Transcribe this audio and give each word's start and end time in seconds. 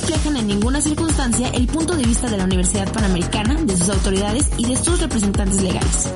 reflejan 0.00 0.36
en 0.36 0.46
ninguna 0.46 0.80
circunstancia 0.80 1.48
el 1.48 1.66
punto 1.66 1.96
de 1.96 2.04
vista 2.04 2.28
de 2.28 2.36
la 2.36 2.44
Universidad 2.44 2.92
Panamericana, 2.92 3.54
de 3.62 3.76
sus 3.76 3.88
autoridades 3.88 4.50
y 4.58 4.66
de 4.66 4.76
sus 4.76 5.00
representantes 5.00 5.62
legales. 5.62 6.12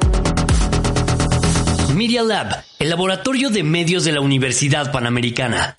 Media 1.95 2.23
Lab, 2.23 2.63
el 2.79 2.91
laboratorio 2.91 3.49
de 3.49 3.63
medios 3.63 4.05
de 4.05 4.13
la 4.13 4.21
Universidad 4.21 4.93
Panamericana. 4.93 5.75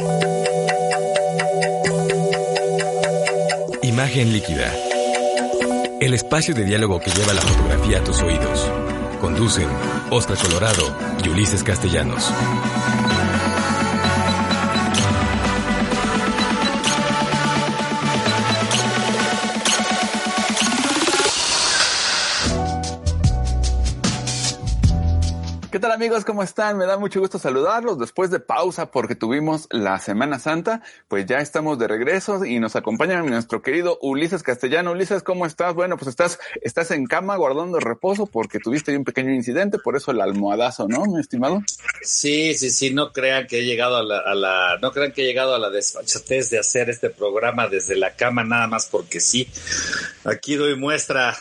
Imagen 3.84 4.34
líquida. 4.34 4.74
El 6.00 6.14
espacio 6.16 6.56
de 6.56 6.66
diálogo 6.66 7.00
que 7.00 7.12
lleva 7.12 7.34
la 7.34 7.42
fotografía 7.42 8.00
a 8.00 8.04
tus 8.04 8.22
oídos. 8.22 8.68
Conducen 9.20 9.68
Oscar 10.10 10.38
Colorado 10.38 10.98
y 11.24 11.30
Ulises 11.30 11.64
Castellanos. 11.64 12.32
Tal 25.82 25.92
amigos? 25.92 26.26
¿Cómo 26.26 26.44
están? 26.44 26.78
Me 26.78 26.86
da 26.86 27.00
mucho 27.00 27.20
gusto 27.20 27.40
saludarlos 27.40 27.98
después 27.98 28.30
de 28.30 28.40
pausa 28.40 28.92
porque 28.92 29.16
tuvimos 29.16 29.68
la 29.72 29.98
Semana 29.98 30.38
Santa. 30.38 30.84
Pues 31.08 31.26
ya 31.26 31.40
estamos 31.40 31.80
de 31.80 31.88
regreso 31.88 32.46
y 32.46 32.60
nos 32.60 32.76
acompaña 32.76 33.20
nuestro 33.24 33.64
querido 33.64 33.98
Ulises 34.00 34.44
Castellano. 34.44 34.92
Ulises, 34.92 35.24
¿cómo 35.24 35.48
estás? 35.48 35.74
Bueno, 35.74 35.98
pues 35.98 36.10
estás, 36.10 36.40
estás 36.62 36.92
en 36.92 37.08
cama 37.08 37.36
guardando 37.36 37.80
reposo 37.80 38.28
porque 38.28 38.60
tuviste 38.60 38.96
un 38.96 39.04
pequeño 39.04 39.34
incidente, 39.34 39.80
por 39.80 39.96
eso 39.98 40.12
el 40.12 40.22
almohadazo, 40.22 40.88
¿no, 40.88 41.04
mi 41.06 41.20
estimado? 41.20 41.64
Sí, 42.04 42.54
sí, 42.54 42.70
sí, 42.70 42.94
no 42.94 43.12
crean 43.12 43.48
que 43.48 43.62
he 43.62 43.66
llegado 43.66 43.98
a 43.98 44.04
la, 44.04 44.20
a 44.20 44.36
la 44.36 44.78
no 44.84 44.92
crean 44.92 45.12
que 45.12 45.24
he 45.24 45.26
llegado 45.26 45.56
a 45.56 45.60
la 45.60 45.72
desfachatez 45.72 46.52
de 46.52 46.60
hacer 46.60 46.92
este 46.92 47.10
programa 47.10 47.68
desde 47.68 47.96
la 47.96 48.16
cama 48.16 48.44
nada 48.44 48.68
más 48.68 48.86
porque 48.86 49.20
sí. 49.20 49.50
Aquí 50.26 50.56
doy 50.56 50.76
muestra 50.76 51.36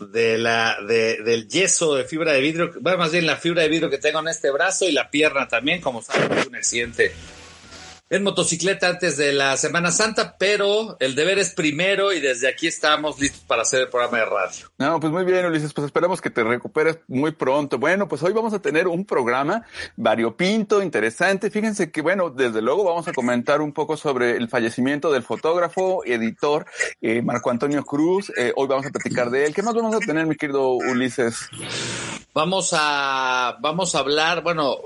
de 0.00 0.38
la 0.38 0.78
de, 0.86 1.18
del 1.22 1.48
yeso 1.48 1.94
de 1.94 2.04
fibra 2.04 2.32
de 2.32 2.40
vidrio, 2.40 2.72
bueno, 2.80 2.98
más 2.98 3.12
bien 3.12 3.26
la 3.26 3.36
fibra 3.36 3.62
de 3.62 3.68
vidrio 3.68 3.90
que 3.90 3.98
tengo 3.98 4.20
en 4.20 4.28
este 4.28 4.50
brazo 4.50 4.88
y 4.88 4.92
la 4.92 5.10
pierna 5.10 5.46
también, 5.46 5.80
como 5.80 6.02
saben, 6.02 6.30
un 6.48 6.56
accidente 6.56 7.12
en 8.10 8.24
motocicleta 8.24 8.88
antes 8.88 9.16
de 9.16 9.32
la 9.32 9.56
Semana 9.56 9.92
Santa, 9.92 10.36
pero 10.36 10.96
el 10.98 11.14
deber 11.14 11.38
es 11.38 11.54
primero 11.54 12.12
y 12.12 12.20
desde 12.20 12.48
aquí 12.48 12.66
estamos 12.66 13.20
listos 13.20 13.40
para 13.46 13.62
hacer 13.62 13.82
el 13.82 13.88
programa 13.88 14.18
de 14.18 14.24
radio. 14.24 14.66
No, 14.78 14.98
pues 14.98 15.12
muy 15.12 15.24
bien, 15.24 15.46
Ulises, 15.46 15.72
pues 15.72 15.86
esperamos 15.86 16.20
que 16.20 16.28
te 16.28 16.42
recuperes 16.42 16.98
muy 17.06 17.30
pronto. 17.30 17.78
Bueno, 17.78 18.08
pues 18.08 18.20
hoy 18.24 18.32
vamos 18.32 18.52
a 18.52 18.58
tener 18.58 18.88
un 18.88 19.04
programa 19.04 19.64
variopinto, 19.96 20.82
interesante. 20.82 21.50
Fíjense 21.52 21.92
que, 21.92 22.02
bueno, 22.02 22.30
desde 22.30 22.60
luego 22.60 22.82
vamos 22.82 23.06
a 23.06 23.12
comentar 23.12 23.60
un 23.60 23.72
poco 23.72 23.96
sobre 23.96 24.32
el 24.32 24.48
fallecimiento 24.48 25.12
del 25.12 25.22
fotógrafo, 25.22 26.04
editor, 26.04 26.66
eh, 27.00 27.22
Marco 27.22 27.50
Antonio 27.50 27.84
Cruz. 27.84 28.32
Eh, 28.36 28.52
hoy 28.56 28.66
vamos 28.66 28.86
a 28.86 28.90
platicar 28.90 29.30
de 29.30 29.46
él. 29.46 29.54
¿Qué 29.54 29.62
más 29.62 29.74
vamos 29.74 29.94
a 29.94 30.00
tener, 30.00 30.26
mi 30.26 30.34
querido 30.34 30.72
Ulises? 30.72 31.48
Vamos 32.34 32.74
a, 32.76 33.56
vamos 33.60 33.94
a 33.94 34.00
hablar, 34.00 34.42
bueno, 34.42 34.78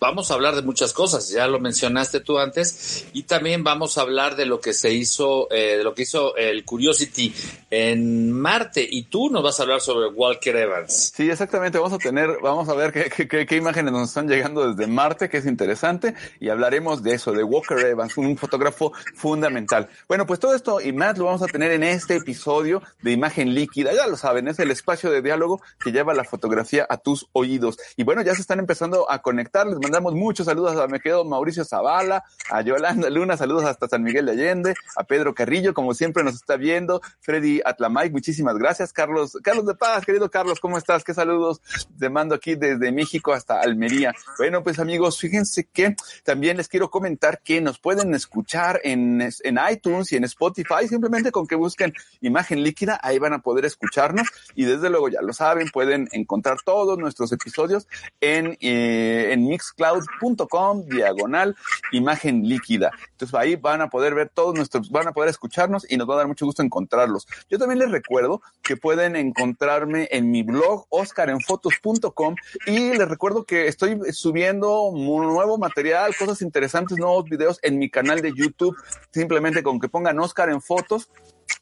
vamos 0.00 0.30
a 0.30 0.34
hablar 0.34 0.54
de 0.56 0.62
muchas 0.62 0.94
cosas, 0.94 1.28
ya 1.28 1.46
lo 1.46 1.60
mencionaste 1.60 2.20
tú 2.20 2.38
antes, 2.38 3.06
y 3.12 3.24
también 3.24 3.62
vamos 3.62 3.98
a 3.98 4.00
hablar 4.00 4.34
de 4.34 4.46
lo 4.46 4.60
que 4.60 4.72
se 4.72 4.92
hizo, 4.92 5.50
eh, 5.52 5.76
de 5.76 5.84
lo 5.84 5.94
que 5.94 6.02
hizo 6.02 6.34
el 6.36 6.64
Curiosity 6.64 7.34
en 7.70 8.32
Marte, 8.32 8.86
y 8.90 9.04
tú 9.04 9.28
nos 9.28 9.42
vas 9.42 9.60
a 9.60 9.64
hablar 9.64 9.82
sobre 9.82 10.08
Walker 10.08 10.56
Evans. 10.56 11.12
Sí, 11.14 11.30
exactamente, 11.30 11.78
vamos 11.78 11.92
a 11.92 11.98
tener, 11.98 12.38
vamos 12.42 12.68
a 12.70 12.74
ver 12.74 12.92
qué, 12.92 13.28
qué, 13.28 13.44
qué 13.44 13.56
imágenes 13.56 13.92
nos 13.92 14.08
están 14.08 14.26
llegando 14.26 14.72
desde 14.72 14.90
Marte, 14.90 15.28
que 15.28 15.36
es 15.36 15.46
interesante, 15.46 16.14
y 16.40 16.48
hablaremos 16.48 17.02
de 17.02 17.14
eso, 17.14 17.32
de 17.32 17.44
Walker 17.44 17.78
Evans, 17.78 18.16
un 18.16 18.38
fotógrafo 18.38 18.92
fundamental. 19.14 19.90
Bueno, 20.08 20.26
pues 20.26 20.40
todo 20.40 20.54
esto 20.54 20.80
y 20.80 20.92
más 20.92 21.18
lo 21.18 21.26
vamos 21.26 21.42
a 21.42 21.46
tener 21.46 21.72
en 21.72 21.84
este 21.84 22.16
episodio 22.16 22.82
de 23.02 23.12
Imagen 23.12 23.54
Líquida, 23.54 23.92
ya 23.92 24.06
lo 24.06 24.16
saben, 24.16 24.48
es 24.48 24.58
el 24.60 24.70
espacio 24.70 25.10
de 25.10 25.20
diálogo 25.20 25.60
que 25.78 25.92
lleva 25.92 26.14
la 26.14 26.24
fotografía 26.24 26.86
a 26.88 26.96
tus 26.96 27.26
oídos. 27.32 27.76
Y 27.96 28.04
bueno, 28.04 28.22
ya 28.22 28.34
se 28.34 28.40
están 28.40 28.58
empezando 28.58 29.10
a 29.10 29.20
conectar, 29.20 29.66
les 29.66 29.78
mandamos 29.90 30.14
muchos 30.14 30.46
saludos 30.46 30.76
a 30.76 30.86
me 30.86 31.00
Mauricio 31.26 31.64
Zavala, 31.64 32.22
a 32.48 32.62
Yolanda 32.62 33.10
Luna, 33.10 33.36
saludos 33.36 33.64
hasta 33.64 33.88
San 33.88 34.04
Miguel 34.04 34.26
de 34.26 34.32
Allende, 34.32 34.74
a 34.94 35.02
Pedro 35.02 35.34
Carrillo, 35.34 35.74
como 35.74 35.94
siempre 35.94 36.22
nos 36.22 36.34
está 36.34 36.56
viendo, 36.56 37.02
Freddy 37.18 37.60
Atlamay, 37.64 38.08
muchísimas 38.10 38.56
gracias, 38.56 38.92
Carlos, 38.92 39.36
Carlos 39.42 39.66
de 39.66 39.74
Paz, 39.74 40.06
querido 40.06 40.30
Carlos, 40.30 40.60
¿cómo 40.60 40.78
estás? 40.78 41.02
Qué 41.02 41.12
saludos 41.12 41.60
te 41.98 42.08
mando 42.08 42.36
aquí 42.36 42.54
desde 42.54 42.92
México 42.92 43.32
hasta 43.32 43.60
Almería. 43.60 44.14
Bueno, 44.38 44.62
pues 44.62 44.78
amigos, 44.78 45.18
fíjense 45.18 45.64
que 45.64 45.96
también 46.22 46.56
les 46.56 46.68
quiero 46.68 46.88
comentar 46.88 47.42
que 47.42 47.60
nos 47.60 47.80
pueden 47.80 48.14
escuchar 48.14 48.80
en, 48.84 49.20
en 49.20 49.58
iTunes 49.72 50.12
y 50.12 50.16
en 50.16 50.22
Spotify, 50.22 50.86
simplemente 50.88 51.32
con 51.32 51.48
que 51.48 51.56
busquen 51.56 51.92
imagen 52.20 52.62
líquida, 52.62 53.00
ahí 53.02 53.18
van 53.18 53.32
a 53.32 53.40
poder 53.40 53.64
escucharnos 53.64 54.28
y 54.54 54.66
desde 54.66 54.88
luego 54.88 55.08
ya 55.08 55.20
lo 55.20 55.32
saben, 55.32 55.68
pueden 55.70 56.08
encontrar 56.12 56.58
todos 56.64 56.96
nuestros 56.96 57.32
episodios 57.32 57.88
en, 58.20 58.56
eh, 58.60 59.30
en 59.32 59.48
Mix 59.48 59.72
cloud.com 59.80 60.84
diagonal 60.84 61.56
imagen 61.92 62.46
líquida. 62.46 62.90
Entonces 63.12 63.34
ahí 63.34 63.56
van 63.56 63.80
a 63.80 63.88
poder 63.88 64.14
ver 64.14 64.28
todos 64.28 64.54
nuestros, 64.54 64.90
van 64.90 65.08
a 65.08 65.12
poder 65.12 65.30
escucharnos 65.30 65.90
y 65.90 65.96
nos 65.96 66.08
va 66.08 66.14
a 66.14 66.18
dar 66.18 66.28
mucho 66.28 66.44
gusto 66.44 66.62
encontrarlos. 66.62 67.26
Yo 67.48 67.58
también 67.58 67.78
les 67.78 67.90
recuerdo 67.90 68.42
que 68.62 68.76
pueden 68.76 69.16
encontrarme 69.16 70.06
en 70.10 70.30
mi 70.30 70.42
blog 70.42 70.86
oscarenfotos.com 70.90 72.34
y 72.66 72.92
les 72.94 73.08
recuerdo 73.08 73.44
que 73.44 73.68
estoy 73.68 73.98
subiendo 74.12 74.90
nuevo 74.94 75.56
material, 75.56 76.14
cosas 76.16 76.42
interesantes, 76.42 76.98
nuevos 76.98 77.24
videos 77.24 77.58
en 77.62 77.78
mi 77.78 77.90
canal 77.90 78.20
de 78.20 78.32
YouTube. 78.34 78.76
Simplemente 79.12 79.62
con 79.62 79.80
que 79.80 79.88
pongan 79.88 80.18
Oscar 80.18 80.50
en 80.50 80.60
fotos 80.60 81.08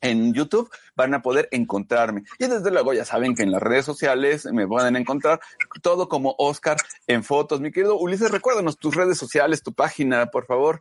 en 0.00 0.34
YouTube 0.34 0.70
van 0.94 1.14
a 1.14 1.22
poder 1.22 1.48
encontrarme. 1.52 2.24
Y 2.38 2.46
desde 2.46 2.70
luego 2.70 2.92
ya 2.92 3.04
saben 3.04 3.34
que 3.34 3.42
en 3.42 3.52
las 3.52 3.62
redes 3.62 3.84
sociales 3.84 4.46
me 4.52 4.66
pueden 4.66 4.96
encontrar 4.96 5.40
todo 5.82 6.08
como 6.08 6.34
Oscar 6.38 6.76
en 7.06 7.24
fotos. 7.24 7.60
Mi 7.60 7.70
querido 7.70 7.98
Ulises, 7.98 8.30
recuérdanos 8.30 8.78
tus 8.78 8.94
redes 8.94 9.18
sociales, 9.18 9.62
tu 9.62 9.72
página, 9.72 10.26
por 10.26 10.46
favor. 10.46 10.80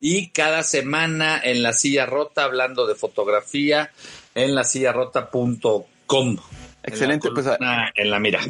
y 0.00 0.30
cada 0.30 0.64
semana 0.64 1.40
en 1.42 1.62
la 1.62 1.72
silla 1.72 2.04
rota 2.06 2.44
hablando 2.44 2.86
de 2.86 2.94
fotografía 2.94 3.90
en 4.34 4.54
la 4.54 4.64
silla 4.64 4.92
rota.com. 4.92 6.36
Excelente, 6.82 7.28
en 7.28 7.34
la, 7.34 7.42
pues 7.42 7.58
en 7.94 8.10
la 8.10 8.18
mira. 8.18 8.40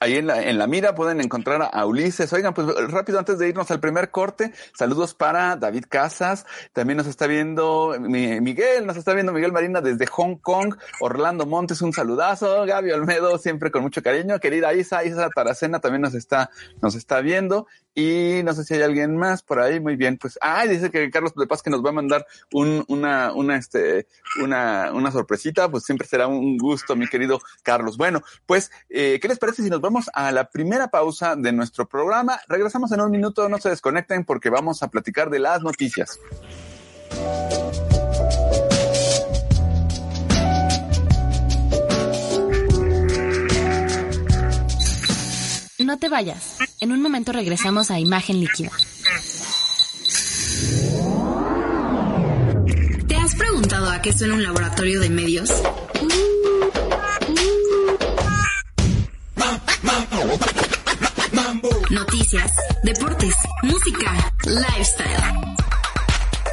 Ahí 0.00 0.16
en 0.16 0.26
la, 0.26 0.42
en 0.42 0.58
la 0.58 0.66
mira 0.66 0.94
pueden 0.94 1.20
encontrar 1.20 1.70
a 1.72 1.86
Ulises. 1.86 2.32
Oigan, 2.32 2.52
pues 2.52 2.66
rápido 2.90 3.18
antes 3.18 3.38
de 3.38 3.48
irnos 3.48 3.70
al 3.70 3.80
primer 3.80 4.10
corte, 4.10 4.52
saludos 4.76 5.14
para 5.14 5.56
David 5.56 5.84
Casas. 5.88 6.44
También 6.72 6.96
nos 6.98 7.06
está 7.06 7.26
viendo 7.26 7.94
Miguel, 8.00 8.86
nos 8.86 8.96
está 8.96 9.14
viendo 9.14 9.32
Miguel 9.32 9.52
Marina 9.52 9.80
desde 9.80 10.06
Hong 10.06 10.36
Kong. 10.36 10.74
Orlando 11.00 11.46
Montes, 11.46 11.80
un 11.80 11.92
saludazo. 11.92 12.66
Gaby 12.66 12.90
Olmedo, 12.90 13.38
siempre 13.38 13.70
con 13.70 13.82
mucho 13.82 14.02
cariño. 14.02 14.40
Querida 14.40 14.74
Isa, 14.74 15.04
Isa 15.04 15.30
Taracena 15.30 15.78
también 15.80 16.02
nos 16.02 16.14
está, 16.14 16.50
nos 16.82 16.96
está 16.96 17.20
viendo. 17.20 17.66
Y 17.94 18.42
no 18.44 18.52
sé 18.54 18.64
si 18.64 18.74
hay 18.74 18.82
alguien 18.82 19.16
más 19.16 19.42
por 19.42 19.60
ahí. 19.60 19.80
Muy 19.80 19.96
bien, 19.96 20.18
pues, 20.18 20.38
ah, 20.40 20.66
dice 20.66 20.90
que 20.90 21.10
Carlos 21.10 21.32
de 21.34 21.46
Paz 21.46 21.62
que 21.62 21.70
nos 21.70 21.84
va 21.84 21.90
a 21.90 21.92
mandar 21.92 22.26
un, 22.52 22.84
una, 22.88 23.32
una, 23.32 23.56
este, 23.56 24.08
una, 24.42 24.90
una 24.92 25.12
sorpresita. 25.12 25.70
Pues 25.70 25.84
siempre 25.84 26.06
será 26.06 26.26
un 26.26 26.58
gusto, 26.58 26.96
mi 26.96 27.06
querido 27.06 27.40
Carlos. 27.62 27.96
Bueno, 27.96 28.22
pues, 28.46 28.70
eh, 28.90 29.18
¿qué 29.20 29.28
les 29.28 29.38
parece 29.38 29.62
si 29.62 29.70
nos 29.70 29.80
vamos 29.80 30.10
a 30.12 30.32
la 30.32 30.50
primera 30.50 30.88
pausa 30.88 31.36
de 31.36 31.52
nuestro 31.52 31.88
programa? 31.88 32.40
Regresamos 32.48 32.90
en 32.92 33.00
un 33.00 33.10
minuto, 33.10 33.48
no 33.48 33.58
se 33.58 33.70
desconecten 33.70 34.24
porque 34.24 34.50
vamos 34.50 34.82
a 34.82 34.88
platicar 34.88 35.30
de 35.30 35.38
las 35.38 35.62
noticias. 35.62 36.18
No 45.84 45.98
te 45.98 46.08
vayas. 46.08 46.56
En 46.80 46.92
un 46.92 47.02
momento 47.02 47.30
regresamos 47.30 47.90
a 47.90 48.00
Imagen 48.00 48.40
Líquida. 48.40 48.70
¿Te 53.06 53.16
has 53.16 53.34
preguntado 53.34 53.90
a 53.90 54.00
qué 54.00 54.14
suena 54.14 54.32
un 54.32 54.42
laboratorio 54.42 55.00
de 55.00 55.10
medios? 55.10 55.52
Noticias, 61.90 62.52
deportes, 62.82 63.34
música, 63.62 64.32
lifestyle. 64.46 65.56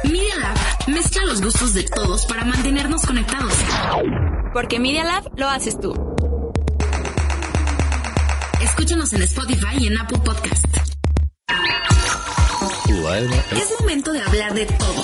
Media 0.04 0.36
Lab 0.40 0.58
mezcla 0.88 1.24
los 1.24 1.40
gustos 1.40 1.72
de 1.72 1.84
todos 1.84 2.26
para 2.26 2.44
mantenernos 2.44 3.06
conectados. 3.06 3.54
Porque 4.52 4.78
Media 4.78 5.04
Lab 5.04 5.24
lo 5.38 5.48
haces 5.48 5.80
tú. 5.80 6.11
Escúchanos 8.72 9.12
en 9.12 9.22
Spotify 9.22 9.76
y 9.80 9.86
en 9.88 9.98
Apple 9.98 10.18
Podcast. 10.24 10.64
Es 13.52 13.80
momento 13.80 14.12
de 14.12 14.22
hablar 14.22 14.54
de 14.54 14.64
todo. 14.64 15.02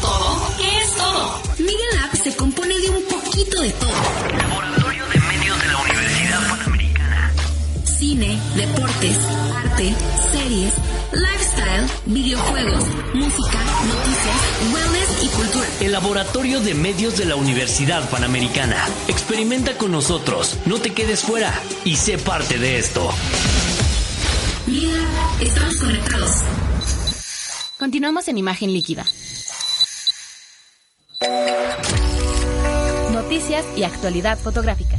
¿Todo? 0.00 0.56
¿Qué 0.58 0.80
es 0.80 0.96
todo? 0.96 1.40
Media 1.60 1.86
Lab 1.94 2.16
se 2.16 2.34
compone 2.34 2.74
de 2.80 2.90
un 2.90 3.02
poquito 3.04 3.62
de 3.62 3.70
todo. 3.70 3.92
Laboratorio 4.36 5.04
de 5.06 5.20
Medios 5.20 5.62
de 5.62 5.68
la 5.68 5.78
Universidad 5.78 6.48
Panamericana. 6.48 7.32
Cine, 7.84 8.40
deportes, 8.56 9.18
arte, 9.54 9.94
series, 10.32 10.74
videojuegos, 12.10 12.84
música, 13.14 13.58
noticias, 13.86 14.36
wellness 14.74 15.22
y 15.22 15.28
cultura. 15.28 15.66
El 15.80 15.92
Laboratorio 15.92 16.60
de 16.60 16.74
Medios 16.74 17.16
de 17.16 17.24
la 17.24 17.36
Universidad 17.36 18.08
Panamericana. 18.10 18.76
Experimenta 19.06 19.76
con 19.76 19.92
nosotros, 19.92 20.58
no 20.66 20.78
te 20.80 20.92
quedes 20.92 21.22
fuera 21.22 21.52
y 21.84 21.96
sé 21.96 22.18
parte 22.18 22.58
de 22.58 22.78
esto. 22.78 23.10
Mira, 24.66 25.00
estamos 25.40 25.76
conectados. 25.76 26.30
Continuamos 27.78 28.28
en 28.28 28.38
Imagen 28.38 28.72
Líquida. 28.72 29.04
Noticias 33.12 33.64
y 33.76 33.84
actualidad 33.84 34.38
fotográfica. 34.38 34.98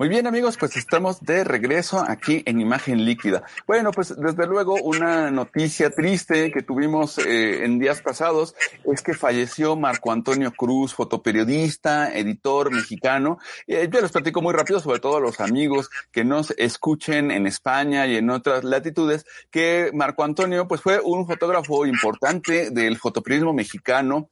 Muy 0.00 0.08
bien 0.08 0.28
amigos, 0.28 0.56
pues 0.56 0.76
estamos 0.76 1.22
de 1.22 1.42
regreso 1.42 1.98
aquí 2.06 2.44
en 2.46 2.60
Imagen 2.60 3.04
Líquida. 3.04 3.42
Bueno, 3.66 3.90
pues 3.90 4.14
desde 4.16 4.46
luego 4.46 4.76
una 4.80 5.32
noticia 5.32 5.90
triste 5.90 6.52
que 6.52 6.62
tuvimos 6.62 7.18
eh, 7.18 7.64
en 7.64 7.80
días 7.80 8.00
pasados 8.00 8.54
es 8.84 9.02
que 9.02 9.12
falleció 9.12 9.74
Marco 9.74 10.12
Antonio 10.12 10.52
Cruz, 10.52 10.94
fotoperiodista, 10.94 12.16
editor 12.16 12.70
mexicano. 12.70 13.38
Eh, 13.66 13.88
yo 13.92 14.00
les 14.00 14.12
platico 14.12 14.40
muy 14.40 14.54
rápido, 14.54 14.78
sobre 14.78 15.00
todo 15.00 15.16
a 15.16 15.20
los 15.20 15.40
amigos 15.40 15.90
que 16.12 16.24
nos 16.24 16.52
escuchen 16.52 17.32
en 17.32 17.48
España 17.48 18.06
y 18.06 18.18
en 18.18 18.30
otras 18.30 18.62
latitudes, 18.62 19.26
que 19.50 19.90
Marco 19.92 20.22
Antonio 20.22 20.68
pues 20.68 20.80
fue 20.80 21.00
un 21.00 21.26
fotógrafo 21.26 21.86
importante 21.86 22.70
del 22.70 22.98
fotoperiodismo 22.98 23.52
mexicano 23.52 24.30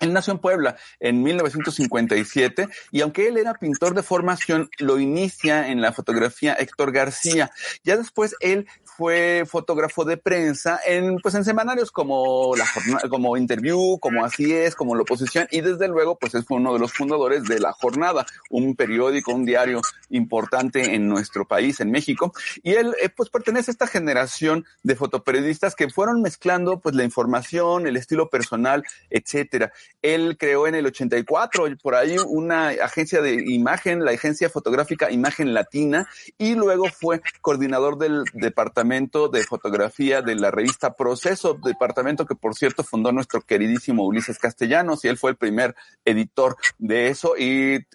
él 0.00 0.12
nació 0.12 0.32
en 0.32 0.38
Puebla 0.38 0.76
en 1.00 1.22
1957 1.22 2.68
y 2.90 3.00
aunque 3.00 3.28
él 3.28 3.36
era 3.36 3.54
pintor 3.54 3.94
de 3.94 4.02
formación, 4.02 4.68
lo 4.78 4.98
inicia 4.98 5.68
en 5.68 5.80
la 5.80 5.92
fotografía 5.92 6.54
Héctor 6.54 6.92
García. 6.92 7.50
Ya 7.84 7.96
después 7.96 8.34
él 8.40 8.66
fue 8.96 9.44
fotógrafo 9.46 10.04
de 10.04 10.16
prensa 10.16 10.80
en 10.86 11.16
pues 11.18 11.34
en 11.34 11.44
semanarios 11.44 11.90
como 11.90 12.54
la 12.56 12.64
como 13.08 13.36
Interview, 13.36 13.98
como 13.98 14.24
Así 14.24 14.52
es, 14.52 14.74
como 14.74 14.94
La 14.94 15.02
Oposición 15.02 15.48
y 15.50 15.60
desde 15.60 15.88
luego 15.88 16.16
pues 16.16 16.34
es 16.34 16.44
uno 16.48 16.72
de 16.72 16.78
los 16.78 16.92
fundadores 16.92 17.44
de 17.44 17.58
La 17.58 17.72
Jornada, 17.72 18.24
un 18.50 18.76
periódico, 18.76 19.32
un 19.32 19.44
diario 19.44 19.80
importante 20.10 20.94
en 20.94 21.08
nuestro 21.08 21.44
país, 21.46 21.80
en 21.80 21.90
México. 21.90 22.32
Y 22.62 22.74
él 22.74 22.94
eh, 23.02 23.08
pues 23.08 23.30
pertenece 23.30 23.70
a 23.70 23.72
esta 23.72 23.86
generación 23.86 24.64
de 24.82 24.94
fotoperiodistas 24.94 25.74
que 25.74 25.90
fueron 25.90 26.22
mezclando 26.22 26.78
pues 26.78 26.94
la 26.94 27.04
información, 27.04 27.86
el 27.86 27.96
estilo 27.96 28.30
personal, 28.30 28.84
etcétera. 29.10 29.72
Él 30.02 30.36
creó 30.38 30.66
en 30.66 30.76
el 30.76 30.86
84 30.86 31.64
por 31.82 31.94
ahí 31.94 32.16
una 32.26 32.68
agencia 32.68 33.20
de 33.20 33.34
imagen, 33.46 34.04
la 34.04 34.12
agencia 34.12 34.48
fotográfica 34.48 35.10
Imagen 35.10 35.52
Latina 35.54 36.08
y 36.38 36.54
luego 36.54 36.86
fue 36.88 37.20
coordinador 37.40 37.98
del 37.98 38.24
departamento 38.34 38.83
de 38.84 39.44
fotografía 39.44 40.20
de 40.20 40.34
la 40.34 40.50
revista 40.50 40.94
Proceso, 40.94 41.54
departamento 41.54 42.26
que 42.26 42.34
por 42.34 42.54
cierto 42.54 42.84
fundó 42.84 43.12
nuestro 43.12 43.40
queridísimo 43.40 44.04
Ulises 44.04 44.38
Castellanos 44.38 45.04
y 45.04 45.08
él 45.08 45.16
fue 45.16 45.30
el 45.30 45.36
primer 45.36 45.74
editor 46.04 46.56
de 46.78 47.08
eso 47.08 47.34
y, 47.38 47.86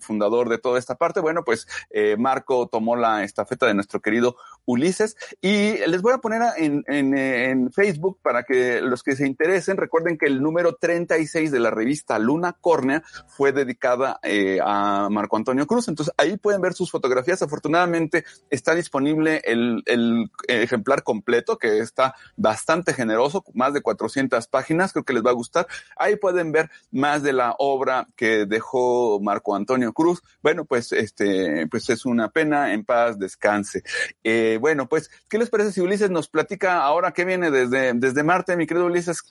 fundador 0.00 0.48
de 0.48 0.58
toda 0.58 0.78
esta 0.78 0.94
parte. 0.94 1.18
Bueno, 1.20 1.42
pues 1.44 1.66
eh, 1.90 2.16
Marco 2.16 2.68
tomó 2.68 2.94
la 2.94 3.24
estafeta 3.24 3.66
de 3.66 3.74
nuestro 3.74 4.00
querido 4.00 4.36
Ulises 4.66 5.16
y 5.40 5.78
les 5.86 6.02
voy 6.02 6.12
a 6.12 6.18
poner 6.18 6.42
en, 6.58 6.84
en, 6.86 7.72
Facebook 7.72 8.18
para 8.22 8.42
que 8.42 8.80
los 8.80 9.02
que 9.02 9.16
se 9.16 9.26
interesen 9.26 9.76
recuerden 9.76 10.18
que 10.18 10.26
el 10.26 10.42
número 10.42 10.74
36 10.74 11.50
de 11.50 11.60
la 11.60 11.70
revista 11.70 12.18
Luna 12.18 12.56
Córnea 12.60 13.02
fue 13.28 13.52
dedicada 13.52 14.18
eh, 14.22 14.58
a 14.62 15.08
Marco 15.10 15.36
Antonio 15.36 15.66
Cruz. 15.66 15.88
Entonces 15.88 16.12
ahí 16.16 16.36
pueden 16.36 16.60
ver 16.60 16.74
sus 16.74 16.90
fotografías. 16.90 17.42
Afortunadamente 17.42 18.24
está 18.50 18.74
disponible 18.74 19.40
el, 19.44 19.82
el 19.86 20.30
ejemplar 20.48 21.02
completo 21.02 21.58
que 21.58 21.78
está 21.78 22.14
bastante 22.36 22.92
generoso, 22.92 23.44
más 23.54 23.72
de 23.72 23.82
400 23.82 24.46
páginas, 24.48 24.92
creo 24.92 25.04
que 25.04 25.12
les 25.12 25.24
va 25.24 25.30
a 25.30 25.34
gustar. 25.34 25.66
Ahí 25.96 26.16
pueden 26.16 26.52
ver 26.52 26.70
más 26.90 27.22
de 27.22 27.32
la 27.32 27.54
obra 27.58 28.08
que 28.16 28.46
dejó 28.46 29.20
Marco 29.20 29.54
Antonio 29.54 29.92
Cruz. 29.92 30.22
Bueno, 30.42 30.64
pues 30.64 30.92
este, 30.92 31.66
pues 31.68 31.88
es 31.90 32.04
una 32.04 32.30
pena, 32.30 32.72
en 32.72 32.84
paz 32.84 33.18
descanse. 33.18 33.82
Eh, 34.24 34.55
bueno, 34.56 34.88
pues, 34.88 35.10
¿qué 35.28 35.38
les 35.38 35.50
parece 35.50 35.72
si 35.72 35.80
Ulises 35.80 36.10
nos 36.10 36.28
platica 36.28 36.82
ahora 36.82 37.12
qué 37.12 37.24
viene 37.24 37.50
desde, 37.50 37.92
desde 37.94 38.22
Marte, 38.22 38.56
mi 38.56 38.66
querido 38.66 38.86
Ulises? 38.86 39.22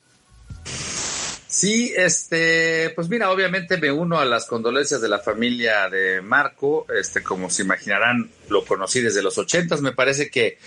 Sí, 1.56 1.94
este, 1.95 2.89
pues 2.95 3.07
mira, 3.07 3.31
obviamente 3.31 3.78
me 3.78 3.90
uno 3.90 4.19
a 4.19 4.26
las 4.26 4.45
condolencias 4.45 4.99
de 4.99 5.07
la 5.07 5.19
familia 5.19 5.88
de 5.90 6.21
Marco, 6.21 6.85
este, 6.94 7.23
como 7.23 7.49
se 7.49 7.64
imaginarán, 7.64 8.30
lo 8.49 8.66
conocí 8.66 8.99
desde 8.99 9.23
los 9.23 9.38
ochentas, 9.38 9.80
me 9.80 9.94
parece 9.94 10.30
que 10.30 10.57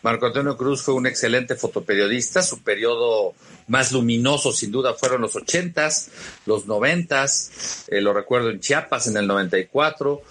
Marco 0.00 0.24
Antonio 0.24 0.56
Cruz 0.56 0.80
fue 0.80 0.94
un 0.94 1.06
excelente 1.06 1.54
fotoperiodista, 1.54 2.40
su 2.40 2.62
periodo 2.62 3.34
más 3.66 3.92
luminoso 3.92 4.50
sin 4.50 4.72
duda 4.72 4.94
fueron 4.94 5.20
los 5.20 5.36
ochentas, 5.36 6.10
los 6.46 6.66
noventas, 6.66 7.84
eh, 7.88 8.00
lo 8.00 8.14
recuerdo 8.14 8.48
en 8.48 8.60
Chiapas 8.60 9.06
en 9.08 9.18
el 9.18 9.26
94, 9.26 10.22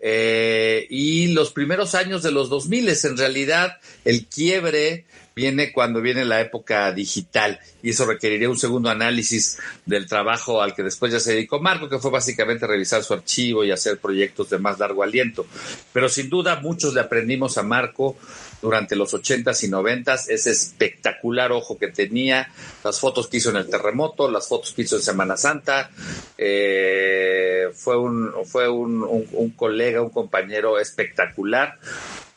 eh, 0.00 0.86
y 0.90 1.28
los 1.28 1.52
primeros 1.52 1.94
años 1.94 2.22
de 2.22 2.30
los 2.30 2.48
2000, 2.48 2.88
en 2.88 3.16
realidad 3.16 3.78
el 4.04 4.26
quiebre 4.26 5.06
viene 5.34 5.72
cuando 5.72 6.00
viene 6.00 6.24
la 6.24 6.40
época 6.40 6.90
digital 6.92 7.60
y 7.80 7.90
eso 7.90 8.04
requeriría 8.06 8.50
un 8.50 8.58
segundo 8.58 8.90
análisis 8.90 9.58
del 9.86 10.08
trabajo 10.08 10.60
al 10.60 10.74
que 10.74 10.82
después 10.82 11.12
ya 11.12 11.20
se 11.20 11.34
dedicó 11.34 11.60
Marco, 11.60 11.88
que 11.88 12.00
fue 12.00 12.10
básicamente 12.10 12.66
revisar 12.66 13.04
su 13.04 13.14
archivo 13.14 13.64
y 13.64 13.70
hacer 13.70 13.98
proyectos 13.98 14.50
de 14.50 14.58
más 14.58 14.80
largo 14.80 15.04
aliento. 15.04 15.46
Pero 15.92 16.08
sin 16.08 16.28
duda 16.28 16.60
muchos 16.60 16.92
le 16.92 17.00
aprendimos 17.00 17.56
a 17.56 17.62
Marco 17.62 18.16
durante 18.60 18.96
los 18.96 19.14
ochentas 19.14 19.62
y 19.64 19.68
noventas, 19.68 20.28
ese 20.28 20.50
espectacular 20.50 21.52
ojo 21.52 21.78
que 21.78 21.88
tenía, 21.88 22.50
las 22.84 22.98
fotos 23.00 23.28
que 23.28 23.38
hizo 23.38 23.50
en 23.50 23.56
el 23.56 23.68
terremoto, 23.68 24.30
las 24.30 24.48
fotos 24.48 24.72
que 24.72 24.82
hizo 24.82 24.96
en 24.96 25.02
Semana 25.02 25.36
Santa, 25.36 25.90
eh, 26.36 27.68
fue 27.74 27.96
un, 27.96 28.32
fue 28.46 28.68
un 28.68 29.52
colega, 29.56 30.02
un 30.02 30.10
compañero 30.10 30.78
espectacular 30.78 31.78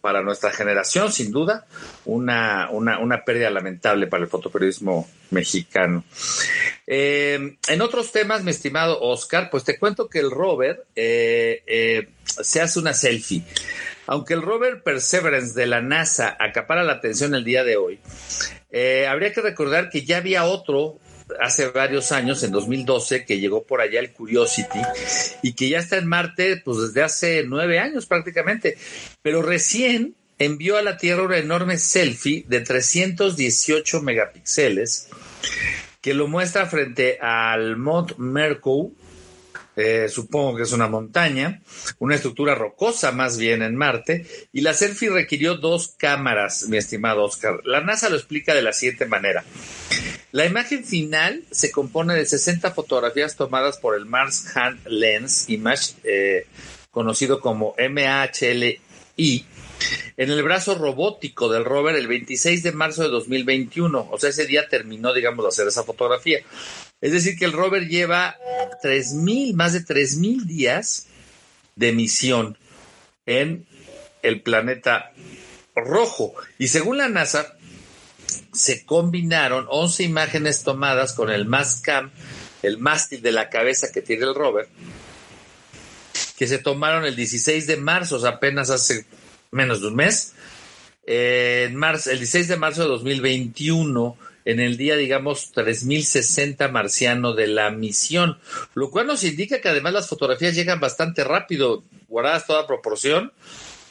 para 0.01 0.23
nuestra 0.23 0.51
generación, 0.51 1.11
sin 1.11 1.31
duda, 1.31 1.65
una, 2.05 2.69
una, 2.71 3.23
pérdida 3.23 3.51
lamentable 3.51 4.07
para 4.07 4.23
el 4.23 4.29
fotoperiodismo 4.29 5.07
mexicano. 5.29 6.03
Eh, 6.87 7.55
en 7.67 7.81
otros 7.81 8.11
temas, 8.11 8.43
mi 8.43 8.49
estimado 8.49 8.99
Oscar, 8.99 9.49
pues 9.51 9.63
te 9.63 9.77
cuento 9.77 10.09
que 10.09 10.19
el 10.19 10.31
rover 10.31 10.85
eh, 10.95 11.63
eh, 11.67 12.09
se 12.25 12.61
hace 12.61 12.79
una 12.79 12.93
selfie. 12.93 13.43
Aunque 14.07 14.33
el 14.33 14.41
rover 14.41 14.83
Perseverance 14.83 15.53
de 15.53 15.67
la 15.67 15.81
NASA 15.81 16.35
acapara 16.39 16.83
la 16.83 16.93
atención 16.93 17.35
el 17.35 17.43
día 17.43 17.63
de 17.63 17.77
hoy, 17.77 17.99
habría 19.07 19.31
que 19.33 19.41
recordar 19.41 19.89
que 19.89 20.03
ya 20.03 20.17
había 20.17 20.45
otro 20.45 20.99
hace 21.39 21.69
varios 21.69 22.11
años, 22.11 22.43
en 22.43 22.51
2012, 22.51 23.25
que 23.25 23.39
llegó 23.39 23.63
por 23.63 23.79
allá 23.79 23.99
el 23.99 24.11
Curiosity 24.11 24.79
y 25.41 25.53
que 25.53 25.69
ya 25.69 25.79
está 25.79 25.97
en 25.97 26.07
Marte 26.07 26.57
pues 26.57 26.77
desde 26.79 27.03
hace 27.03 27.43
nueve 27.47 27.79
años 27.79 28.05
prácticamente, 28.05 28.77
pero 29.21 29.41
recién 29.41 30.15
envió 30.39 30.77
a 30.77 30.81
la 30.81 30.97
Tierra 30.97 31.23
una 31.23 31.37
enorme 31.37 31.77
selfie 31.77 32.43
de 32.47 32.61
318 32.61 34.01
megapíxeles 34.01 35.07
que 36.01 36.13
lo 36.15 36.27
muestra 36.27 36.65
frente 36.65 37.19
al 37.21 37.77
Mont 37.77 38.17
Mercou, 38.17 38.93
eh, 39.75 40.07
supongo 40.09 40.57
que 40.57 40.63
es 40.63 40.71
una 40.71 40.87
montaña, 40.87 41.61
una 41.99 42.15
estructura 42.15 42.55
rocosa 42.55 43.11
más 43.11 43.37
bien 43.37 43.61
en 43.61 43.75
Marte, 43.75 44.25
y 44.51 44.61
la 44.61 44.73
selfie 44.73 45.09
requirió 45.09 45.55
dos 45.55 45.95
cámaras, 45.97 46.67
mi 46.67 46.77
estimado 46.77 47.23
Oscar. 47.23 47.61
La 47.65 47.81
NASA 47.81 48.09
lo 48.09 48.15
explica 48.15 48.53
de 48.53 48.61
la 48.61 48.73
siguiente 48.73 49.05
manera. 49.05 49.43
La 50.31 50.45
imagen 50.45 50.85
final 50.85 51.43
se 51.51 51.71
compone 51.71 52.15
de 52.15 52.25
60 52.25 52.71
fotografías 52.71 53.35
tomadas 53.35 53.77
por 53.77 53.95
el 53.95 54.05
Mars 54.05 54.55
Hand 54.55 54.79
Lens 54.87 55.49
Image, 55.49 55.93
eh, 56.03 56.47
conocido 56.89 57.41
como 57.41 57.75
MHLI, 57.77 59.45
en 60.17 60.29
el 60.31 60.43
brazo 60.43 60.75
robótico 60.75 61.49
del 61.49 61.65
rover 61.65 61.95
el 61.95 62.07
26 62.07 62.63
de 62.63 62.71
marzo 62.71 63.03
de 63.03 63.09
2021. 63.09 64.09
O 64.11 64.19
sea, 64.19 64.29
ese 64.29 64.45
día 64.45 64.67
terminó, 64.67 65.13
digamos, 65.13 65.45
de 65.45 65.49
hacer 65.49 65.67
esa 65.67 65.83
fotografía. 65.83 66.39
Es 67.01 67.11
decir, 67.11 67.37
que 67.37 67.45
el 67.45 67.53
rover 67.53 67.87
lleva 67.87 68.37
3.000, 68.83 69.53
más 69.55 69.73
de 69.73 69.81
3.000 69.81 70.45
días 70.45 71.07
de 71.75 71.91
misión 71.93 72.57
en 73.25 73.65
el 74.21 74.41
planeta 74.41 75.11
rojo. 75.75 76.33
Y 76.57 76.67
según 76.67 76.97
la 76.97 77.09
NASA, 77.09 77.55
se 78.53 78.85
combinaron 78.85 79.65
11 79.69 80.03
imágenes 80.03 80.63
tomadas 80.63 81.13
con 81.13 81.29
el 81.29 81.45
MASCAM, 81.45 82.11
el 82.61 82.77
mástil 82.77 83.21
de 83.21 83.31
la 83.31 83.49
cabeza 83.49 83.91
que 83.91 84.01
tiene 84.01 84.25
el 84.25 84.35
rover, 84.35 84.67
que 86.37 86.47
se 86.47 86.59
tomaron 86.59 87.05
el 87.05 87.15
16 87.15 87.67
de 87.67 87.77
marzo, 87.77 88.17
o 88.17 88.19
sea, 88.19 88.31
apenas 88.31 88.69
hace 88.69 89.05
menos 89.51 89.81
de 89.81 89.87
un 89.87 89.95
mes. 89.95 90.33
en 91.05 91.75
marzo, 91.75 92.11
el 92.11 92.19
16 92.19 92.47
de 92.47 92.57
marzo 92.57 92.83
de 92.83 92.87
2021, 92.89 94.17
en 94.45 94.59
el 94.59 94.77
día, 94.77 94.95
digamos, 94.95 95.51
3060 95.51 96.67
marciano 96.69 97.33
de 97.33 97.47
la 97.47 97.69
misión, 97.71 98.39
lo 98.73 98.89
cual 98.89 99.07
nos 99.07 99.23
indica 99.23 99.61
que 99.61 99.69
además 99.69 99.93
las 99.93 100.09
fotografías 100.09 100.55
llegan 100.55 100.79
bastante 100.79 101.23
rápido, 101.23 101.83
guardadas 102.07 102.47
toda 102.47 102.67
proporción. 102.67 103.33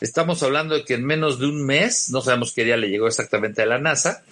Estamos 0.00 0.42
hablando 0.42 0.74
de 0.74 0.84
que 0.84 0.94
en 0.94 1.04
menos 1.04 1.38
de 1.38 1.46
un 1.46 1.64
mes, 1.64 2.10
no 2.10 2.22
sabemos 2.22 2.52
qué 2.52 2.64
día 2.64 2.76
le 2.76 2.88
llegó 2.88 3.06
exactamente 3.06 3.62
a 3.62 3.66
la 3.66 3.78
NASA, 3.78 4.24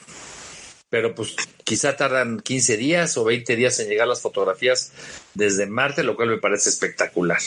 pero 0.88 1.14
pues 1.14 1.37
quizá 1.64 1.97
tardan 1.97 2.40
15 2.40 2.76
días 2.78 3.16
o 3.18 3.25
20 3.25 3.54
días 3.56 3.78
en 3.78 3.88
llegar 3.88 4.08
las 4.08 4.23
fotografías 4.23 4.92
desde 5.35 5.66
Marte, 5.66 6.02
lo 6.02 6.16
cual 6.16 6.30
me 6.30 6.38
parece 6.38 6.70
espectacular. 6.70 7.40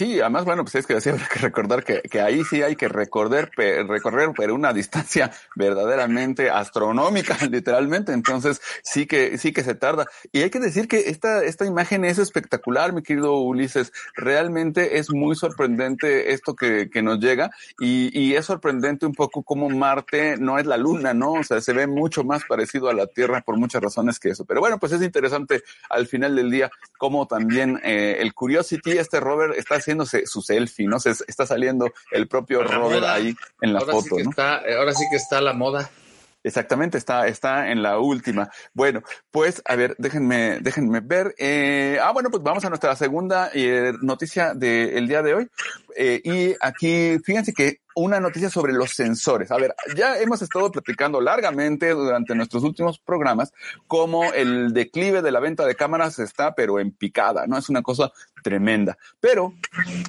Sí, 0.00 0.18
además, 0.18 0.46
bueno, 0.46 0.64
pues 0.64 0.76
es 0.76 0.86
que 0.86 0.94
hay 0.94 1.00
que 1.02 1.40
recordar 1.40 1.84
que, 1.84 2.00
que 2.00 2.22
ahí 2.22 2.42
sí 2.44 2.62
hay 2.62 2.74
que 2.74 2.88
recorrer, 2.88 3.50
recorrer, 3.54 4.30
pero 4.34 4.54
una 4.54 4.72
distancia 4.72 5.30
verdaderamente 5.56 6.48
astronómica, 6.48 7.36
literalmente. 7.50 8.14
Entonces, 8.14 8.62
sí 8.82 9.04
que, 9.04 9.36
sí 9.36 9.52
que 9.52 9.62
se 9.62 9.74
tarda. 9.74 10.06
Y 10.32 10.40
hay 10.40 10.48
que 10.48 10.58
decir 10.58 10.88
que 10.88 11.10
esta, 11.10 11.44
esta 11.44 11.66
imagen 11.66 12.06
es 12.06 12.16
espectacular, 12.16 12.94
mi 12.94 13.02
querido 13.02 13.42
Ulises. 13.42 13.92
Realmente 14.14 14.96
es 14.96 15.12
muy 15.12 15.36
sorprendente 15.36 16.32
esto 16.32 16.56
que, 16.56 16.88
que 16.88 17.02
nos 17.02 17.20
llega 17.20 17.50
y, 17.78 18.08
y 18.18 18.36
es 18.36 18.46
sorprendente 18.46 19.04
un 19.04 19.12
poco 19.12 19.42
cómo 19.42 19.68
Marte 19.68 20.38
no 20.38 20.58
es 20.58 20.64
la 20.64 20.78
Luna, 20.78 21.12
¿no? 21.12 21.32
O 21.32 21.44
sea, 21.44 21.60
se 21.60 21.74
ve 21.74 21.86
mucho 21.86 22.24
más 22.24 22.44
parecido 22.44 22.88
a 22.88 22.94
la 22.94 23.06
Tierra 23.06 23.42
por 23.42 23.58
muchas 23.58 23.82
razones 23.82 24.18
que 24.18 24.30
eso. 24.30 24.46
Pero 24.46 24.60
bueno, 24.60 24.78
pues 24.78 24.92
es 24.92 25.02
interesante 25.02 25.62
al 25.90 26.06
final 26.06 26.36
del 26.36 26.50
día 26.50 26.70
cómo 26.96 27.26
también 27.26 27.78
eh, 27.84 28.16
el 28.20 28.32
Curiosity, 28.32 28.92
este 28.92 29.20
rover, 29.20 29.58
está 29.58 29.74
haciendo 29.74 29.89
haciéndose 29.90 30.26
su 30.26 30.42
selfie, 30.42 30.86
¿no? 30.86 31.00
Se 31.00 31.10
está 31.10 31.46
saliendo 31.46 31.90
el 32.10 32.28
propio 32.28 32.62
Robert 32.62 33.04
ahí 33.04 33.34
en 33.60 33.72
la 33.72 33.80
foto, 33.80 34.16
¿no? 34.18 34.30
ahora 34.38 34.92
sí 34.94 35.04
que 35.10 35.16
está 35.16 35.40
la 35.40 35.52
moda. 35.52 35.90
Exactamente, 36.42 36.96
está, 36.96 37.26
está 37.26 37.70
en 37.70 37.82
la 37.82 37.98
última. 37.98 38.48
Bueno, 38.72 39.02
pues 39.30 39.60
a 39.66 39.76
ver, 39.76 39.94
déjenme, 39.98 40.60
déjenme 40.60 41.00
ver. 41.00 41.34
Eh, 41.36 41.98
ah, 42.02 42.12
bueno, 42.12 42.30
pues 42.30 42.42
vamos 42.42 42.64
a 42.64 42.70
nuestra 42.70 42.96
segunda 42.96 43.50
eh, 43.52 43.92
noticia 44.00 44.54
del 44.54 45.06
día 45.06 45.22
de 45.22 45.34
hoy. 45.34 45.48
Eh, 45.96 46.22
y 46.24 46.56
aquí, 46.62 47.18
fíjense 47.22 47.52
que 47.52 47.80
una 47.94 48.20
noticia 48.20 48.48
sobre 48.48 48.72
los 48.72 48.90
sensores. 48.92 49.50
A 49.50 49.56
ver, 49.56 49.74
ya 49.94 50.16
hemos 50.18 50.40
estado 50.40 50.70
platicando 50.70 51.20
largamente 51.20 51.90
durante 51.90 52.34
nuestros 52.34 52.62
últimos 52.62 52.98
programas 52.98 53.52
cómo 53.86 54.32
el 54.32 54.72
declive 54.72 55.20
de 55.20 55.32
la 55.32 55.40
venta 55.40 55.66
de 55.66 55.74
cámaras 55.74 56.18
está, 56.20 56.54
pero 56.54 56.80
en 56.80 56.92
picada, 56.92 57.46
¿no? 57.46 57.58
Es 57.58 57.68
una 57.68 57.82
cosa 57.82 58.10
tremenda. 58.42 58.98
Pero 59.20 59.54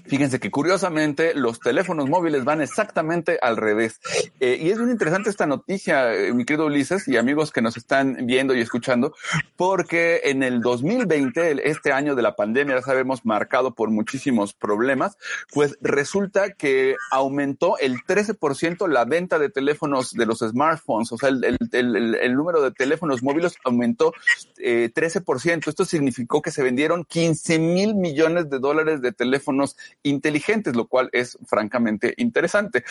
fíjense 0.07 0.39
que 0.39 0.51
curiosamente 0.51 1.33
los 1.33 1.59
teléfonos 1.59 2.09
móviles 2.09 2.43
van 2.43 2.61
exactamente 2.61 3.39
al 3.41 3.57
revés. 3.57 4.00
Eh, 4.39 4.57
y 4.61 4.69
es 4.69 4.79
muy 4.79 4.91
interesante 4.91 5.29
esta 5.29 5.45
noticia, 5.45 6.13
eh, 6.13 6.33
mi 6.33 6.45
querido 6.45 6.65
Ulises 6.65 7.07
y 7.07 7.17
amigos 7.17 7.51
que 7.51 7.61
nos 7.61 7.77
están 7.77 8.25
viendo 8.25 8.55
y 8.55 8.61
escuchando, 8.61 9.13
porque 9.55 10.21
en 10.25 10.43
el 10.43 10.61
2020, 10.61 11.69
este 11.69 11.91
año 11.91 12.15
de 12.15 12.21
la 12.21 12.35
pandemia, 12.35 12.75
ya 12.75 12.81
sabemos, 12.81 13.25
marcado 13.25 13.73
por 13.73 13.89
muchísimos 13.89 14.53
problemas, 14.53 15.17
pues 15.53 15.77
resulta 15.81 16.53
que 16.53 16.95
aumentó 17.11 17.77
el 17.77 17.97
13% 17.97 18.88
la 18.88 19.05
venta 19.05 19.39
de 19.39 19.50
teléfonos 19.50 20.11
de 20.11 20.25
los 20.25 20.39
smartphones, 20.39 21.11
o 21.11 21.17
sea, 21.17 21.29
el, 21.29 22.35
número 22.35 22.61
de 22.61 22.71
teléfonos 22.71 23.23
móviles 23.23 23.55
aumentó 23.63 24.13
eh, 24.57 24.89
13%. 24.93 25.67
Esto 25.67 25.85
significó 25.85 26.41
que 26.41 26.51
se 26.51 26.63
vendieron 26.63 27.05
15 27.05 27.59
mil 27.59 27.95
millones 27.95 28.20
de 28.21 28.59
dólares 28.59 29.01
de 29.01 29.11
teléfonos 29.11 29.75
inteligentes, 30.03 30.75
lo 30.75 30.87
cual 30.87 31.09
es 31.11 31.37
francamente 31.45 32.13
interesante. 32.17 32.83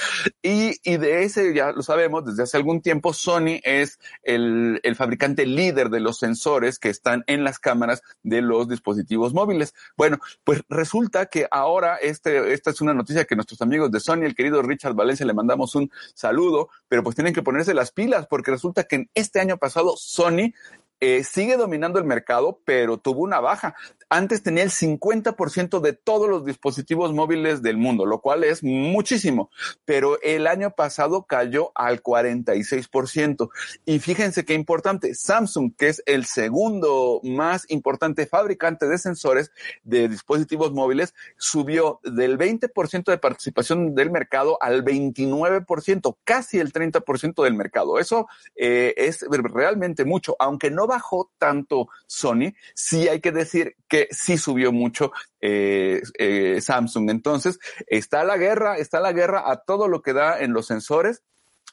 Y, 0.42 0.74
de 0.84 1.22
ese, 1.22 1.54
ya 1.54 1.72
lo 1.72 1.82
sabemos, 1.82 2.24
desde 2.24 2.42
hace 2.42 2.56
algún 2.56 2.80
tiempo, 2.82 3.12
Sony 3.12 3.60
es 3.62 4.00
el, 4.22 4.80
el 4.82 4.96
fabricante 4.96 5.46
líder 5.46 5.88
de 5.88 6.00
los 6.00 6.18
sensores 6.18 6.78
que 6.78 6.88
están 6.88 7.22
en 7.28 7.44
las 7.44 7.58
cámaras 7.58 8.02
de 8.22 8.42
los 8.42 8.68
dispositivos 8.68 9.32
móviles. 9.32 9.74
Bueno, 9.96 10.18
pues 10.42 10.62
resulta 10.68 11.26
que 11.26 11.46
ahora 11.50 11.96
este, 11.96 12.52
esta 12.52 12.70
es 12.70 12.80
una 12.80 12.92
noticia 12.92 13.24
que 13.24 13.36
nuestros 13.36 13.62
amigos 13.62 13.90
de 13.92 14.00
Sony, 14.00 14.24
el 14.24 14.34
querido 14.34 14.62
Richard 14.62 14.94
Valencia, 14.94 15.24
le 15.26 15.34
mandamos 15.34 15.74
un 15.76 15.90
saludo, 16.14 16.70
pero 16.88 17.04
pues 17.04 17.14
tienen 17.14 17.34
que 17.34 17.42
ponerse 17.42 17.72
las 17.72 17.92
pilas 17.92 18.26
porque 18.26 18.50
resulta 18.50 18.84
que 18.84 18.96
en 18.96 19.10
este 19.14 19.40
año 19.40 19.58
pasado 19.58 19.94
Sony 19.96 20.52
eh, 21.00 21.24
sigue 21.24 21.56
dominando 21.56 21.98
el 21.98 22.04
mercado, 22.04 22.60
pero 22.64 22.98
tuvo 22.98 23.22
una 23.22 23.40
baja. 23.40 23.74
Antes 24.12 24.42
tenía 24.42 24.64
el 24.64 24.70
50% 24.70 25.80
de 25.80 25.92
todos 25.92 26.28
los 26.28 26.44
dispositivos 26.44 27.12
móviles 27.14 27.62
del 27.62 27.76
mundo, 27.76 28.06
lo 28.06 28.20
cual 28.20 28.42
es 28.42 28.64
muchísimo, 28.64 29.50
pero 29.84 30.20
el 30.22 30.48
año 30.48 30.72
pasado 30.72 31.26
cayó 31.26 31.70
al 31.76 32.02
46%. 32.02 33.50
Y 33.84 34.00
fíjense 34.00 34.44
qué 34.44 34.54
importante, 34.54 35.14
Samsung, 35.14 35.76
que 35.76 35.88
es 35.88 36.02
el 36.06 36.26
segundo 36.26 37.20
más 37.22 37.66
importante 37.70 38.26
fabricante 38.26 38.88
de 38.88 38.98
sensores 38.98 39.52
de 39.84 40.08
dispositivos 40.08 40.72
móviles, 40.72 41.14
subió 41.38 42.00
del 42.02 42.36
20% 42.36 43.04
de 43.04 43.18
participación 43.18 43.94
del 43.94 44.10
mercado 44.10 44.58
al 44.60 44.84
29%, 44.84 46.16
casi 46.24 46.58
el 46.58 46.72
30% 46.72 47.44
del 47.44 47.54
mercado. 47.54 48.00
Eso 48.00 48.26
eh, 48.56 48.92
es 48.96 49.24
realmente 49.30 50.04
mucho, 50.04 50.34
aunque 50.40 50.72
no 50.72 50.88
bajó 50.88 51.30
tanto 51.38 51.88
Sony, 52.08 52.54
sí 52.74 53.06
hay 53.06 53.20
que 53.20 53.30
decir 53.30 53.76
que 53.86 53.99
sí 54.10 54.38
subió 54.38 54.72
mucho 54.72 55.12
eh, 55.40 56.02
eh, 56.18 56.60
Samsung. 56.60 57.10
Entonces, 57.10 57.58
está 57.86 58.24
la 58.24 58.36
guerra, 58.36 58.78
está 58.78 59.00
la 59.00 59.12
guerra 59.12 59.50
a 59.50 59.56
todo 59.56 59.88
lo 59.88 60.02
que 60.02 60.12
da 60.12 60.40
en 60.40 60.52
los 60.52 60.66
sensores. 60.66 61.22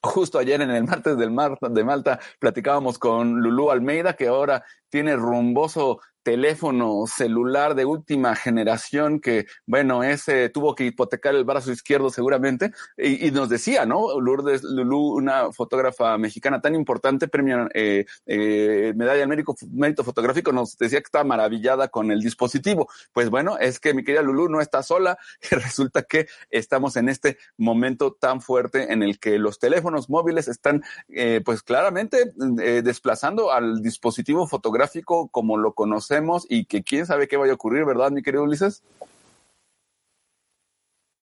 Justo 0.01 0.37
ayer 0.37 0.61
en 0.61 0.69
el 0.69 0.83
martes 0.83 1.17
del 1.17 1.31
Mar 1.31 1.57
de 1.59 1.83
Malta 1.83 2.19
platicábamos 2.39 2.99
con 2.99 3.41
Lulú 3.41 3.71
Almeida, 3.71 4.15
que 4.15 4.27
ahora 4.27 4.63
tiene 4.89 5.15
rumboso 5.15 5.99
teléfono 6.27 7.05
celular 7.07 7.73
de 7.73 7.85
última 7.85 8.35
generación 8.35 9.21
que, 9.21 9.45
bueno, 9.65 10.03
ese 10.03 10.49
tuvo 10.49 10.75
que 10.75 10.83
hipotecar 10.83 11.33
el 11.33 11.45
brazo 11.45 11.71
izquierdo 11.71 12.09
seguramente, 12.09 12.73
y, 12.97 13.31
nos 13.31 13.47
decía, 13.47 13.85
¿no? 13.85 14.19
Lourdes 14.19 14.61
Lulú, 14.61 15.15
una 15.15 15.53
fotógrafa 15.53 16.17
mexicana 16.17 16.59
tan 16.59 16.75
importante, 16.75 17.29
premio 17.29 17.69
eh, 17.73 18.03
eh, 18.25 18.91
medalla 18.97 19.23
al 19.23 19.29
mérito, 19.29 19.55
mérito 19.71 20.03
fotográfico, 20.03 20.51
nos 20.51 20.77
decía 20.77 20.99
que 20.99 21.05
estaba 21.05 21.23
maravillada 21.23 21.87
con 21.87 22.11
el 22.11 22.19
dispositivo. 22.19 22.89
Pues 23.13 23.29
bueno, 23.29 23.57
es 23.57 23.79
que 23.79 23.93
mi 23.93 24.03
querida 24.03 24.21
Lulú 24.21 24.49
no 24.49 24.59
está 24.59 24.83
sola, 24.83 25.17
y 25.49 25.55
resulta 25.55 26.01
que 26.03 26.27
estamos 26.49 26.97
en 26.97 27.07
este 27.07 27.37
momento 27.55 28.11
tan 28.11 28.41
fuerte 28.41 28.91
en 28.91 29.01
el 29.01 29.17
que 29.17 29.39
los 29.39 29.59
teléfonos 29.59 30.09
móviles 30.09 30.49
están, 30.49 30.83
eh, 31.07 31.39
pues 31.45 31.63
claramente 31.63 32.33
eh, 32.61 32.81
desplazando 32.83 33.53
al 33.53 33.81
dispositivo 33.81 34.45
fotográfico 34.45 35.29
como 35.29 35.55
lo 35.55 35.71
conocemos 35.71 36.16
y 36.49 36.65
que 36.65 36.83
quién 36.83 37.05
sabe 37.05 37.27
qué 37.27 37.37
vaya 37.37 37.51
a 37.51 37.55
ocurrir, 37.55 37.85
¿verdad, 37.85 38.11
mi 38.11 38.23
querido 38.23 38.43
Ulises? 38.43 38.83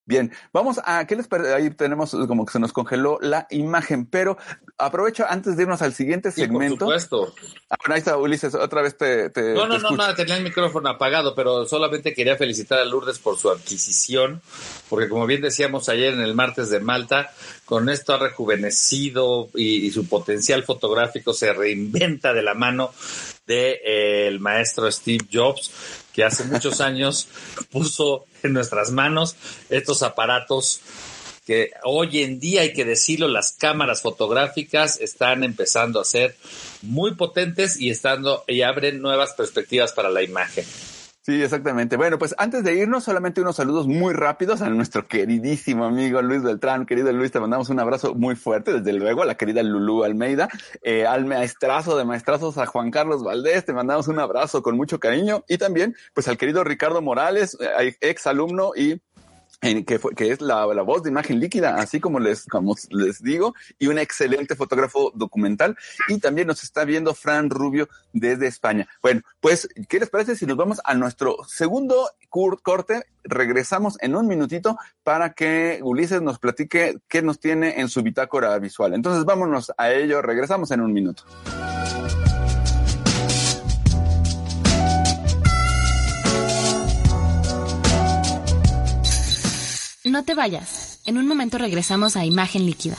Bien, 0.08 0.32
vamos 0.54 0.80
a, 0.86 1.08
¿qué 1.08 1.16
les 1.16 1.28
parece? 1.28 1.56
Ahí 1.56 1.72
tenemos 1.72 2.12
como 2.12 2.46
que 2.46 2.52
se 2.52 2.60
nos 2.60 2.72
congeló 2.72 3.18
la 3.22 3.48
imagen, 3.50 4.06
pero 4.06 4.38
aprovecho 4.78 5.26
antes 5.28 5.58
de 5.58 5.64
irnos 5.64 5.82
al 5.82 5.96
siguiente 5.96 6.32
segmento. 6.32 6.86
por 6.86 7.00
supuesto. 7.00 7.34
Ah, 7.72 7.78
bueno, 7.82 7.96
ahí 7.96 8.00
está 8.00 8.16
Ulises, 8.16 8.54
otra 8.54 8.84
vez 8.84 8.96
te... 8.98 9.32
te 9.32 9.56
no, 9.56 9.66
no, 9.66 9.78
te 9.78 9.82
no, 9.82 9.92
nada, 9.92 10.14
tenía 10.14 10.38
el 10.38 10.44
micrófono 10.44 10.90
apagado, 10.90 11.34
pero 11.34 11.66
solamente 11.66 12.14
quería 12.14 12.38
felicitar 12.38 12.78
a 12.78 12.86
Lourdes 12.86 13.18
por 13.18 13.40
su 13.40 13.50
adquisición, 13.50 14.44
porque 14.90 15.10
como 15.10 15.26
bien 15.26 15.42
decíamos 15.42 15.90
ayer 15.90 16.14
en 16.14 16.22
el 16.22 16.36
martes 16.36 16.70
de 16.70 16.82
Malta, 16.82 17.32
con 17.66 17.90
esto 17.90 18.14
ha 18.14 18.20
rejuvenecido 18.20 19.50
y, 19.56 19.88
y 19.88 19.92
su 19.92 20.08
potencial 20.08 20.62
fotográfico 20.62 21.34
se 21.34 21.52
reinventa 21.52 22.32
de 22.32 22.44
la 22.44 22.54
mano 22.54 22.92
de 23.48 23.82
eh, 23.84 24.38
maestro 24.40 24.92
Steve 24.92 25.26
Jobs, 25.32 25.72
que 26.14 26.24
hace 26.24 26.44
muchos 26.46 26.82
años 26.82 27.28
puso 27.72 28.26
en 28.44 28.54
nuestras 28.54 28.92
manos 28.92 29.36
estos 29.70 30.04
aparatos 30.04 30.82
que 31.46 31.72
hoy 31.84 32.24
en 32.24 32.40
día, 32.40 32.62
hay 32.62 32.74
que 32.74 32.86
decirlo, 32.86 33.28
las 33.28 33.52
cámaras 33.52 34.02
fotográficas 34.02 35.00
están 35.00 35.44
empezando 35.44 36.00
a 36.00 36.06
ser 36.06 36.36
muy 36.82 37.14
potentes 37.14 37.80
y 37.80 37.92
estando 37.92 38.44
y 38.48 38.64
abren 38.64 39.00
nuevas 39.00 39.34
perspectivas 39.34 39.94
para 39.94 40.10
la 40.10 40.24
imagen. 40.24 40.66
Sí, 41.26 41.42
exactamente. 41.42 41.98
Bueno, 41.98 42.20
pues 42.20 42.36
antes 42.38 42.64
de 42.64 42.76
irnos, 42.76 43.06
solamente 43.06 43.42
unos 43.42 43.56
saludos 43.56 43.88
muy 43.88 44.14
rápidos 44.14 44.62
a 44.62 44.70
nuestro 44.70 45.08
queridísimo 45.08 45.86
amigo 45.86 46.22
Luis 46.22 46.44
Beltrán. 46.44 46.86
Querido 46.86 47.12
Luis, 47.14 47.32
te 47.32 47.40
mandamos 47.40 47.72
un 47.72 47.80
abrazo 47.80 48.14
muy 48.14 48.36
fuerte, 48.36 48.74
desde 48.74 48.94
luego, 48.94 49.24
a 49.24 49.26
la 49.26 49.34
querida 49.34 49.64
Lulú 49.64 50.04
Almeida, 50.04 50.50
eh, 50.84 51.08
al 51.08 51.26
maestrazo 51.26 51.98
de 51.98 52.06
maestrazos, 52.06 52.60
a 52.60 52.68
Juan 52.68 52.92
Carlos 52.92 53.24
Valdés, 53.24 53.66
te 53.66 53.74
mandamos 53.74 54.08
un 54.08 54.20
abrazo 54.20 54.62
con 54.62 54.78
mucho 54.78 55.00
cariño, 55.00 55.44
y 55.48 55.58
también, 55.58 55.96
pues 56.14 56.28
al 56.28 56.38
querido 56.38 56.64
Ricardo 56.64 57.02
Morales, 57.02 57.58
eh, 57.60 57.96
ex 58.02 58.28
alumno 58.28 58.74
y 58.76 59.02
en 59.62 59.86
que, 59.86 60.00
fue, 60.00 60.14
que 60.14 60.32
es 60.32 60.42
la, 60.42 60.66
la, 60.74 60.82
voz 60.82 61.04
de 61.04 61.10
imagen 61.10 61.40
líquida, 61.40 61.76
así 61.76 62.00
como 62.00 62.20
les, 62.20 62.46
como 62.46 62.76
les 62.90 63.22
digo, 63.22 63.54
y 63.80 63.88
un 63.88 63.98
excelente 63.98 64.56
fotógrafo 64.56 65.12
documental. 65.16 65.78
Y 66.08 66.20
también 66.20 66.48
nos 66.48 66.64
está 66.64 66.86
viendo 66.86 67.14
Fran 67.14 67.50
Rubio 67.50 67.90
desde 68.14 68.48
España. 68.48 68.88
Bueno, 69.02 69.22
pues, 69.40 69.68
¿qué 69.88 70.00
les 70.00 70.10
parece 70.10 70.36
si 70.36 70.46
nos 70.46 70.58
vamos 70.58 70.82
a 70.84 70.94
nuestro 70.94 71.38
segundo 71.48 72.10
corte? 72.30 73.06
Regresamos 73.24 73.98
en 74.02 74.16
un 74.16 74.28
minutito 74.28 74.78
para 75.04 75.34
que 75.34 75.80
Ulises 75.84 76.22
nos 76.22 76.40
platique 76.40 76.98
qué 77.08 77.22
nos 77.22 77.40
tiene 77.40 77.80
en 77.80 77.90
su 77.90 78.02
bitácora 78.04 78.58
visual. 78.60 78.94
Entonces, 78.94 79.26
vámonos 79.26 79.72
a 79.78 79.92
ello. 79.92 80.22
Regresamos 80.22 80.72
en 80.72 80.82
un 80.82 80.94
minuto. 80.94 81.24
No 90.16 90.24
te 90.24 90.34
vayas. 90.34 91.02
En 91.06 91.18
un 91.18 91.28
momento 91.28 91.58
regresamos 91.58 92.16
a 92.16 92.24
Imagen 92.24 92.66
Líquida. 92.66 92.96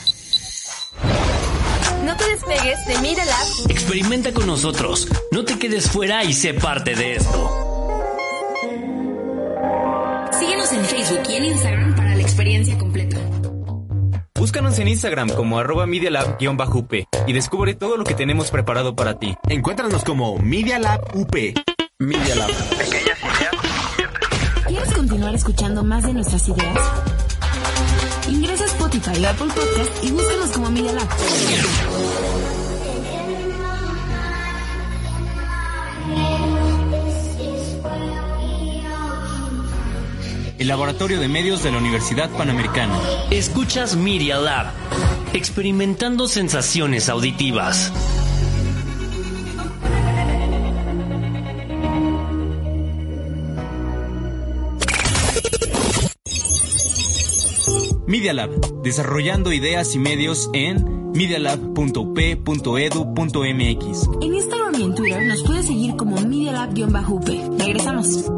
No 2.05 2.15
te 2.15 2.29
despegues 2.29 2.85
de 2.85 2.99
Media 2.99 3.25
Lab. 3.25 3.71
Experimenta 3.71 4.31
con 4.31 4.45
nosotros. 4.45 5.07
No 5.31 5.43
te 5.43 5.57
quedes 5.57 5.89
fuera 5.89 6.23
y 6.23 6.33
sé 6.33 6.53
parte 6.53 6.93
de 6.93 7.15
esto. 7.15 7.51
Síguenos 10.37 10.71
en 10.73 10.85
Facebook 10.85 11.23
y 11.27 11.35
en 11.37 11.45
Instagram 11.45 11.95
para 11.95 12.15
la 12.15 12.21
experiencia 12.21 12.77
completa. 12.77 13.17
Búscanos 14.35 14.77
en 14.77 14.87
Instagram 14.87 15.29
como 15.29 15.57
arroba 15.57 15.87
MediaLab-UP 15.87 17.07
y 17.25 17.33
descubre 17.33 17.73
todo 17.73 17.97
lo 17.97 18.03
que 18.03 18.13
tenemos 18.13 18.51
preparado 18.51 18.95
para 18.95 19.17
ti. 19.17 19.35
Encuéntranos 19.49 20.03
como 20.03 20.37
Media 20.37 20.77
Lab 20.77 21.01
UP. 21.15 21.35
Media 21.97 22.35
Lab. 22.35 22.51
Pequeñas 22.77 23.17
ideas. 23.23 23.66
¿Quieres 25.07 25.21
continuar 25.21 25.35
escuchando 25.35 25.83
más 25.85 26.03
de 26.03 26.13
nuestras 26.13 26.49
ideas? 26.49 26.77
Ingresa 28.29 28.65
a 28.65 28.67
Spotify 28.67 29.23
o 29.23 29.29
Apple 29.29 29.47
Podcast 29.47 30.03
y 30.03 30.11
búscanos 30.11 30.51
como 30.51 30.69
Media 30.69 30.91
Lab. 30.91 31.07
El 40.59 40.67
Laboratorio 40.67 41.21
de 41.21 41.29
Medios 41.29 41.63
de 41.63 41.71
la 41.71 41.77
Universidad 41.77 42.29
Panamericana. 42.31 42.99
Escuchas 43.31 43.95
Media 43.95 44.37
Lab, 44.37 44.73
experimentando 45.31 46.27
sensaciones 46.27 47.07
auditivas. 47.07 47.93
Media 58.07 58.33
Lab, 58.33 58.81
desarrollando 58.83 59.51
ideas 59.51 59.93
y 59.93 59.99
medios 59.99 60.49
en 60.53 61.11
medialab.up.edu.mx. 61.11 64.09
En 64.21 64.33
Instagram 64.33 64.75
y 64.75 64.83
en 64.83 64.95
Twitter 64.95 65.25
nos 65.25 65.43
puedes 65.43 65.65
seguir 65.65 65.97
como 65.97 66.15
Media 66.21 66.53
Lab-UP. 66.53 67.27
Regresamos. 67.59 68.31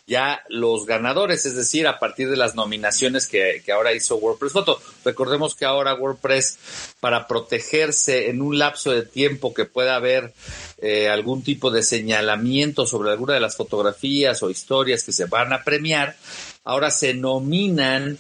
ya 0.09 0.43
los 0.49 0.87
ganadores, 0.87 1.45
es 1.45 1.55
decir, 1.55 1.87
a 1.87 1.99
partir 1.99 2.31
de 2.31 2.37
las 2.37 2.55
nominaciones 2.55 3.29
que, 3.29 3.63
que, 3.65 3.73
ahora 3.73 3.93
hizo 3.93 4.17
WordPress 4.17 4.53
Photo. 4.53 4.81
Recordemos 5.05 5.55
que 5.55 5.67
ahora 5.67 5.95
WordPress, 5.95 6.59
para 6.99 7.29
protegerse 7.29 8.31
en 8.31 8.41
un 8.41 8.59
lapso 8.59 8.91
de 8.91 9.03
tiempo 9.03 9.53
que 9.53 9.67
pueda 9.67 9.97
haber 9.97 10.33
eh, 10.79 11.11
algún 11.11 11.43
tipo 11.43 11.71
de 11.71 11.83
señalamiento 11.83 12.87
sobre 12.87 13.11
alguna 13.11 13.35
de 13.35 13.41
las 13.41 13.57
fotografías 13.57 14.43
o 14.43 14.49
historias 14.49 15.05
que 15.05 15.13
se 15.13 15.27
van 15.27 15.53
a 15.53 15.63
premiar, 15.63 16.17
ahora 16.65 16.91
se 16.91 17.13
nominan 17.13 18.19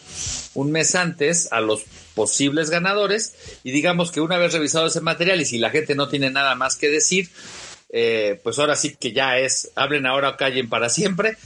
un 0.52 0.70
mes 0.70 0.94
antes 0.94 1.50
a 1.52 1.62
los 1.62 1.84
posibles 2.14 2.68
ganadores 2.68 3.34
y 3.64 3.70
digamos 3.70 4.12
que 4.12 4.20
una 4.20 4.36
vez 4.36 4.52
revisado 4.52 4.88
ese 4.88 5.00
material 5.00 5.40
y 5.40 5.46
si 5.46 5.56
la 5.56 5.70
gente 5.70 5.94
no 5.94 6.08
tiene 6.08 6.30
nada 6.30 6.54
más 6.54 6.76
que 6.76 6.90
decir, 6.90 7.30
eh, 7.90 8.38
pues 8.42 8.58
ahora 8.58 8.76
sí 8.76 8.96
que 8.96 9.12
ya 9.12 9.38
es, 9.38 9.70
hablen 9.74 10.04
ahora 10.04 10.30
o 10.30 10.36
callen 10.36 10.68
para 10.68 10.90
siempre. 10.90 11.38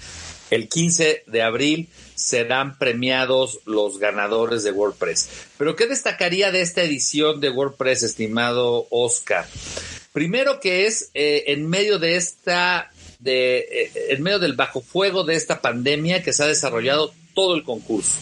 El 0.52 0.68
15 0.68 1.24
de 1.28 1.40
abril 1.40 1.88
serán 2.14 2.76
premiados 2.76 3.60
los 3.64 3.98
ganadores 3.98 4.62
de 4.62 4.70
WordPress. 4.70 5.30
Pero 5.56 5.76
¿qué 5.76 5.86
destacaría 5.86 6.52
de 6.52 6.60
esta 6.60 6.82
edición 6.82 7.40
de 7.40 7.48
WordPress, 7.48 8.02
estimado 8.02 8.86
Oscar? 8.90 9.46
Primero 10.12 10.60
que 10.60 10.84
es 10.84 11.10
eh, 11.14 11.44
en 11.46 11.70
medio 11.70 11.98
de 11.98 12.16
esta, 12.16 12.92
de, 13.18 13.60
eh, 13.60 13.92
en 14.10 14.22
medio 14.22 14.38
del 14.40 14.52
bajo 14.52 14.82
fuego 14.82 15.24
de 15.24 15.36
esta 15.36 15.62
pandemia 15.62 16.22
que 16.22 16.34
se 16.34 16.42
ha 16.42 16.48
desarrollado 16.48 17.14
todo 17.32 17.54
el 17.54 17.64
concurso. 17.64 18.18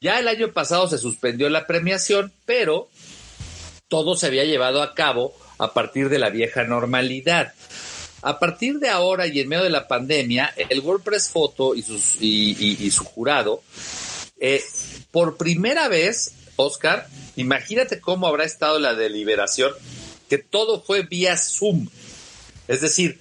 Ya 0.00 0.18
el 0.18 0.28
año 0.28 0.54
pasado 0.54 0.88
se 0.88 0.96
suspendió 0.96 1.50
la 1.50 1.66
premiación, 1.66 2.32
pero 2.46 2.88
todo 3.88 4.16
se 4.16 4.28
había 4.28 4.44
llevado 4.44 4.80
a 4.80 4.94
cabo 4.94 5.36
a 5.58 5.74
partir 5.74 6.08
de 6.08 6.18
la 6.18 6.30
vieja 6.30 6.64
normalidad. 6.64 7.52
A 8.22 8.38
partir 8.38 8.78
de 8.78 8.88
ahora 8.90 9.26
y 9.26 9.40
en 9.40 9.48
medio 9.48 9.64
de 9.64 9.70
la 9.70 9.88
pandemia, 9.88 10.52
el 10.56 10.80
WordPress 10.80 11.30
Photo 11.30 11.74
y, 11.74 12.90
su 12.90 13.04
jurado, 13.04 13.62
eh, 14.38 14.62
por 15.10 15.36
primera 15.36 15.88
vez, 15.88 16.32
Oscar, 16.56 17.08
imagínate 17.36 18.00
cómo 18.00 18.26
habrá 18.26 18.44
estado 18.44 18.78
la 18.78 18.94
deliberación, 18.94 19.72
que 20.28 20.38
todo 20.38 20.82
fue 20.82 21.02
vía 21.02 21.36
Zoom. 21.38 21.88
Es 22.68 22.82
decir, 22.82 23.18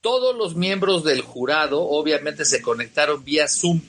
todos 0.00 0.36
los 0.36 0.56
miembros 0.56 1.04
del 1.04 1.20
jurado 1.20 1.82
obviamente 1.82 2.44
se 2.44 2.62
conectaron 2.62 3.24
vía 3.24 3.46
Zoom 3.48 3.80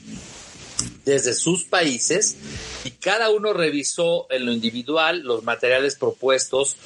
desde 1.04 1.34
sus 1.34 1.64
países 1.64 2.36
y 2.84 2.90
cada 2.92 3.30
uno 3.30 3.52
revisó 3.52 4.26
en 4.30 4.46
lo 4.46 4.52
individual 4.52 5.22
los 5.22 5.42
materiales 5.42 5.96
propuestos 5.96 6.76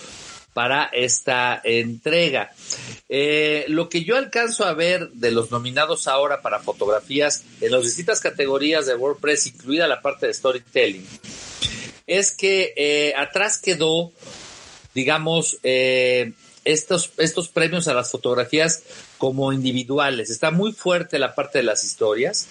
para 0.56 0.84
esta 0.86 1.60
entrega. 1.64 2.50
Eh, 3.10 3.66
lo 3.68 3.90
que 3.90 4.04
yo 4.04 4.16
alcanzo 4.16 4.64
a 4.64 4.72
ver 4.72 5.10
de 5.10 5.30
los 5.30 5.50
nominados 5.50 6.08
ahora 6.08 6.40
para 6.40 6.60
fotografías 6.60 7.44
en 7.60 7.72
las 7.72 7.82
distintas 7.82 8.20
categorías 8.20 8.86
de 8.86 8.94
WordPress, 8.94 9.48
incluida 9.48 9.86
la 9.86 10.00
parte 10.00 10.28
de 10.28 10.32
storytelling, 10.32 11.06
es 12.06 12.32
que 12.32 12.72
eh, 12.74 13.12
atrás 13.18 13.58
quedó, 13.60 14.12
digamos, 14.94 15.58
eh, 15.62 16.32
estos, 16.64 17.12
estos 17.18 17.48
premios 17.48 17.86
a 17.86 17.92
las 17.92 18.10
fotografías 18.10 18.82
como 19.18 19.52
individuales. 19.52 20.30
Está 20.30 20.52
muy 20.52 20.72
fuerte 20.72 21.18
la 21.18 21.34
parte 21.34 21.58
de 21.58 21.64
las 21.64 21.84
historias. 21.84 22.48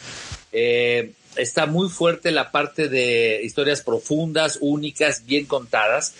Está 1.37 1.65
muy 1.65 1.89
fuerte 1.89 2.31
la 2.31 2.51
parte 2.51 2.87
de 2.89 3.41
historias 3.43 3.81
profundas, 3.81 4.57
únicas, 4.61 5.25
bien 5.25 5.45
contadas. 5.45 6.13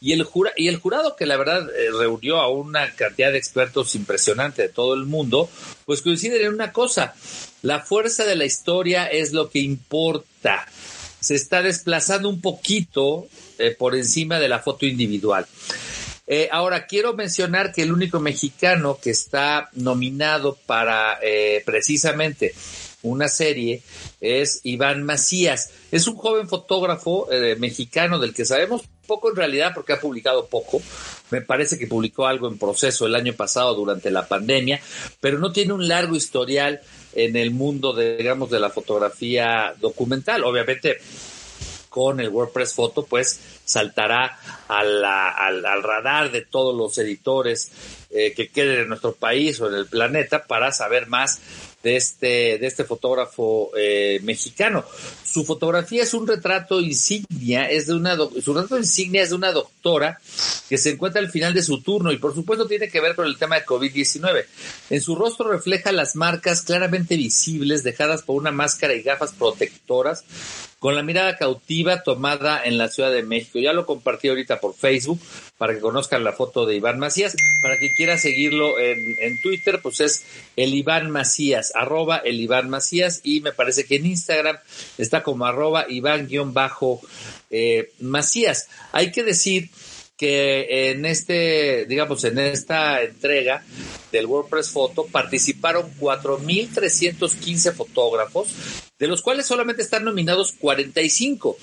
Y 0.00 0.12
el, 0.12 0.22
jurado, 0.24 1.16
que 1.16 1.26
la 1.26 1.36
verdad 1.36 1.68
eh, 1.70 1.90
reunió 1.96 2.38
a 2.38 2.48
una 2.48 2.94
cantidad 2.94 3.32
de 3.32 3.38
expertos 3.38 3.94
impresionante 3.94 4.62
de 4.62 4.68
todo 4.68 4.94
el 4.94 5.04
mundo, 5.04 5.50
pues 5.84 6.02
coinciden 6.02 6.42
en 6.42 6.54
una 6.54 6.72
cosa. 6.72 7.14
La 7.62 7.80
fuerza 7.80 8.24
de 8.24 8.36
la 8.36 8.44
historia 8.44 9.06
es 9.06 9.32
lo 9.32 9.50
que 9.50 9.58
importa. 9.58 10.66
Se 11.20 11.34
está 11.34 11.62
desplazando 11.62 12.28
un 12.28 12.40
poquito 12.40 13.28
eh, 13.58 13.76
por 13.78 13.94
encima 13.94 14.38
de 14.38 14.48
la 14.48 14.60
foto 14.60 14.86
individual. 14.86 15.46
Eh, 16.26 16.48
ahora, 16.52 16.86
quiero 16.86 17.12
mencionar 17.12 17.72
que 17.72 17.82
el 17.82 17.92
único 17.92 18.20
mexicano 18.20 18.98
que 19.02 19.10
está 19.10 19.68
nominado 19.74 20.56
para 20.66 21.18
precisamente 21.64 22.54
una 23.02 23.28
serie 23.28 23.82
es 24.20 24.60
Iván 24.64 25.02
Macías. 25.04 25.70
Es 25.90 26.06
un 26.06 26.16
joven 26.16 26.48
fotógrafo 26.48 27.30
eh, 27.32 27.56
mexicano 27.58 28.18
del 28.18 28.34
que 28.34 28.44
sabemos 28.44 28.82
poco 29.06 29.30
en 29.30 29.36
realidad 29.36 29.72
porque 29.74 29.92
ha 29.92 30.00
publicado 30.00 30.46
poco. 30.46 30.80
Me 31.30 31.40
parece 31.40 31.78
que 31.78 31.86
publicó 31.86 32.26
algo 32.26 32.48
en 32.48 32.58
proceso 32.58 33.06
el 33.06 33.14
año 33.14 33.32
pasado 33.32 33.74
durante 33.74 34.10
la 34.10 34.28
pandemia, 34.28 34.80
pero 35.20 35.38
no 35.38 35.52
tiene 35.52 35.72
un 35.72 35.88
largo 35.88 36.14
historial 36.14 36.80
en 37.12 37.36
el 37.36 37.50
mundo, 37.50 37.92
de, 37.92 38.16
digamos, 38.16 38.50
de 38.50 38.60
la 38.60 38.70
fotografía 38.70 39.74
documental. 39.80 40.44
Obviamente 40.44 40.98
con 41.88 42.20
el 42.20 42.28
WordPress 42.28 42.72
Photo, 42.72 43.04
pues 43.04 43.40
saltará 43.64 44.38
al, 44.68 45.04
al, 45.04 45.82
radar 45.82 46.30
de 46.30 46.42
todos 46.42 46.74
los 46.74 46.96
editores 46.98 47.72
eh, 48.10 48.32
que 48.32 48.48
queden 48.48 48.82
en 48.82 48.88
nuestro 48.88 49.12
país 49.12 49.60
o 49.60 49.68
en 49.68 49.74
el 49.74 49.86
planeta 49.86 50.46
para 50.46 50.72
saber 50.72 51.08
más 51.08 51.40
de 51.82 51.96
este, 51.96 52.58
de 52.58 52.66
este 52.66 52.84
fotógrafo 52.84 53.70
eh, 53.76 54.20
mexicano. 54.22 54.84
Su 55.30 55.44
fotografía 55.44 56.02
es 56.02 56.12
un 56.12 56.26
retrato 56.26 56.80
insignia, 56.80 57.70
es 57.70 57.86
de 57.86 57.94
una 57.94 58.16
su 58.16 58.52
retrato 58.52 58.78
insignia 58.78 59.22
es 59.22 59.30
de 59.30 59.36
una 59.36 59.52
doctora 59.52 60.18
que 60.68 60.76
se 60.76 60.90
encuentra 60.90 61.20
al 61.20 61.30
final 61.30 61.54
de 61.54 61.62
su 61.62 61.80
turno 61.82 62.10
y 62.10 62.16
por 62.16 62.34
supuesto 62.34 62.66
tiene 62.66 62.88
que 62.88 63.00
ver 63.00 63.14
con 63.14 63.26
el 63.26 63.38
tema 63.38 63.54
de 63.54 63.64
COVID-19. 63.64 64.44
En 64.90 65.00
su 65.00 65.14
rostro 65.14 65.48
refleja 65.48 65.92
las 65.92 66.16
marcas 66.16 66.62
claramente 66.62 67.16
visibles 67.16 67.84
dejadas 67.84 68.22
por 68.22 68.34
una 68.34 68.50
máscara 68.50 68.94
y 68.94 69.02
gafas 69.02 69.32
protectoras 69.32 70.24
con 70.80 70.96
la 70.96 71.02
mirada 71.02 71.36
cautiva 71.36 72.02
tomada 72.02 72.64
en 72.64 72.78
la 72.78 72.88
Ciudad 72.88 73.12
de 73.12 73.22
México. 73.22 73.58
Ya 73.58 73.74
lo 73.74 73.84
compartí 73.84 74.28
ahorita 74.28 74.60
por 74.60 74.74
Facebook 74.74 75.20
para 75.58 75.74
que 75.74 75.80
conozcan 75.80 76.24
la 76.24 76.32
foto 76.32 76.64
de 76.64 76.76
Iván 76.76 76.98
Macías. 76.98 77.36
Para 77.60 77.76
quien 77.76 77.92
quiera 77.92 78.16
seguirlo 78.16 78.78
en, 78.78 79.14
en 79.20 79.40
Twitter, 79.42 79.80
pues 79.82 80.00
es 80.00 80.24
el 80.56 80.74
Iván 80.74 81.10
Macías, 81.10 81.72
arroba 81.74 82.16
el 82.16 82.40
Iván 82.40 82.70
Macías 82.70 83.20
y 83.22 83.42
me 83.42 83.52
parece 83.52 83.84
que 83.84 83.96
en 83.96 84.06
Instagram 84.06 84.56
está 84.96 85.19
como 85.22 85.46
arroba 85.46 85.86
Iván-Macías. 85.88 86.98
Eh, 87.50 87.92
Hay 88.92 89.12
que 89.12 89.22
decir 89.22 89.70
que 90.20 90.90
en 90.90 91.06
este, 91.06 91.86
digamos, 91.86 92.24
en 92.24 92.38
esta 92.38 93.02
entrega 93.02 93.64
del 94.12 94.26
WordPress 94.26 94.68
Photo 94.68 95.06
participaron 95.06 95.90
4.315 95.98 97.72
fotógrafos, 97.72 98.48
de 98.98 99.06
los 99.06 99.22
cuales 99.22 99.46
solamente 99.46 99.80
están 99.80 100.04
nominados 100.04 100.52
45. 100.60 101.56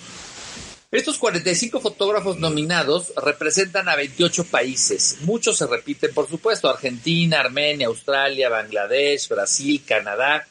Estos 0.90 1.20
45 1.20 1.82
fotógrafos 1.82 2.40
nominados 2.40 3.14
representan 3.24 3.90
a 3.90 3.96
28 3.96 4.46
países. 4.46 5.18
Muchos 5.22 5.58
se 5.58 5.68
repiten, 5.68 6.12
por 6.14 6.28
supuesto, 6.28 6.68
Argentina, 6.68 7.42
Armenia, 7.42 7.88
Australia, 7.88 8.50
Bangladesh, 8.50 9.28
Brasil, 9.28 9.84
Canadá, 9.86 10.48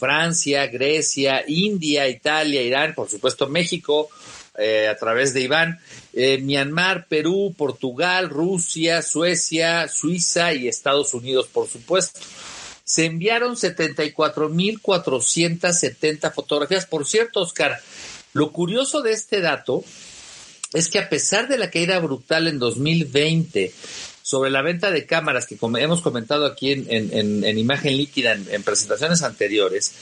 Francia, 0.00 0.66
Grecia, 0.66 1.44
India, 1.46 2.08
Italia, 2.08 2.60
Irán, 2.62 2.92
por 2.94 3.08
supuesto 3.08 3.46
México, 3.46 4.08
eh, 4.58 4.88
a 4.88 4.96
través 4.96 5.32
de 5.32 5.42
Iván, 5.42 5.78
eh, 6.12 6.38
Myanmar, 6.38 7.06
Perú, 7.06 7.54
Portugal, 7.56 8.28
Rusia, 8.28 9.00
Suecia, 9.02 9.86
Suiza 9.86 10.52
y 10.54 10.66
Estados 10.66 11.14
Unidos, 11.14 11.46
por 11.46 11.68
supuesto. 11.68 12.18
Se 12.82 13.04
enviaron 13.04 13.54
74.470 13.54 16.32
fotografías. 16.32 16.86
Por 16.86 17.06
cierto, 17.06 17.38
Oscar, 17.40 17.78
lo 18.32 18.50
curioso 18.50 19.02
de 19.02 19.12
este 19.12 19.40
dato 19.40 19.84
es 20.72 20.88
que 20.88 20.98
a 20.98 21.08
pesar 21.08 21.48
de 21.48 21.58
la 21.58 21.70
caída 21.70 21.98
brutal 21.98 22.48
en 22.48 22.58
2020 22.58 23.72
sobre 24.22 24.50
la 24.50 24.62
venta 24.62 24.90
de 24.90 25.06
cámaras 25.06 25.46
que 25.46 25.58
hemos 25.60 26.02
comentado 26.02 26.46
aquí 26.46 26.72
en, 26.72 27.58
imagen 27.58 27.96
líquida 27.96 28.32
en, 28.32 28.62
presentaciones 28.62 29.22
anteriores, 29.22 29.92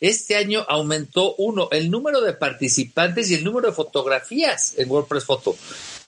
este 0.00 0.36
año 0.36 0.64
aumentó 0.68 1.34
uno, 1.36 1.68
el 1.72 1.90
número 1.90 2.20
de 2.20 2.32
participantes 2.32 3.30
y 3.30 3.34
el 3.34 3.44
número 3.44 3.68
de 3.68 3.74
fotografías 3.74 4.74
en 4.76 4.90
WordPress 4.90 5.24
Photo. 5.24 5.56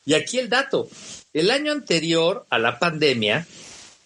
Y 0.04 0.14
aquí 0.14 0.38
el 0.38 0.48
dato, 0.48 0.88
el 1.32 1.50
año 1.50 1.72
anterior 1.72 2.46
a 2.50 2.58
la 2.58 2.78
pandemia, 2.78 3.46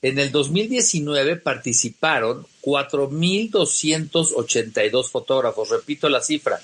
en 0.03 0.19
el 0.19 0.33
2019 0.33 1.37
participaron 1.37 2.47
4.282 2.63 5.09
fotógrafos, 5.09 5.71
repito 5.71 6.09
la 6.09 6.21
cifra, 6.21 6.61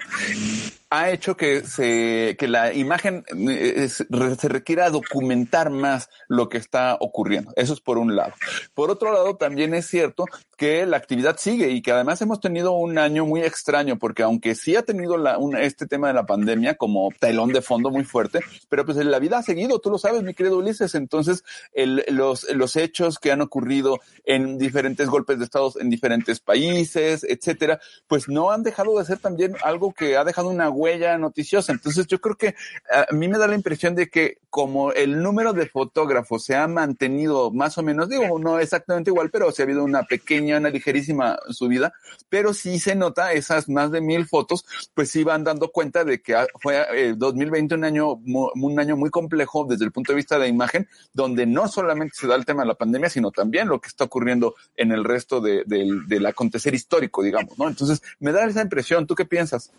ha 0.95 1.11
hecho 1.11 1.37
que 1.37 1.63
se 1.63 2.37
que 2.39 2.47
la 2.47 2.73
imagen 2.73 3.25
eh, 3.49 3.89
se 3.89 4.49
requiera 4.49 4.91
documentar 4.91 5.71
más 5.71 6.09
lo 6.29 6.49
que 6.49 6.59
está 6.59 6.97
ocurriendo. 7.01 7.53
Eso 7.57 7.73
es 7.73 7.81
por 7.81 7.99
un 7.99 8.15
lado. 8.15 8.33
Por 8.75 8.91
otro 8.91 9.13
lado, 9.13 9.37
también 9.37 9.75
es 9.75 9.87
cierto 9.87 10.25
que 10.57 10.87
la 10.87 10.97
actividad 10.97 11.37
sigue 11.37 11.71
y 11.71 11.83
que 11.83 11.91
además 11.91 12.23
hemos 12.23 12.41
tenido 12.41 12.73
un 12.73 12.99
año 12.99 13.27
muy 13.27 13.43
extraño 13.43 13.99
porque 13.99 14.23
aunque 14.23 14.55
sí 14.55 14.77
ha 14.77 14.83
tenido 14.83 15.17
la, 15.17 15.37
un, 15.37 15.57
este 15.57 15.87
tema 15.87 16.09
de 16.09 16.15
la 16.15 16.27
pandemia 16.27 16.77
como 16.77 17.11
telón 17.19 17.53
de 17.53 17.61
fondo 17.61 17.91
muy 17.91 18.05
fuerte, 18.05 18.41
pero 18.69 18.85
pues 18.85 18.97
la 18.99 19.19
vida 19.19 19.39
ha 19.39 19.43
seguido, 19.43 19.81
tú 19.81 19.91
lo 19.91 19.99
sabes, 19.99 20.23
mi 20.23 20.33
querido 20.33 20.59
Ulises. 20.59 20.95
Entonces, 20.95 21.43
el, 21.73 22.05
los, 22.09 22.49
los 22.53 22.77
hechos 22.77 23.19
que 23.19 23.33
han 23.33 23.41
ocurrido 23.41 23.99
en 24.25 24.59
diferentes 24.59 25.09
golpes 25.09 25.39
de 25.39 25.45
estados 25.45 25.77
en 25.77 25.91
diferentes 25.91 26.39
países, 26.39 27.25
etcétera, 27.29 27.81
pues 28.07 28.29
no 28.29 28.53
han 28.53 28.63
dejado 28.63 28.97
de 28.99 29.05
ser 29.05 29.19
también 29.19 29.57
algo 29.65 29.93
que 29.93 30.17
ha 30.17 30.23
dejado 30.25 30.49
una 30.51 30.71
huella 30.71 30.84
noticiosa. 31.19 31.73
Entonces, 31.73 32.07
yo 32.07 32.21
creo 32.21 32.37
que 32.37 32.55
a 32.91 33.13
mí 33.13 33.29
me 33.29 33.39
da 33.39 33.47
la 33.47 33.55
impresión 33.55 33.95
de 33.95 34.09
que 34.09 34.39
como 34.51 34.93
el 34.93 35.21
número 35.21 35.53
de 35.53 35.67
fotógrafos 35.67 36.45
se 36.45 36.55
ha 36.55 36.69
mantenido 36.69 37.51
más 37.51 37.77
o 37.79 37.83
menos, 37.83 38.09
digo, 38.09 38.39
no 38.39 38.59
exactamente 38.59 39.11
igual, 39.11 39.31
pero 39.31 39.51
sí 39.51 39.63
ha 39.63 39.65
habido 39.65 39.83
una 39.83 40.05
pequeña, 40.05 40.59
una 40.59 40.71
ligerísima 40.71 41.39
subida, 41.51 41.93
pero 42.29 42.55
sí 42.55 42.79
se 42.79 42.95
nota 42.95 43.33
esas 43.33 43.69
más 43.69 43.91
de 43.91 44.01
mil 44.01 44.27
fotos, 44.27 44.65
pues 44.95 45.11
sí 45.11 45.25
van 45.25 45.43
dando 45.43 45.73
cuenta 45.73 46.05
de 46.05 46.23
que 46.23 46.37
fue 46.61 47.15
2020 47.17 47.75
eh, 47.75 47.79
un 47.79 47.85
año, 47.85 48.13
un 48.13 48.79
año 48.79 48.97
muy 48.97 49.11
complejo 49.11 49.67
desde 49.69 49.85
el 49.85 49.93
punto 49.93 50.13
de 50.13 50.17
vista 50.17 50.39
de 50.39 50.47
imagen, 50.47 50.89
donde 51.13 51.47
no 51.47 51.67
solamente 51.67 52.15
se 52.17 52.27
da 52.27 52.37
el 52.37 52.45
tema 52.45 52.63
de 52.63 52.69
la 52.69 52.75
pandemia, 52.75 53.11
sino 53.11 53.31
también 53.31 53.69
lo 53.69 53.81
que 53.81 53.89
está 53.89 54.05
ocurriendo 54.05 54.55
en 54.77 54.93
el 54.93 55.05
resto 55.05 55.41
de, 55.41 55.65
del 55.67 56.27
acontecer 56.27 56.75
histórico, 56.75 57.23
digamos, 57.23 57.59
¿no? 57.59 57.69
Entonces, 57.69 58.03
me 58.21 58.33
da 58.33 58.45
esa 58.45 58.63
impresión. 58.63 59.07
¿Tú 59.07 59.15
qué 59.15 59.25
piensas? 59.25 59.71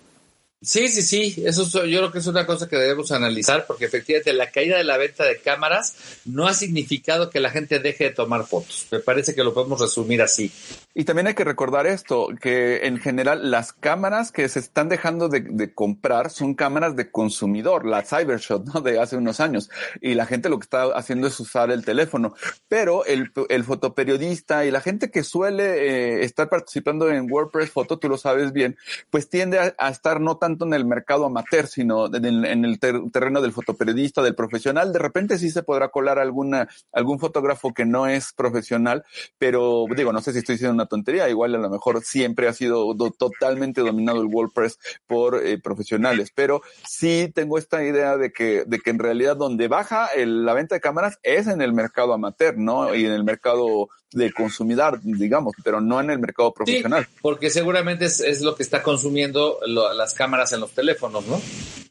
Sí, 0.65 0.87
sí, 0.87 1.03
sí, 1.03 1.43
eso 1.45 1.63
yo 1.85 1.99
creo 1.99 2.11
que 2.11 2.17
es 2.17 2.25
una 2.25 2.47
cosa 2.47 2.67
que 2.67 2.75
debemos 2.75 3.11
analizar 3.11 3.67
porque 3.67 3.85
efectivamente 3.85 4.33
la 4.33 4.49
caída 4.49 4.77
de 4.77 4.83
la 4.83 4.97
venta 4.97 5.23
de 5.23 5.39
cámaras 5.39 5.95
no 6.25 6.47
ha 6.47 6.55
significado 6.55 7.29
que 7.29 7.39
la 7.39 7.51
gente 7.51 7.77
deje 7.77 8.05
de 8.05 8.09
tomar 8.09 8.47
fotos. 8.47 8.87
Me 8.89 8.99
parece 8.99 9.35
que 9.35 9.43
lo 9.43 9.53
podemos 9.53 9.79
resumir 9.79 10.23
así. 10.23 10.51
Y 10.97 11.03
también 11.03 11.27
hay 11.27 11.33
que 11.33 11.43
recordar 11.43 11.87
esto, 11.87 12.29
que 12.39 12.87
en 12.87 12.99
general 12.99 13.51
las 13.51 13.73
cámaras 13.73 14.31
que 14.31 14.47
se 14.47 14.59
están 14.59 14.87
dejando 14.87 15.27
de, 15.27 15.73
comprar 15.73 16.29
son 16.29 16.53
cámaras 16.53 16.95
de 16.95 17.11
consumidor, 17.11 17.85
la 17.85 18.01
Cybershot, 18.01 18.65
¿no? 18.73 18.79
De 18.79 18.97
hace 18.97 19.17
unos 19.17 19.41
años. 19.41 19.69
Y 19.99 20.13
la 20.13 20.25
gente 20.25 20.47
lo 20.47 20.57
que 20.57 20.63
está 20.63 20.85
haciendo 20.95 21.27
es 21.27 21.37
usar 21.37 21.69
el 21.69 21.83
teléfono. 21.83 22.33
Pero 22.69 23.03
el, 23.03 23.29
fotoperiodista 23.65 24.65
y 24.65 24.71
la 24.71 24.79
gente 24.79 25.11
que 25.11 25.23
suele 25.23 25.63
eh, 25.63 26.23
estar 26.23 26.47
participando 26.47 27.09
en 27.09 27.29
WordPress 27.29 27.71
Foto, 27.71 27.99
tú 27.99 28.07
lo 28.07 28.17
sabes 28.17 28.53
bien, 28.53 28.77
pues 29.09 29.29
tiende 29.29 29.73
a, 29.77 29.89
estar 29.89 30.21
no 30.21 30.37
tanto 30.37 30.65
en 30.65 30.73
el 30.73 30.85
mercado 30.85 31.25
amateur, 31.25 31.67
sino 31.67 32.05
en 32.15 32.45
en 32.45 32.63
el 32.63 32.79
terreno 32.79 33.41
del 33.41 33.51
fotoperiodista, 33.51 34.21
del 34.21 34.35
profesional. 34.35 34.93
De 34.93 34.99
repente 34.99 35.37
sí 35.37 35.49
se 35.49 35.61
podrá 35.61 35.89
colar 35.89 36.19
alguna, 36.19 36.69
algún 36.93 37.19
fotógrafo 37.19 37.73
que 37.73 37.85
no 37.85 38.07
es 38.07 38.31
profesional, 38.31 39.03
pero 39.37 39.85
digo, 39.93 40.13
no 40.13 40.21
sé 40.21 40.31
si 40.31 40.39
estoy 40.39 40.55
diciendo 40.55 40.73
una 40.73 40.84
tontería, 40.85 41.29
igual 41.29 41.55
a 41.55 41.59
lo 41.59 41.69
mejor 41.69 42.03
siempre 42.03 42.47
ha 42.47 42.53
sido 42.53 42.95
totalmente 43.17 43.81
dominado 43.81 44.21
el 44.21 44.27
WordPress 44.27 44.79
por 45.07 45.45
eh, 45.45 45.59
profesionales, 45.59 46.31
pero 46.33 46.61
sí 46.87 47.31
tengo 47.33 47.57
esta 47.57 47.83
idea 47.83 48.17
de 48.17 48.31
que, 48.31 48.63
de 48.65 48.79
que 48.79 48.89
en 48.89 48.99
realidad 48.99 49.35
donde 49.35 49.67
baja 49.67 50.09
la 50.15 50.53
venta 50.53 50.75
de 50.75 50.81
cámaras 50.81 51.19
es 51.23 51.47
en 51.47 51.61
el 51.61 51.73
mercado 51.73 52.13
amateur, 52.13 52.57
¿no? 52.57 52.93
Y 52.95 53.05
en 53.05 53.11
el 53.11 53.23
mercado 53.23 53.89
de 54.11 54.31
consumidor, 54.31 54.99
digamos, 55.03 55.53
pero 55.63 55.81
no 55.81 55.99
en 55.99 56.09
el 56.09 56.19
mercado 56.19 56.53
profesional. 56.53 57.07
porque 57.21 57.49
seguramente 57.49 58.05
es, 58.05 58.41
lo 58.41 58.55
que 58.55 58.63
está 58.63 58.81
consumiendo 58.81 59.59
las 59.65 60.13
cámaras 60.13 60.53
en 60.53 60.61
los 60.61 60.71
teléfonos, 60.71 61.25
¿no? 61.27 61.39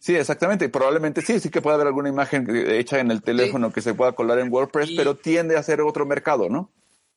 Sí, 0.01 0.17
exactamente. 0.17 0.69
Probablemente 0.69 1.23
sí, 1.23 1.41
sí 1.41 1.51
que 1.51 1.63
puede 1.63 1.77
haber 1.77 1.87
alguna 1.87 2.09
imagen 2.09 2.47
hecha 2.69 2.99
en 2.99 3.11
el 3.11 3.23
teléfono 3.23 3.73
que 3.73 3.81
se 3.81 3.95
pueda 3.95 4.13
colar 4.13 4.39
en 4.39 4.53
WordPress, 4.53 4.91
pero 4.97 5.17
tiende 5.17 5.57
a 5.57 5.63
ser 5.63 5.81
otro 5.81 6.07
mercado, 6.07 6.49
¿no? 6.49 6.71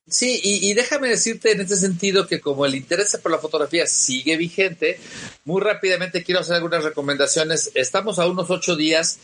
Sí, 0.09 0.39
y, 0.41 0.73
déjame 0.73 1.09
decirte 1.09 1.51
en 1.51 1.59
este 1.59 1.75
sentido 1.75 2.27
que 2.27 2.39
como 2.39 2.65
el 2.65 2.75
interés 2.75 3.17
por 3.21 3.29
la 3.29 3.39
fotografía 3.39 3.85
sigue 3.85 4.37
vigente, 4.37 4.97
muy 5.43 5.61
rápidamente 5.61 6.23
quiero 6.23 6.39
hacer 6.39 6.55
algunas 6.55 6.85
recomendaciones. 6.85 7.71
Estamos 7.75 8.17
a 8.17 8.25
unos 8.25 8.49
ocho 8.49 8.77
días 8.77 9.19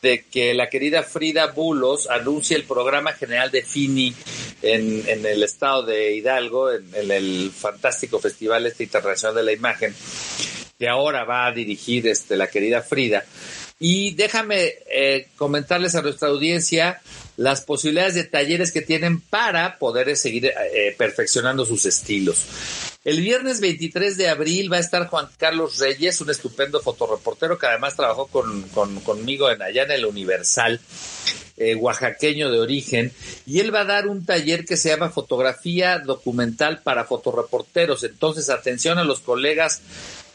de 0.00 0.24
que 0.24 0.54
la 0.54 0.70
querida 0.70 1.02
Frida 1.02 1.48
Bulos 1.48 2.08
anuncie 2.08 2.56
el 2.56 2.64
programa 2.64 3.12
general 3.12 3.50
de 3.50 3.62
FINI 3.62 4.14
en, 4.62 5.26
el 5.26 5.42
estado 5.42 5.82
de 5.82 6.16
Hidalgo, 6.16 6.72
en, 6.72 7.10
el 7.10 7.52
fantástico 7.54 8.18
Festival 8.18 8.64
este 8.64 8.84
Internacional 8.84 9.36
de 9.36 9.42
la 9.42 9.52
Imagen, 9.52 9.94
que 10.78 10.88
ahora 10.88 11.24
va 11.24 11.46
a 11.46 11.52
dirigir 11.52 12.08
este, 12.08 12.38
la 12.38 12.46
querida 12.46 12.80
Frida. 12.80 13.22
Y 13.84 14.14
déjame 14.14 14.74
eh, 14.94 15.26
comentarles 15.36 15.96
a 15.96 16.02
nuestra 16.02 16.28
audiencia 16.28 17.02
las 17.36 17.62
posibilidades 17.62 18.14
de 18.14 18.22
talleres 18.22 18.70
que 18.70 18.80
tienen 18.80 19.20
para 19.20 19.76
poder 19.80 20.16
seguir 20.16 20.46
eh, 20.46 20.94
perfeccionando 20.96 21.66
sus 21.66 21.84
estilos. 21.84 22.44
El 23.04 23.20
viernes 23.20 23.60
23 23.60 24.16
de 24.16 24.28
abril 24.28 24.72
va 24.72 24.76
a 24.76 24.80
estar 24.80 25.08
Juan 25.08 25.26
Carlos 25.36 25.80
Reyes, 25.80 26.20
un 26.20 26.30
estupendo 26.30 26.80
fotoreportero 26.80 27.58
que 27.58 27.66
además 27.66 27.96
trabajó 27.96 28.28
con, 28.28 28.62
conmigo 28.68 29.50
en 29.50 29.60
allá 29.60 29.82
en 29.82 29.90
el 29.90 30.06
Universal, 30.06 30.80
eh, 31.56 31.74
oaxaqueño 31.74 32.52
de 32.52 32.60
origen, 32.60 33.12
y 33.46 33.58
él 33.58 33.74
va 33.74 33.80
a 33.80 33.86
dar 33.86 34.06
un 34.06 34.24
taller 34.24 34.64
que 34.64 34.76
se 34.76 34.90
llama 34.90 35.10
Fotografía 35.10 35.98
Documental 35.98 36.82
para 36.84 37.04
Fotoreporteros. 37.04 38.04
Entonces, 38.04 38.48
atención 38.48 38.98
a 38.98 39.04
los 39.04 39.18
colegas 39.18 39.82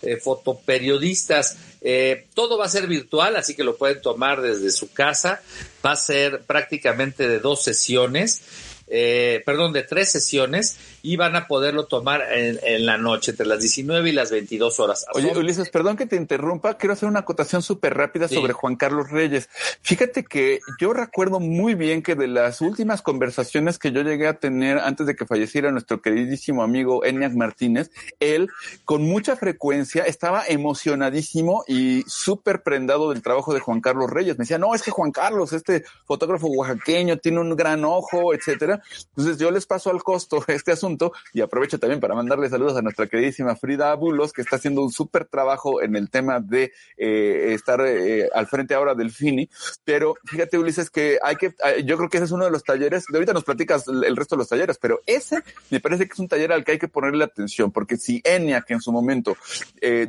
eh, 0.02 0.18
fotoperiodistas. 0.18 1.58
Eh, 1.82 2.26
todo 2.34 2.58
va 2.58 2.66
a 2.66 2.70
ser 2.70 2.88
virtual, 2.88 3.36
así 3.36 3.56
que 3.56 3.64
lo 3.64 3.78
pueden 3.78 4.02
tomar 4.02 4.42
desde 4.42 4.72
su 4.72 4.92
casa. 4.92 5.42
Va 5.86 5.92
a 5.92 5.96
ser 5.96 6.42
prácticamente 6.42 7.28
de 7.28 7.40
dos 7.40 7.64
sesiones 7.64 8.42
eh, 8.90 9.44
perdón, 9.46 9.74
de 9.74 9.84
tres 9.84 10.12
sesiones 10.12 10.78
y 11.02 11.18
van 11.18 11.36
a 11.36 11.48
poderlo 11.48 11.86
tomar 11.86 12.24
en, 12.32 12.86
la 12.86 12.98
noche, 12.98 13.32
entre 13.32 13.46
las 13.46 13.60
19 13.60 14.10
y 14.10 14.14
las 14.14 14.32
22 14.32 14.80
horas. 14.80 15.06
Oye, 15.14 15.32
Ulises, 15.38 15.70
perdón 15.70 15.98
que 15.98 16.06
te 16.06 16.16
interrumpa, 16.16 16.78
quiero 16.78 16.94
hacer 16.94 17.10
una 17.10 17.20
acotación 17.20 17.62
súper 17.62 17.96
rápida 17.96 18.28
sobre 18.28 18.54
Juan 18.54 18.76
Carlos 18.76 19.10
Reyes. 19.10 19.50
Fíjate 19.82 20.24
que 20.24 20.60
yo 20.80 20.94
recuerdo 20.94 21.40
muy 21.40 21.76
bien 21.76 22.02
que 22.02 22.16
de 22.16 22.28
las 22.28 22.62
últimas 22.62 23.02
conversaciones 23.02 23.78
que 23.78 23.92
yo 23.92 24.02
llegué 24.02 24.28
a 24.28 24.40
tener 24.40 24.80
antes 24.80 25.06
de 25.08 25.16
que 25.16 25.26
falleciera 25.26 25.72
nuestro 25.72 26.02
queridísimo 26.02 26.64
amigo 26.64 27.04
Eniac 27.04 27.34
Martínez, 27.34 27.92
él 28.20 28.50
con 28.86 29.04
mucha 29.04 29.36
frecuencia 29.36 30.04
estaba 30.04 30.46
emocionadísimo 30.48 31.64
y 31.68 32.04
súper 32.08 32.64
prendado 32.64 33.10
del 33.10 33.22
trabajo 33.22 33.54
de 33.54 33.60
Juan 33.60 33.82
Carlos 33.82 34.10
Reyes. 34.10 34.38
Me 34.38 34.44
decía, 34.44 34.58
no, 34.58 34.74
es 34.74 34.82
que 34.82 34.92
Juan 34.92 35.12
Carlos, 35.12 35.54
este 35.54 35.84
fotógrafo 36.06 36.48
oaxaqueño, 36.48 37.18
tiene 37.18 37.40
un 37.40 37.56
gran 37.56 37.84
ojo, 37.84 38.34
etcétera 38.34 38.77
entonces 39.10 39.38
yo 39.38 39.52
les 39.52 39.66
paso 39.66 39.90
al 39.90 40.04
costo 40.04 40.44
este 40.48 40.72
asunto 40.72 41.12
y 41.34 41.42
aprovecho 41.42 41.80
también 41.80 42.00
para 42.00 42.16
mandarle 42.16 42.50
saludos 42.50 42.78
a 42.78 42.82
nuestra 42.82 43.08
queridísima 43.08 43.56
Frida 43.56 43.92
Abulos, 43.92 44.34
que 44.34 44.42
está 44.42 44.58
haciendo 44.58 44.82
un 44.82 44.92
súper 44.92 45.26
trabajo 45.26 45.82
en 45.82 45.96
el 45.96 46.10
tema 46.10 46.40
de 46.40 46.72
eh, 46.98 47.54
estar 47.54 47.82
eh, 47.82 48.30
al 48.34 48.48
frente 48.48 48.74
ahora 48.74 48.96
del 48.96 49.12
FINI. 49.12 49.50
Pero 49.84 50.16
fíjate, 50.26 50.58
Ulises, 50.58 50.90
que 50.90 51.20
hay 51.22 51.36
que, 51.36 51.48
eh, 51.48 51.84
yo 51.86 51.98
creo 51.98 52.10
que 52.10 52.18
ese 52.18 52.26
es 52.26 52.32
uno 52.32 52.46
de 52.46 52.52
los 52.52 52.64
talleres, 52.64 53.06
de 53.10 53.18
ahorita 53.18 53.34
nos 53.34 53.44
platicas 53.44 53.88
el 53.88 54.16
resto 54.16 54.36
de 54.36 54.40
los 54.40 54.50
talleres, 54.50 54.78
pero 54.78 55.02
ese 55.06 55.44
me 55.70 55.80
parece 55.80 56.06
que 56.06 56.14
es 56.14 56.20
un 56.20 56.28
taller 56.28 56.52
al 56.52 56.64
que 56.64 56.74
hay 56.74 56.80
que 56.80 56.88
ponerle 56.88 57.24
atención, 57.24 57.72
porque 57.72 57.98
si 57.98 58.22
Enya, 58.24 58.62
que 58.62 58.74
en 58.74 58.82
su 58.82 58.92
momento 58.92 59.36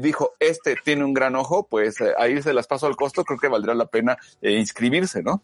dijo, 0.00 0.32
este 0.38 0.76
tiene 0.84 1.04
un 1.04 1.14
gran 1.14 1.36
ojo, 1.36 1.66
pues 1.68 1.96
ahí 2.18 2.40
se 2.42 2.52
las 2.52 2.66
paso 2.66 2.86
al 2.86 2.96
costo, 2.96 3.24
creo 3.24 3.38
que 3.38 3.48
valdrá 3.48 3.74
la 3.74 3.86
pena 3.86 4.16
inscribirse, 4.42 5.22
¿no? 5.22 5.42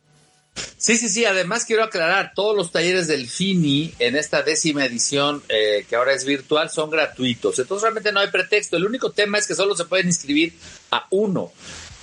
Sí, 0.76 0.96
sí, 0.96 1.08
sí. 1.08 1.24
Además, 1.24 1.64
quiero 1.64 1.84
aclarar, 1.84 2.32
todos 2.34 2.56
los 2.56 2.70
talleres 2.70 3.06
del 3.06 3.28
FINI 3.28 3.94
en 3.98 4.16
esta 4.16 4.42
décima 4.42 4.84
edición, 4.84 5.42
eh, 5.48 5.86
que 5.88 5.96
ahora 5.96 6.12
es 6.12 6.24
virtual, 6.24 6.70
son 6.70 6.90
gratuitos. 6.90 7.58
Entonces, 7.58 7.82
realmente 7.82 8.12
no 8.12 8.20
hay 8.20 8.28
pretexto. 8.28 8.76
El 8.76 8.84
único 8.84 9.10
tema 9.10 9.38
es 9.38 9.46
que 9.46 9.54
solo 9.54 9.74
se 9.74 9.86
pueden 9.86 10.06
inscribir 10.06 10.52
a 10.90 11.06
uno. 11.10 11.52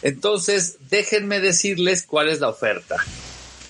Entonces, 0.02 0.78
déjenme 0.90 1.40
decirles 1.40 2.04
cuál 2.04 2.30
es 2.30 2.40
la 2.40 2.50
oferta. 2.50 2.98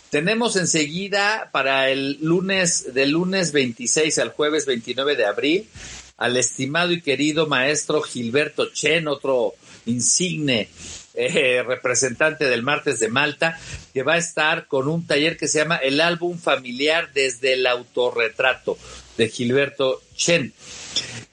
Tenemos 0.09 0.55
enseguida 0.55 1.49
para 1.51 1.89
el 1.89 2.17
lunes, 2.21 2.93
del 2.93 3.11
lunes 3.11 3.51
26 3.51 4.19
al 4.19 4.31
jueves 4.31 4.65
29 4.65 5.15
de 5.15 5.25
abril, 5.25 5.69
al 6.17 6.37
estimado 6.37 6.91
y 6.91 7.01
querido 7.01 7.47
maestro 7.47 8.01
Gilberto 8.01 8.71
Chen, 8.73 9.07
otro 9.07 9.55
insigne 9.85 10.69
eh, 11.13 11.63
representante 11.65 12.45
del 12.45 12.63
Martes 12.63 12.99
de 12.99 13.09
Malta, 13.09 13.59
que 13.93 14.03
va 14.03 14.13
a 14.13 14.17
estar 14.17 14.67
con 14.67 14.87
un 14.87 15.05
taller 15.05 15.37
que 15.37 15.47
se 15.47 15.59
llama 15.59 15.77
El 15.77 16.01
álbum 16.01 16.37
familiar 16.37 17.11
desde 17.13 17.53
el 17.53 17.67
autorretrato. 17.67 18.77
de 19.17 19.29
Gilberto 19.29 20.01
Chen. 20.15 20.53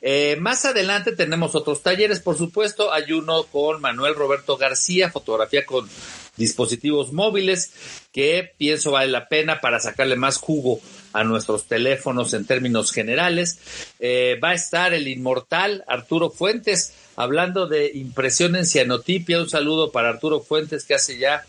Eh, 0.00 0.36
más 0.40 0.64
adelante 0.64 1.12
tenemos 1.12 1.54
otros 1.54 1.82
talleres, 1.82 2.20
por 2.20 2.36
supuesto, 2.36 2.92
hay 2.92 3.12
uno 3.12 3.44
con 3.44 3.80
Manuel 3.80 4.14
Roberto 4.14 4.56
García, 4.56 5.10
fotografía 5.10 5.64
con 5.64 5.88
dispositivos 6.36 7.12
móviles, 7.12 7.72
que 8.12 8.52
pienso 8.56 8.92
vale 8.92 9.10
la 9.10 9.28
pena 9.28 9.60
para 9.60 9.80
sacarle 9.80 10.16
más 10.16 10.36
jugo 10.36 10.80
a 11.12 11.24
nuestros 11.24 11.66
teléfonos 11.66 12.34
en 12.34 12.44
términos 12.44 12.92
generales. 12.92 13.58
Eh, 14.00 14.38
va 14.42 14.50
a 14.50 14.54
estar 14.54 14.94
el 14.94 15.08
inmortal 15.08 15.84
Arturo 15.86 16.30
Fuentes 16.30 16.94
hablando 17.16 17.66
de 17.66 17.90
impresión 17.94 18.56
en 18.56 18.66
cianotipia. 18.66 19.40
Un 19.40 19.48
saludo 19.48 19.90
para 19.90 20.10
Arturo 20.10 20.40
Fuentes 20.40 20.84
que 20.84 20.94
hace 20.94 21.18
ya 21.18 21.44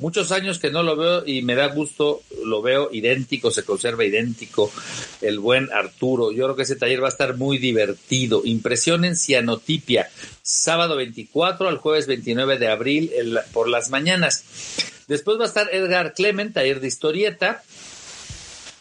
muchos 0.00 0.32
años 0.32 0.58
que 0.58 0.70
no 0.70 0.82
lo 0.82 0.96
veo 0.96 1.22
y 1.26 1.42
me 1.42 1.54
da 1.54 1.68
gusto, 1.68 2.22
lo 2.44 2.62
veo 2.62 2.88
idéntico, 2.90 3.50
se 3.50 3.64
conserva 3.64 4.04
idéntico 4.04 4.72
el 5.20 5.38
buen 5.38 5.70
Arturo. 5.72 6.32
Yo 6.32 6.44
creo 6.44 6.56
que 6.56 6.62
ese 6.62 6.76
taller 6.76 7.02
va 7.02 7.06
a 7.06 7.10
estar 7.10 7.36
muy 7.36 7.58
divertido. 7.58 8.42
Impresión 8.44 9.04
en 9.04 9.14
cianotipia, 9.14 10.10
sábado 10.42 10.96
24 10.96 11.68
al 11.68 11.76
jueves 11.76 12.06
29 12.06 12.58
de 12.58 12.68
abril 12.68 13.10
por 13.52 13.68
las 13.68 13.90
mañanas. 13.90 14.44
Después 15.06 15.38
va 15.38 15.44
a 15.44 15.48
estar 15.48 15.68
Edgar 15.72 16.14
Clement, 16.14 16.54
taller 16.54 16.80
de 16.80 16.88
historieta. 16.88 17.62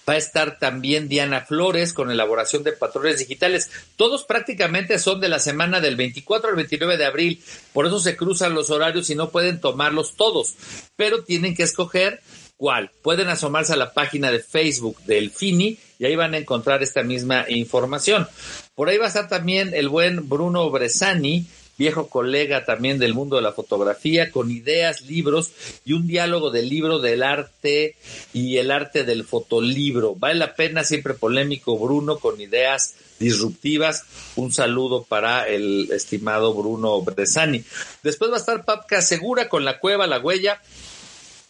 Va 0.09 0.13
a 0.13 0.17
estar 0.17 0.57
también 0.57 1.07
Diana 1.07 1.41
Flores 1.41 1.93
con 1.93 2.09
elaboración 2.09 2.63
de 2.63 2.71
patrones 2.71 3.19
digitales. 3.19 3.69
Todos 3.95 4.23
prácticamente 4.23 4.97
son 4.97 5.21
de 5.21 5.29
la 5.29 5.37
semana 5.37 5.81
del 5.81 5.97
24 5.97 6.49
al 6.49 6.55
29 6.55 6.97
de 6.97 7.05
abril. 7.05 7.43
Por 7.73 7.85
eso 7.85 7.99
se 7.99 8.17
cruzan 8.17 8.55
los 8.55 8.71
horarios 8.71 9.11
y 9.11 9.15
no 9.15 9.29
pueden 9.29 9.61
tomarlos 9.61 10.15
todos. 10.15 10.55
Pero 10.95 11.23
tienen 11.23 11.53
que 11.53 11.61
escoger 11.61 12.21
cuál. 12.57 12.89
Pueden 13.03 13.29
asomarse 13.29 13.73
a 13.73 13.77
la 13.77 13.93
página 13.93 14.31
de 14.31 14.39
Facebook 14.39 14.97
del 15.05 15.29
FINI 15.29 15.77
y 15.99 16.05
ahí 16.05 16.15
van 16.15 16.33
a 16.33 16.39
encontrar 16.39 16.81
esta 16.81 17.03
misma 17.03 17.45
información. 17.47 18.27
Por 18.73 18.89
ahí 18.89 18.97
va 18.97 19.05
a 19.05 19.09
estar 19.09 19.29
también 19.29 19.75
el 19.75 19.89
buen 19.89 20.27
Bruno 20.27 20.67
Bresani 20.71 21.45
viejo 21.79 22.09
colega 22.09 22.65
también 22.65 22.99
del 22.99 23.13
mundo 23.13 23.37
de 23.37 23.41
la 23.41 23.53
fotografía, 23.53 24.31
con 24.31 24.51
ideas, 24.51 25.01
libros 25.03 25.51
y 25.85 25.93
un 25.93 26.07
diálogo 26.07 26.51
del 26.51 26.67
libro 26.67 26.99
del 26.99 27.23
arte 27.23 27.95
y 28.33 28.57
el 28.57 28.69
arte 28.69 29.05
del 29.05 29.23
fotolibro. 29.23 30.13
Vale 30.13 30.35
la 30.35 30.55
pena, 30.55 30.83
siempre 30.83 31.13
polémico, 31.13 31.79
Bruno, 31.79 32.19
con 32.19 32.39
ideas 32.41 32.95
disruptivas. 33.17 34.03
Un 34.35 34.51
saludo 34.51 35.03
para 35.03 35.47
el 35.47 35.89
estimado 35.93 36.53
Bruno 36.53 37.01
Bresani. 37.01 37.63
Después 38.03 38.29
va 38.29 38.35
a 38.35 38.39
estar 38.39 38.65
Papka 38.65 39.01
Segura 39.01 39.47
con 39.47 39.63
La 39.63 39.79
Cueva, 39.79 40.05
La 40.05 40.19
Huella. 40.19 40.61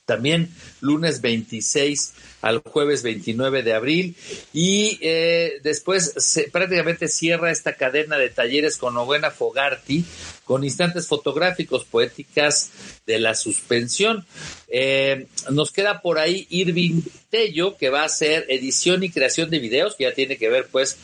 También 0.05 0.53
lunes 0.79 1.21
26 1.21 2.13
al 2.41 2.59
jueves 2.59 3.03
29 3.03 3.63
de 3.63 3.73
abril 3.73 4.15
y 4.53 4.97
eh, 5.01 5.59
después 5.63 6.13
se, 6.17 6.49
prácticamente 6.49 7.07
cierra 7.07 7.51
esta 7.51 7.73
cadena 7.73 8.17
de 8.17 8.29
talleres 8.29 8.77
con 8.77 8.93
Novena 8.93 9.31
Fogarty 9.31 10.05
con 10.45 10.63
instantes 10.63 11.07
fotográficos 11.07 11.85
poéticas 11.85 12.71
de 13.05 13.19
la 13.19 13.35
suspensión. 13.35 14.25
Eh, 14.67 15.27
nos 15.51 15.71
queda 15.71 16.01
por 16.01 16.17
ahí 16.17 16.47
Irving 16.49 17.01
Tello 17.29 17.77
que 17.77 17.89
va 17.89 18.01
a 18.01 18.05
hacer 18.05 18.45
edición 18.49 19.03
y 19.03 19.11
creación 19.11 19.49
de 19.49 19.59
videos 19.59 19.95
que 19.95 20.05
ya 20.05 20.13
tiene 20.13 20.37
que 20.37 20.49
ver 20.49 20.67
pues 20.71 20.97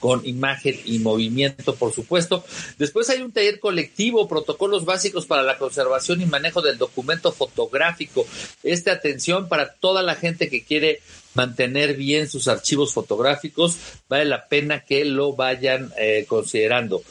con 0.00 0.26
imagen 0.26 0.80
y 0.84 0.98
movimiento, 0.98 1.76
por 1.76 1.92
supuesto. 1.92 2.44
Después 2.78 3.08
hay 3.10 3.22
un 3.22 3.32
taller 3.32 3.60
colectivo, 3.60 4.26
protocolos 4.26 4.84
básicos 4.84 5.26
para 5.26 5.42
la 5.42 5.58
conservación 5.58 6.20
y 6.22 6.26
manejo 6.26 6.62
del 6.62 6.78
documento 6.78 7.30
fotográfico. 7.30 8.26
Esta 8.62 8.92
atención 8.92 9.48
para 9.48 9.74
toda 9.74 10.02
la 10.02 10.16
gente 10.16 10.48
que 10.48 10.64
quiere 10.64 11.00
mantener 11.34 11.94
bien 11.96 12.28
sus 12.28 12.48
archivos 12.48 12.92
fotográficos, 12.92 13.76
vale 14.08 14.24
la 14.24 14.48
pena 14.48 14.80
que 14.80 15.04
lo 15.04 15.34
vayan 15.34 15.92
eh, 15.96 16.24
considerando. 16.26 17.02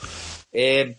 Eh, 0.51 0.95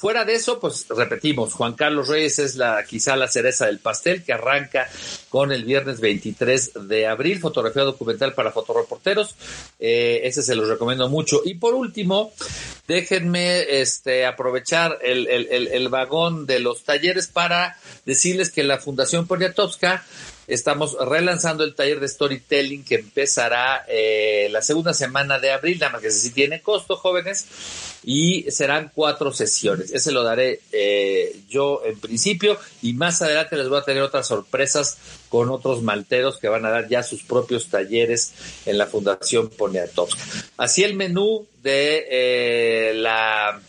Fuera 0.00 0.24
de 0.24 0.32
eso, 0.32 0.58
pues 0.58 0.86
repetimos, 0.88 1.52
Juan 1.52 1.74
Carlos 1.74 2.08
Reyes 2.08 2.38
es 2.38 2.56
la 2.56 2.82
quizá 2.86 3.16
la 3.16 3.28
cereza 3.28 3.66
del 3.66 3.80
pastel 3.80 4.24
que 4.24 4.32
arranca 4.32 4.88
con 5.28 5.52
el 5.52 5.66
viernes 5.66 6.00
23 6.00 6.88
de 6.88 7.06
abril, 7.06 7.38
fotografía 7.38 7.82
documental 7.82 8.32
para 8.32 8.50
fotoreporteros. 8.50 9.34
Eh, 9.78 10.22
ese 10.24 10.42
se 10.42 10.54
los 10.54 10.68
recomiendo 10.68 11.06
mucho. 11.10 11.42
Y 11.44 11.56
por 11.56 11.74
último, 11.74 12.32
déjenme 12.88 13.78
este, 13.82 14.24
aprovechar 14.24 14.96
el, 15.02 15.28
el, 15.28 15.68
el, 15.68 15.88
vagón 15.90 16.46
de 16.46 16.60
los 16.60 16.82
talleres 16.82 17.26
para 17.26 17.76
decirles 18.06 18.50
que 18.50 18.64
la 18.64 18.78
Fundación 18.78 19.26
Poniatowska 19.26 20.02
estamos 20.50 20.96
relanzando 21.00 21.64
el 21.64 21.74
taller 21.74 22.00
de 22.00 22.08
storytelling 22.08 22.84
que 22.84 22.96
empezará 22.96 23.84
eh, 23.88 24.48
la 24.50 24.62
segunda 24.62 24.92
semana 24.92 25.38
de 25.38 25.52
abril, 25.52 25.78
nada 25.78 25.92
más 25.92 26.02
que 26.02 26.10
si 26.10 26.30
tiene 26.30 26.60
costo, 26.60 26.96
jóvenes, 26.96 27.46
y 28.04 28.50
serán 28.50 28.90
cuatro 28.94 29.32
sesiones. 29.32 29.92
Ese 29.92 30.12
lo 30.12 30.22
daré 30.22 30.60
eh, 30.72 31.36
yo 31.48 31.82
en 31.84 31.98
principio 31.98 32.58
y 32.82 32.94
más 32.94 33.22
adelante 33.22 33.56
les 33.56 33.68
voy 33.68 33.78
a 33.78 33.84
tener 33.84 34.02
otras 34.02 34.26
sorpresas 34.26 34.98
con 35.28 35.50
otros 35.50 35.82
malteros 35.82 36.38
que 36.38 36.48
van 36.48 36.66
a 36.66 36.70
dar 36.70 36.88
ya 36.88 37.02
sus 37.02 37.22
propios 37.22 37.68
talleres 37.68 38.32
en 38.66 38.78
la 38.78 38.86
Fundación 38.86 39.48
Poniatowska. 39.48 40.20
Así 40.56 40.82
el 40.82 40.94
menú 40.94 41.46
de 41.62 42.06
eh, 42.10 42.94
la 42.94 43.60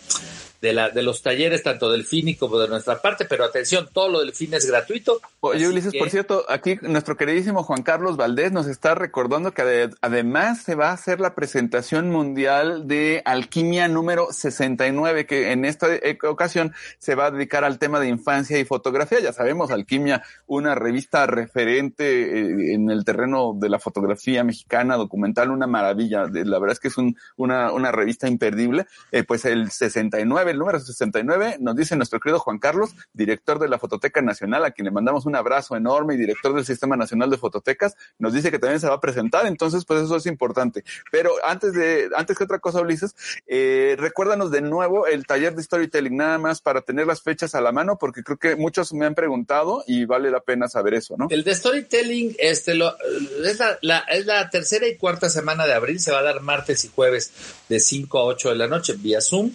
de, 0.61 0.73
la, 0.73 0.89
de 0.89 1.01
los 1.01 1.21
talleres, 1.21 1.63
tanto 1.63 1.91
del 1.91 2.05
FINI 2.05 2.35
como 2.35 2.59
de 2.59 2.67
nuestra 2.67 3.01
parte, 3.01 3.25
pero 3.25 3.43
atención, 3.43 3.89
todo 3.91 4.09
lo 4.09 4.19
del 4.19 4.33
FINI 4.33 4.57
es 4.57 4.67
gratuito. 4.67 5.19
Oye, 5.39 5.67
Ulises, 5.67 5.93
por 5.97 6.09
cierto, 6.09 6.45
aquí 6.47 6.77
nuestro 6.81 7.17
queridísimo 7.17 7.63
Juan 7.63 7.81
Carlos 7.81 8.15
Valdés 8.15 8.51
nos 8.51 8.67
está 8.67 8.93
recordando 8.93 9.53
que 9.53 9.89
además 10.01 10.61
se 10.61 10.75
va 10.75 10.89
a 10.89 10.93
hacer 10.93 11.19
la 11.19 11.33
presentación 11.33 12.11
mundial 12.11 12.87
de 12.87 13.23
Alquimia 13.25 13.87
número 13.87 14.27
69, 14.31 15.25
que 15.25 15.51
en 15.51 15.65
esta 15.65 15.93
e-, 15.95 16.17
ocasión 16.27 16.73
se 16.99 17.15
va 17.15 17.25
a 17.25 17.31
dedicar 17.31 17.63
al 17.63 17.79
tema 17.79 17.99
de 17.99 18.07
infancia 18.07 18.59
y 18.59 18.65
fotografía. 18.65 19.19
Ya 19.19 19.33
sabemos, 19.33 19.71
Alquimia, 19.71 20.21
una 20.45 20.75
revista 20.75 21.25
referente 21.25 22.03
eh, 22.03 22.73
en 22.73 22.91
el 22.91 23.03
terreno 23.03 23.53
de 23.55 23.69
la 23.69 23.79
fotografía 23.79 24.43
mexicana, 24.43 24.95
documental, 24.95 25.49
una 25.49 25.65
maravilla. 25.65 26.25
La 26.31 26.59
verdad 26.59 26.73
es 26.73 26.79
que 26.79 26.89
es 26.89 26.97
un, 26.97 27.17
una, 27.35 27.71
una 27.71 27.91
revista 27.91 28.27
imperdible. 28.27 28.85
Eh, 29.11 29.23
pues 29.23 29.45
el 29.45 29.71
69 29.71 30.50
el 30.51 30.59
número 30.59 30.79
69, 30.79 31.57
nos 31.59 31.75
dice 31.75 31.95
nuestro 31.95 32.19
querido 32.19 32.39
Juan 32.39 32.59
Carlos, 32.59 32.91
director 33.13 33.59
de 33.59 33.69
la 33.69 33.79
Fototeca 33.79 34.21
Nacional, 34.21 34.63
a 34.65 34.71
quien 34.71 34.85
le 34.85 34.91
mandamos 34.91 35.25
un 35.25 35.35
abrazo 35.35 35.75
enorme 35.75 36.15
y 36.15 36.17
director 36.17 36.53
del 36.53 36.65
Sistema 36.65 36.95
Nacional 36.95 37.29
de 37.29 37.37
Fototecas, 37.37 37.95
nos 38.19 38.33
dice 38.33 38.51
que 38.51 38.59
también 38.59 38.79
se 38.79 38.87
va 38.87 38.95
a 38.95 38.99
presentar, 38.99 39.45
entonces 39.45 39.85
pues 39.85 40.03
eso 40.03 40.15
es 40.15 40.25
importante. 40.25 40.83
Pero 41.11 41.31
antes 41.43 41.73
de, 41.73 42.09
antes 42.15 42.37
que 42.37 42.43
otra 42.43 42.59
cosa, 42.59 42.81
Ulises, 42.81 43.15
eh, 43.47 43.95
recuérdanos 43.97 44.51
de 44.51 44.61
nuevo 44.61 45.07
el 45.07 45.25
taller 45.25 45.55
de 45.55 45.63
storytelling, 45.63 46.15
nada 46.15 46.37
más 46.37 46.61
para 46.61 46.81
tener 46.81 47.07
las 47.07 47.21
fechas 47.21 47.55
a 47.55 47.61
la 47.61 47.71
mano, 47.71 47.97
porque 47.97 48.23
creo 48.23 48.37
que 48.37 48.55
muchos 48.55 48.93
me 48.93 49.05
han 49.05 49.15
preguntado 49.15 49.83
y 49.87 50.05
vale 50.05 50.31
la 50.31 50.41
pena 50.41 50.67
saber 50.67 50.93
eso, 50.93 51.15
¿no? 51.17 51.27
El 51.29 51.43
de 51.43 51.55
storytelling, 51.55 52.35
este, 52.39 52.75
lo, 52.75 52.95
es, 53.43 53.59
la, 53.81 53.99
es 53.99 54.25
la 54.25 54.49
tercera 54.49 54.87
y 54.87 54.97
cuarta 54.97 55.29
semana 55.29 55.65
de 55.65 55.73
abril, 55.73 55.99
se 55.99 56.11
va 56.11 56.19
a 56.19 56.23
dar 56.23 56.41
martes 56.41 56.85
y 56.85 56.89
jueves 56.89 57.31
de 57.69 57.79
5 57.79 58.19
a 58.19 58.23
8 58.25 58.49
de 58.49 58.55
la 58.55 58.67
noche 58.67 58.93
vía 58.97 59.21
Zoom 59.21 59.51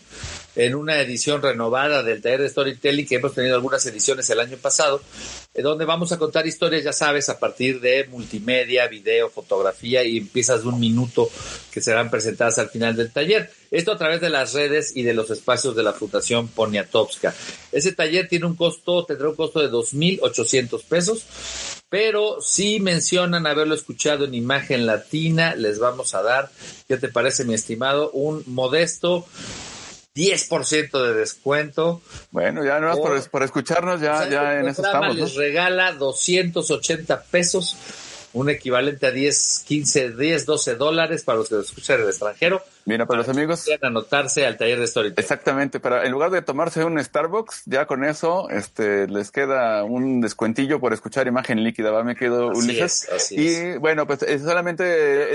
en 0.56 0.74
una 0.74 1.00
edición 1.00 1.42
renovada 1.42 2.02
del 2.02 2.22
taller 2.22 2.40
de 2.40 2.48
storytelling 2.48 3.06
que 3.06 3.16
hemos 3.16 3.34
tenido 3.34 3.54
algunas 3.54 3.84
ediciones 3.86 4.28
el 4.30 4.40
año 4.40 4.56
pasado, 4.56 5.00
eh, 5.54 5.62
donde 5.62 5.84
vamos 5.84 6.12
a 6.12 6.18
contar 6.18 6.46
historias, 6.46 6.82
ya 6.82 6.92
sabes, 6.92 7.28
a 7.28 7.38
partir 7.38 7.80
de 7.80 8.06
multimedia, 8.08 8.88
video, 8.88 9.28
fotografía 9.28 10.02
y 10.02 10.16
empiezas 10.16 10.62
de 10.62 10.68
un 10.68 10.80
minuto 10.80 11.30
que 11.70 11.82
serán 11.82 12.10
presentadas 12.10 12.58
al 12.58 12.70
final 12.70 12.96
del 12.96 13.12
taller. 13.12 13.50
Esto 13.70 13.92
a 13.92 13.98
través 13.98 14.20
de 14.20 14.30
las 14.30 14.54
redes 14.54 14.96
y 14.96 15.02
de 15.02 15.12
los 15.12 15.30
espacios 15.30 15.76
de 15.76 15.82
la 15.82 15.92
Fundación 15.92 16.48
Poniatowska. 16.48 17.34
Ese 17.70 17.92
taller 17.92 18.26
tiene 18.28 18.46
un 18.46 18.56
costo, 18.56 19.04
tendrá 19.04 19.28
un 19.28 19.36
costo 19.36 19.60
de 19.60 19.70
2.800 19.70 20.82
pesos, 20.84 21.26
pero 21.90 22.40
si 22.40 22.80
mencionan 22.80 23.46
haberlo 23.46 23.74
escuchado 23.74 24.24
en 24.24 24.34
imagen 24.34 24.86
latina, 24.86 25.54
les 25.54 25.78
vamos 25.78 26.14
a 26.14 26.22
dar, 26.22 26.50
¿qué 26.88 26.96
te 26.96 27.08
parece, 27.08 27.44
mi 27.44 27.54
estimado? 27.54 28.10
Un 28.12 28.42
modesto 28.46 29.26
10% 30.16 31.06
de 31.06 31.14
descuento. 31.14 32.00
Bueno, 32.30 32.64
ya 32.64 32.80
no 32.80 32.96
por, 32.96 33.30
por 33.30 33.42
escucharnos, 33.42 34.00
ya, 34.00 34.28
ya 34.28 34.58
en 34.58 34.68
eso 34.68 34.82
estamos. 34.82 35.14
Les 35.14 35.34
regala 35.34 35.92
280 35.92 37.22
pesos, 37.24 37.76
un 38.36 38.50
equivalente 38.50 39.06
a 39.06 39.10
10, 39.10 39.64
15, 39.66 40.10
10, 40.10 40.44
12 40.44 40.74
dólares 40.74 41.24
para 41.24 41.38
los 41.38 41.48
que 41.48 41.54
lo 41.54 41.62
escuchan 41.62 41.96
en 41.96 42.02
el 42.02 42.08
extranjero. 42.10 42.62
Mira, 42.84 43.06
para, 43.06 43.18
los 43.18 43.28
amigos. 43.28 43.64
Puedan 43.64 43.96
anotarse 43.96 44.46
al 44.46 44.56
taller 44.56 44.78
de 44.78 44.86
Storytelling. 44.86 45.18
Exactamente, 45.18 45.80
para 45.80 46.04
en 46.04 46.12
lugar 46.12 46.30
de 46.30 46.42
tomarse 46.42 46.84
un 46.84 47.02
Starbucks, 47.02 47.62
ya 47.64 47.86
con 47.86 48.04
eso, 48.04 48.48
este, 48.50 49.08
les 49.08 49.30
queda 49.32 49.82
un 49.84 50.20
descuentillo 50.20 50.78
por 50.78 50.92
escuchar 50.92 51.26
imagen 51.26 51.64
líquida, 51.64 51.90
¿va? 51.90 52.04
Me 52.04 52.14
quedo 52.14 52.48
Ulises. 52.48 53.08
y 53.32 53.78
bueno, 53.78 54.06
pues 54.06 54.20
solamente 54.40 55.34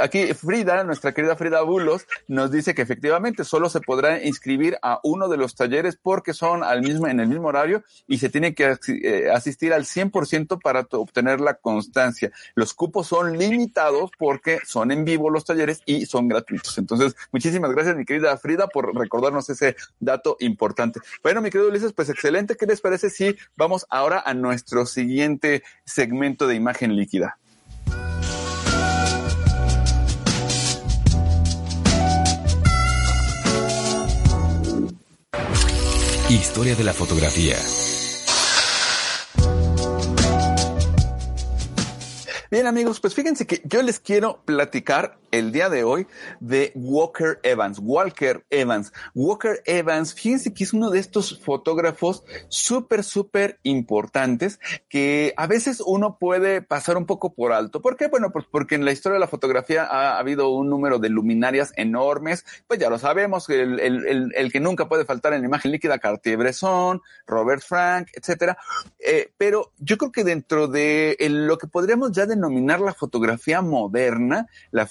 aquí 0.00 0.32
Frida, 0.32 0.84
nuestra 0.84 1.12
querida 1.12 1.36
Frida 1.36 1.60
Bulos, 1.62 2.06
nos 2.28 2.50
dice 2.50 2.74
que 2.74 2.82
efectivamente 2.82 3.44
solo 3.44 3.68
se 3.68 3.80
podrá 3.80 4.24
inscribir 4.24 4.78
a 4.82 5.00
uno 5.02 5.28
de 5.28 5.36
los 5.36 5.54
talleres 5.54 5.98
porque 6.00 6.32
son 6.32 6.62
al 6.62 6.80
mismo, 6.80 7.08
en 7.08 7.20
el 7.20 7.28
mismo 7.28 7.48
horario 7.48 7.82
y 8.06 8.18
se 8.18 8.30
tiene 8.30 8.54
que 8.54 8.76
eh, 8.88 9.30
asistir 9.30 9.72
al 9.74 9.84
100% 9.84 10.60
para 10.62 10.86
obtener 10.92 11.40
la 11.40 11.54
constancia. 11.54 12.32
Los 12.54 12.74
cupos 12.74 13.06
son 13.06 13.38
limitados 13.38 14.10
porque 14.18 14.60
son 14.66 14.90
en 14.90 15.04
vivo 15.04 15.30
los 15.30 15.44
talleres 15.44 15.82
y 15.86 16.06
son 16.06 16.28
gratuitos. 16.28 16.78
Entonces, 16.78 17.16
muchísimas 17.32 17.72
gracias, 17.72 17.96
mi 17.96 18.04
querida 18.04 18.36
Frida, 18.36 18.68
por 18.68 18.94
recordarnos 18.94 19.48
ese 19.50 19.76
dato 20.00 20.36
importante. 20.40 21.00
Bueno, 21.22 21.40
mi 21.40 21.50
querido 21.50 21.68
Ulises, 21.68 21.92
pues 21.92 22.08
excelente. 22.08 22.56
¿Qué 22.56 22.66
les 22.66 22.80
parece 22.80 23.10
si 23.10 23.36
vamos 23.56 23.86
ahora 23.90 24.22
a 24.24 24.34
nuestro 24.34 24.86
siguiente 24.86 25.62
segmento 25.84 26.46
de 26.46 26.54
imagen 26.54 26.96
líquida? 26.96 27.38
Historia 36.28 36.74
de 36.74 36.82
la 36.82 36.92
fotografía. 36.92 37.56
Amigos, 42.66 42.98
pues 42.98 43.14
fíjense 43.14 43.46
que 43.46 43.62
yo 43.64 43.80
les 43.80 44.00
quiero 44.00 44.42
platicar 44.44 45.18
el 45.30 45.52
día 45.52 45.68
de 45.68 45.84
hoy 45.84 46.06
de 46.40 46.72
Walker 46.74 47.38
Evans, 47.44 47.78
Walker 47.80 48.44
Evans. 48.50 48.92
Walker 49.14 49.62
Evans, 49.66 50.14
fíjense 50.14 50.52
que 50.52 50.64
es 50.64 50.72
uno 50.72 50.90
de 50.90 50.98
estos 50.98 51.38
fotógrafos 51.40 52.24
súper, 52.48 53.04
súper 53.04 53.60
importantes 53.62 54.58
que 54.88 55.32
a 55.36 55.46
veces 55.46 55.80
uno 55.84 56.18
puede 56.18 56.60
pasar 56.60 56.96
un 56.96 57.06
poco 57.06 57.34
por 57.34 57.52
alto. 57.52 57.80
¿Por 57.80 57.96
qué? 57.96 58.08
Bueno, 58.08 58.32
pues 58.32 58.46
porque 58.50 58.74
en 58.74 58.84
la 58.84 58.92
historia 58.92 59.14
de 59.14 59.20
la 59.20 59.28
fotografía 59.28 59.84
ha 59.84 60.18
habido 60.18 60.48
un 60.50 60.68
número 60.68 60.98
de 60.98 61.08
luminarias 61.08 61.72
enormes, 61.76 62.44
pues 62.66 62.80
ya 62.80 62.90
lo 62.90 62.98
sabemos, 62.98 63.48
el, 63.48 63.78
el, 63.78 64.32
el, 64.34 64.52
que 64.52 64.60
nunca 64.60 64.88
puede 64.88 65.04
faltar 65.04 65.34
en 65.34 65.42
la 65.42 65.46
imagen 65.46 65.70
líquida, 65.70 65.98
Cartier-Bresson, 65.98 67.00
Robert 67.26 67.62
Frank, 67.62 68.08
etcétera. 68.12 68.58
Eh, 68.98 69.30
pero 69.36 69.72
yo 69.78 69.98
creo 69.98 70.10
que 70.10 70.24
dentro 70.24 70.66
de 70.66 71.16
lo 71.28 71.58
que 71.58 71.68
podríamos 71.68 72.10
ya 72.12 72.26
denominar 72.26 72.55
la 72.64 72.94
fotografía 72.94 73.62
moderna, 73.62 74.46
la 74.70 74.88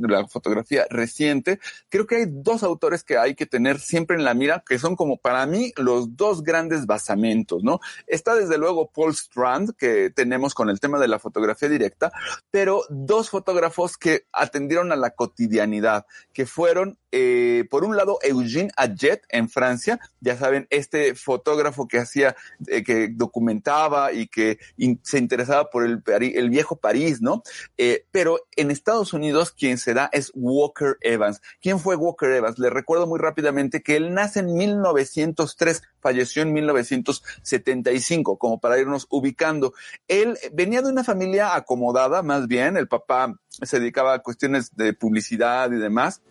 la 0.00 0.28
fotografía 0.28 0.86
reciente, 0.90 1.58
creo 1.88 2.06
que 2.06 2.16
hay 2.16 2.24
dos 2.28 2.62
autores 2.62 3.04
que 3.04 3.18
hay 3.18 3.34
que 3.34 3.46
tener 3.46 3.80
siempre 3.80 4.16
en 4.16 4.24
la 4.24 4.34
mira, 4.34 4.62
que 4.66 4.78
son 4.78 4.96
como 4.96 5.16
para 5.16 5.46
mí 5.46 5.72
los 5.76 6.16
dos 6.16 6.42
grandes 6.42 6.86
basamentos, 6.86 7.62
¿no? 7.62 7.80
Está 8.06 8.34
desde 8.34 8.58
luego 8.58 8.90
Paul 8.90 9.12
Strand, 9.12 9.74
que 9.76 10.10
tenemos 10.10 10.54
con 10.54 10.70
el 10.70 10.80
tema 10.80 10.98
de 10.98 11.08
la 11.08 11.18
fotografía 11.18 11.68
directa, 11.68 12.12
pero 12.50 12.84
dos 12.88 13.30
fotógrafos 13.30 13.96
que 13.96 14.26
atendieron 14.32 14.92
a 14.92 14.96
la 14.96 15.10
cotidianidad, 15.10 16.06
que 16.32 16.46
fueron 16.46 16.98
eh, 17.14 17.66
por 17.70 17.84
un 17.84 17.94
lado, 17.94 18.18
Eugene 18.22 18.70
Adjet 18.74 19.22
en 19.28 19.50
Francia, 19.50 20.00
ya 20.20 20.36
saben, 20.38 20.66
este 20.70 21.14
fotógrafo 21.14 21.86
que 21.86 21.98
hacía, 21.98 22.34
eh, 22.66 22.82
que 22.82 23.08
documentaba 23.08 24.14
y 24.14 24.28
que 24.28 24.58
se 25.02 25.18
interesaba 25.18 25.68
por 25.68 25.84
el, 25.84 26.02
viejo 26.50 26.76
París, 26.76 27.20
¿no? 27.20 27.42
Eh, 27.76 28.06
pero 28.10 28.40
en 28.56 28.70
Estados 28.70 29.12
Unidos, 29.12 29.52
quien 29.52 29.76
se 29.76 29.92
da 29.92 30.08
es 30.12 30.32
Walker 30.34 30.96
Evans. 31.02 31.42
¿Quién 31.60 31.78
fue 31.78 31.96
Walker 31.96 32.30
Evans? 32.30 32.58
Le 32.58 32.70
recuerdo 32.70 33.06
muy 33.06 33.18
rápidamente 33.18 33.82
que 33.82 33.96
él 33.96 34.14
nace 34.14 34.40
en 34.40 34.54
1903, 34.54 35.82
falleció 36.00 36.42
en 36.42 36.54
1975, 36.54 38.38
como 38.38 38.58
para 38.58 38.78
irnos 38.78 39.06
ubicando. 39.10 39.74
Él 40.08 40.38
venía 40.52 40.80
de 40.80 40.88
una 40.88 41.04
familia 41.04 41.54
acomodada, 41.54 42.22
más 42.22 42.48
bien, 42.48 42.78
el 42.78 42.88
papá 42.88 43.38
se 43.48 43.80
dedicaba 43.80 44.14
a 44.14 44.18
cuestiones 44.20 44.74
de 44.74 44.94
publicidad 44.94 45.70
y 45.72 45.76
demás 45.76 46.22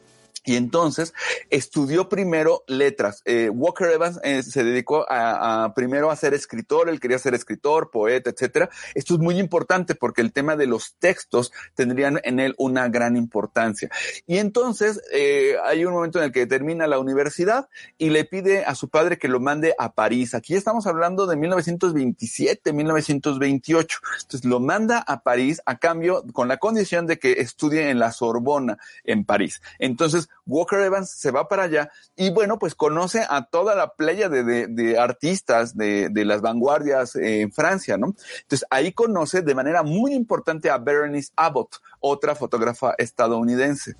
y 0.43 0.55
entonces 0.55 1.13
estudió 1.49 2.09
primero 2.09 2.63
letras. 2.67 3.21
Eh, 3.25 3.49
Walker 3.49 3.89
Evans 3.89 4.19
eh, 4.23 4.41
se 4.41 4.63
dedicó 4.63 5.05
a, 5.07 5.73
primero 5.75 6.09
a 6.09 6.15
ser 6.15 6.33
escritor, 6.33 6.89
él 6.89 6.99
quería 6.99 7.19
ser 7.19 7.35
escritor, 7.35 7.91
poeta, 7.91 8.31
etcétera. 8.31 8.69
Esto 8.95 9.13
es 9.13 9.19
muy 9.19 9.37
importante 9.39 9.93
porque 9.93 10.21
el 10.21 10.33
tema 10.33 10.55
de 10.55 10.65
los 10.65 10.95
textos 10.95 11.51
tendrían 11.75 12.19
en 12.23 12.39
él 12.39 12.55
una 12.57 12.89
gran 12.89 13.17
importancia. 13.17 13.89
Y 14.25 14.37
entonces 14.37 15.01
eh, 15.13 15.55
hay 15.63 15.85
un 15.85 15.93
momento 15.93 16.19
en 16.19 16.25
el 16.25 16.31
que 16.31 16.47
termina 16.47 16.87
la 16.87 16.97
universidad 16.97 17.69
y 17.97 18.09
le 18.09 18.25
pide 18.25 18.65
a 18.65 18.73
su 18.73 18.89
padre 18.89 19.19
que 19.19 19.27
lo 19.27 19.39
mande 19.39 19.75
a 19.77 19.93
París. 19.93 20.33
Aquí 20.33 20.55
estamos 20.55 20.87
hablando 20.87 21.27
de 21.27 21.35
1927, 21.35 22.73
1928. 22.73 23.99
Entonces 24.21 24.45
lo 24.45 24.59
manda 24.59 24.99
a 24.99 25.21
París 25.21 25.61
a 25.65 25.77
cambio 25.77 26.23
con 26.33 26.47
la 26.47 26.57
condición 26.57 27.05
de 27.05 27.19
que 27.19 27.33
estudie 27.33 27.89
en 27.89 27.99
la 27.99 28.11
Sorbona 28.11 28.79
en 29.03 29.23
París. 29.23 29.61
Entonces 29.77 30.29
Walker 30.45 30.79
Evans 30.79 31.09
se 31.11 31.31
va 31.31 31.47
para 31.47 31.63
allá 31.63 31.91
y 32.15 32.31
bueno, 32.31 32.59
pues 32.59 32.75
conoce 32.75 33.25
a 33.29 33.45
toda 33.45 33.75
la 33.75 33.93
playa 33.95 34.29
de, 34.29 34.97
artistas 34.99 35.75
de, 35.75 36.09
de, 36.09 36.25
las 36.25 36.41
vanguardias 36.41 37.15
en 37.15 37.51
Francia, 37.51 37.97
¿no? 37.97 38.15
Entonces 38.41 38.65
ahí 38.69 38.91
conoce 38.91 39.41
de 39.41 39.55
manera 39.55 39.83
muy 39.83 40.13
importante 40.13 40.69
a 40.69 40.77
Berenice 40.77 41.31
Abbott, 41.35 41.77
otra 41.99 42.35
fotógrafa 42.35 42.95
estadounidense 42.97 43.95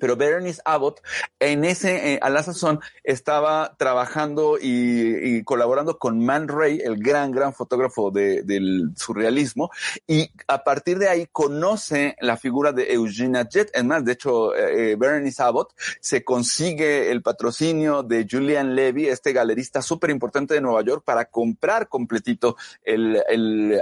pero 0.00 0.16
Berenice 0.16 0.60
Abbott 0.64 1.00
en 1.38 1.64
ese, 1.64 2.14
eh, 2.14 2.18
a 2.22 2.30
la 2.30 2.42
sazón, 2.42 2.80
estaba 3.04 3.76
trabajando 3.78 4.58
y, 4.60 5.42
colaborando 5.44 5.98
con 5.98 6.24
Man 6.24 6.48
Ray, 6.48 6.80
el 6.82 7.02
gran, 7.02 7.30
gran 7.30 7.54
fotógrafo 7.54 8.10
del 8.10 8.92
surrealismo, 8.96 9.70
y 10.06 10.30
a 10.48 10.64
partir 10.64 10.98
de 10.98 11.08
ahí 11.08 11.26
conoce 11.30 12.16
la 12.20 12.36
figura 12.36 12.72
de 12.72 12.92
Eugenia 12.92 13.46
Jett. 13.50 13.70
Es 13.72 13.84
más, 13.84 14.04
de 14.04 14.12
hecho, 14.12 14.54
eh, 14.54 14.92
eh, 14.92 14.96
Berenice 14.96 15.42
Abbott 15.42 15.72
se 16.00 16.24
consigue 16.24 17.10
el 17.10 17.22
patrocinio 17.22 18.02
de 18.02 18.26
Julian 18.30 18.74
Levy, 18.74 19.06
este 19.06 19.32
galerista 19.32 19.82
súper 19.82 20.10
importante 20.10 20.54
de 20.54 20.60
Nueva 20.60 20.82
York, 20.82 21.02
para 21.04 21.26
comprar 21.26 21.88
completito 21.88 22.56
el, 22.82 23.20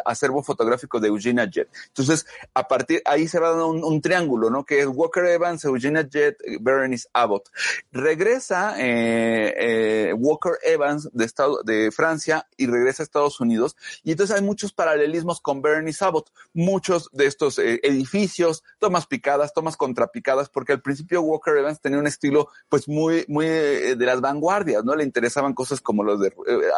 acervo 0.05 0.43
fotográfico 0.43 1.01
de 1.01 1.09
Eugenia 1.09 1.49
Jett. 1.51 1.69
Entonces, 1.89 2.27
a 2.55 2.67
partir 2.67 3.03
ahí 3.05 3.29
se 3.29 3.39
va 3.39 3.51
dando 3.51 3.69
un, 3.69 3.85
un 3.85 4.01
triángulo, 4.01 4.51
¿no? 4.51 4.65
Que 4.65 4.81
es 4.81 4.87
Walker 4.87 5.25
Evans, 5.25 5.65
Eugenia 5.65 6.08
Jet, 6.09 6.37
Berenice 6.61 7.09
Abbott. 7.13 7.49
Regresa 7.93 8.75
eh, 8.79 9.55
eh, 9.57 10.13
Walker 10.13 10.53
Evans 10.63 11.09
de, 11.13 11.31
de 11.65 11.91
Francia 11.91 12.47
y 12.57 12.67
regresa 12.67 13.03
a 13.03 13.05
Estados 13.05 13.41
Unidos. 13.41 13.77
Y 14.03 14.13
entonces 14.13 14.37
hay 14.37 14.43
muchos 14.43 14.73
paralelismos 14.73 15.41
con 15.41 15.63
Berenice 15.63 16.05
Abbott. 16.05 16.31
Muchos 16.53 17.09
de 17.13 17.27
estos 17.27 17.59
eh, 17.59 17.81
edificios, 17.83 18.65
tomas 18.79 19.07
picadas, 19.07 19.53
tomas 19.53 19.77
contrapicadas, 19.77 20.49
porque 20.49 20.73
al 20.73 20.83
principio 20.83 21.23
Walker 21.23 21.57
Evans 21.57 21.81
tenía 21.81 21.99
un 21.99 22.07
estilo 22.07 22.49
pues 22.69 22.89
muy, 22.89 23.25
muy 23.29 23.47
de 23.47 23.97
las 24.07 24.21
vanguardias, 24.21 24.85
¿no? 24.85 24.95
Le 24.95 25.05
interesaban 25.05 25.55
cosas 25.55 25.81
como 25.81 26.05
los 26.05 26.21
de, 26.21 26.33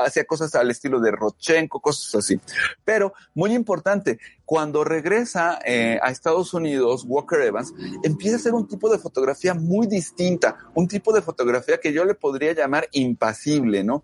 hacía 0.05 0.25
cosas 0.25 0.55
al 0.55 0.71
estilo 0.71 1.01
de 1.01 1.11
Rochenko, 1.11 1.81
cosas 1.81 2.15
así. 2.15 2.41
Pero 2.85 3.13
muy 3.35 3.53
importante, 3.55 4.19
cuando 4.51 4.83
regresa 4.83 5.61
a 5.65 6.11
Estados 6.11 6.55
Unidos, 6.55 7.05
Walker 7.07 7.41
Evans 7.41 7.73
empieza 8.03 8.35
a 8.35 8.41
hacer 8.41 8.53
un 8.53 8.67
tipo 8.67 8.91
de 8.91 8.99
fotografía 8.99 9.55
muy 9.55 9.87
distinta, 9.87 10.57
un 10.75 10.89
tipo 10.89 11.13
de 11.13 11.23
fotografía 11.23 11.79
que 11.79 11.93
yo 11.93 12.05
le 12.05 12.17
podría 12.17 12.53
llamar 12.53 12.89
impasible, 12.91 13.85
¿no? 13.85 14.03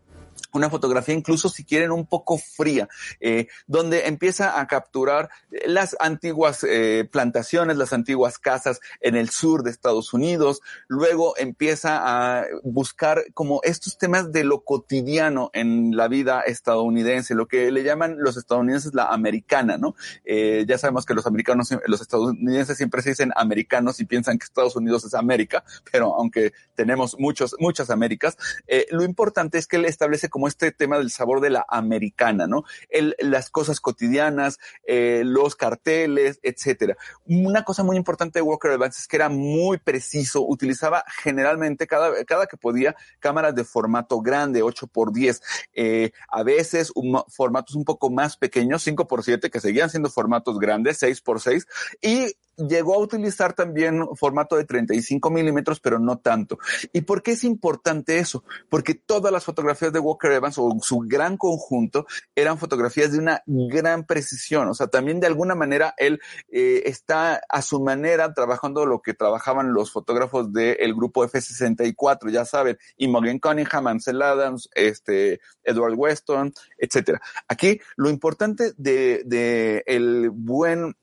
Una 0.52 0.70
fotografía 0.70 1.14
incluso 1.14 1.48
si 1.48 1.64
quieren 1.64 1.92
un 1.92 2.06
poco 2.06 2.38
fría, 2.38 2.88
eh, 3.20 3.48
donde 3.66 4.06
empieza 4.06 4.60
a 4.60 4.66
capturar 4.66 5.30
las 5.66 5.96
antiguas 6.00 6.64
eh, 6.64 7.08
plantaciones, 7.10 7.76
las 7.76 7.92
antiguas 7.92 8.38
casas 8.38 8.80
en 9.00 9.16
el 9.16 9.30
sur 9.30 9.62
de 9.62 9.70
Estados 9.70 10.12
Unidos, 10.12 10.60
luego 10.88 11.36
empieza 11.36 12.00
a 12.02 12.44
buscar 12.62 13.24
como 13.34 13.60
estos 13.62 13.98
temas 13.98 14.32
de 14.32 14.44
lo 14.44 14.60
cotidiano 14.60 15.50
en 15.52 15.96
la 15.96 16.08
vida 16.08 16.40
estadounidense, 16.42 17.34
lo 17.34 17.46
que 17.46 17.70
le 17.70 17.82
llaman 17.82 18.16
los 18.18 18.36
estadounidenses 18.36 18.94
la 18.94 19.06
americana, 19.06 19.76
¿no? 19.78 19.94
Eh, 20.24 20.64
ya 20.68 20.78
sabemos 20.78 21.04
que 21.04 21.14
los 21.14 21.26
americanos, 21.26 21.70
los 21.86 22.00
estadounidenses 22.00 22.76
siempre 22.76 23.02
se 23.02 23.10
dicen 23.10 23.32
americanos 23.36 24.00
y 24.00 24.04
piensan 24.04 24.38
que 24.38 24.44
Estados 24.44 24.76
Unidos 24.76 25.04
es 25.04 25.14
América, 25.14 25.64
pero 25.90 26.14
aunque 26.14 26.52
tenemos 26.74 27.16
muchos, 27.18 27.56
muchas 27.58 27.90
Américas, 27.90 28.36
lo 28.90 29.04
importante 29.04 29.58
es 29.58 29.66
que 29.66 29.76
él 29.76 29.84
establece 29.84 30.28
como 30.36 30.48
este 30.48 30.70
tema 30.70 30.98
del 30.98 31.10
sabor 31.10 31.40
de 31.40 31.48
la 31.48 31.64
americana, 31.66 32.46
¿no? 32.46 32.64
Las 33.20 33.48
cosas 33.48 33.80
cotidianas, 33.80 34.58
eh, 34.86 35.22
los 35.24 35.56
carteles, 35.56 36.40
etcétera. 36.42 36.94
Una 37.24 37.64
cosa 37.64 37.82
muy 37.82 37.96
importante 37.96 38.38
de 38.38 38.42
Walker 38.42 38.70
Evans 38.70 38.98
es 38.98 39.08
que 39.08 39.16
era 39.16 39.30
muy 39.30 39.78
preciso, 39.78 40.46
utilizaba 40.46 41.06
generalmente 41.22 41.86
cada, 41.86 42.22
cada 42.26 42.46
que 42.48 42.58
podía 42.58 42.94
cámaras 43.18 43.54
de 43.54 43.64
formato 43.64 44.20
grande, 44.20 44.60
8 44.60 44.88
por 44.88 45.10
10, 45.10 45.40
eh, 45.72 46.10
a 46.28 46.42
veces 46.42 46.92
formatos 47.28 47.74
un 47.74 47.86
poco 47.86 48.10
más 48.10 48.36
pequeños, 48.36 48.82
5 48.82 49.06
por 49.06 49.24
7, 49.24 49.48
que 49.48 49.60
seguían 49.60 49.88
siendo 49.88 50.10
formatos 50.10 50.58
grandes, 50.58 50.98
6 50.98 51.22
por 51.22 51.40
6, 51.40 51.66
y 52.02 52.36
llegó 52.56 52.94
a 52.94 52.98
utilizar 52.98 53.52
también 53.52 54.06
formato 54.16 54.56
de 54.56 54.64
35 54.64 55.30
milímetros, 55.30 55.80
pero 55.80 55.98
no 55.98 56.18
tanto. 56.18 56.58
¿Y 56.92 57.02
por 57.02 57.22
qué 57.22 57.32
es 57.32 57.44
importante 57.44 58.18
eso? 58.18 58.44
Porque 58.68 58.94
todas 58.94 59.32
las 59.32 59.44
fotografías 59.44 59.92
de 59.92 59.98
Walker 59.98 60.32
Evans 60.32 60.58
o 60.58 60.76
su 60.80 61.00
gran 61.00 61.36
conjunto 61.36 62.06
eran 62.34 62.58
fotografías 62.58 63.12
de 63.12 63.18
una 63.18 63.42
gran 63.46 64.04
precisión. 64.04 64.68
O 64.68 64.74
sea, 64.74 64.88
también 64.88 65.20
de 65.20 65.26
alguna 65.26 65.54
manera 65.54 65.94
él 65.96 66.20
eh, 66.48 66.82
está 66.86 67.40
a 67.48 67.62
su 67.62 67.80
manera 67.80 68.32
trabajando 68.34 68.86
lo 68.86 69.00
que 69.02 69.14
trabajaban 69.14 69.72
los 69.72 69.90
fotógrafos 69.90 70.52
del 70.52 70.94
grupo 70.94 71.24
F64, 71.24 72.30
ya 72.30 72.44
saben, 72.44 72.78
Imogen 72.96 73.38
Cunningham, 73.38 73.86
Ansel 73.86 74.22
Adams, 74.22 74.68
este, 74.74 75.40
Edward 75.62 75.94
Weston, 75.96 76.52
etcétera. 76.78 77.20
Aquí 77.48 77.80
lo 77.96 78.10
importante 78.10 78.72
de, 78.76 79.22
de 79.24 79.82
el 79.86 80.30
buen 80.30 80.96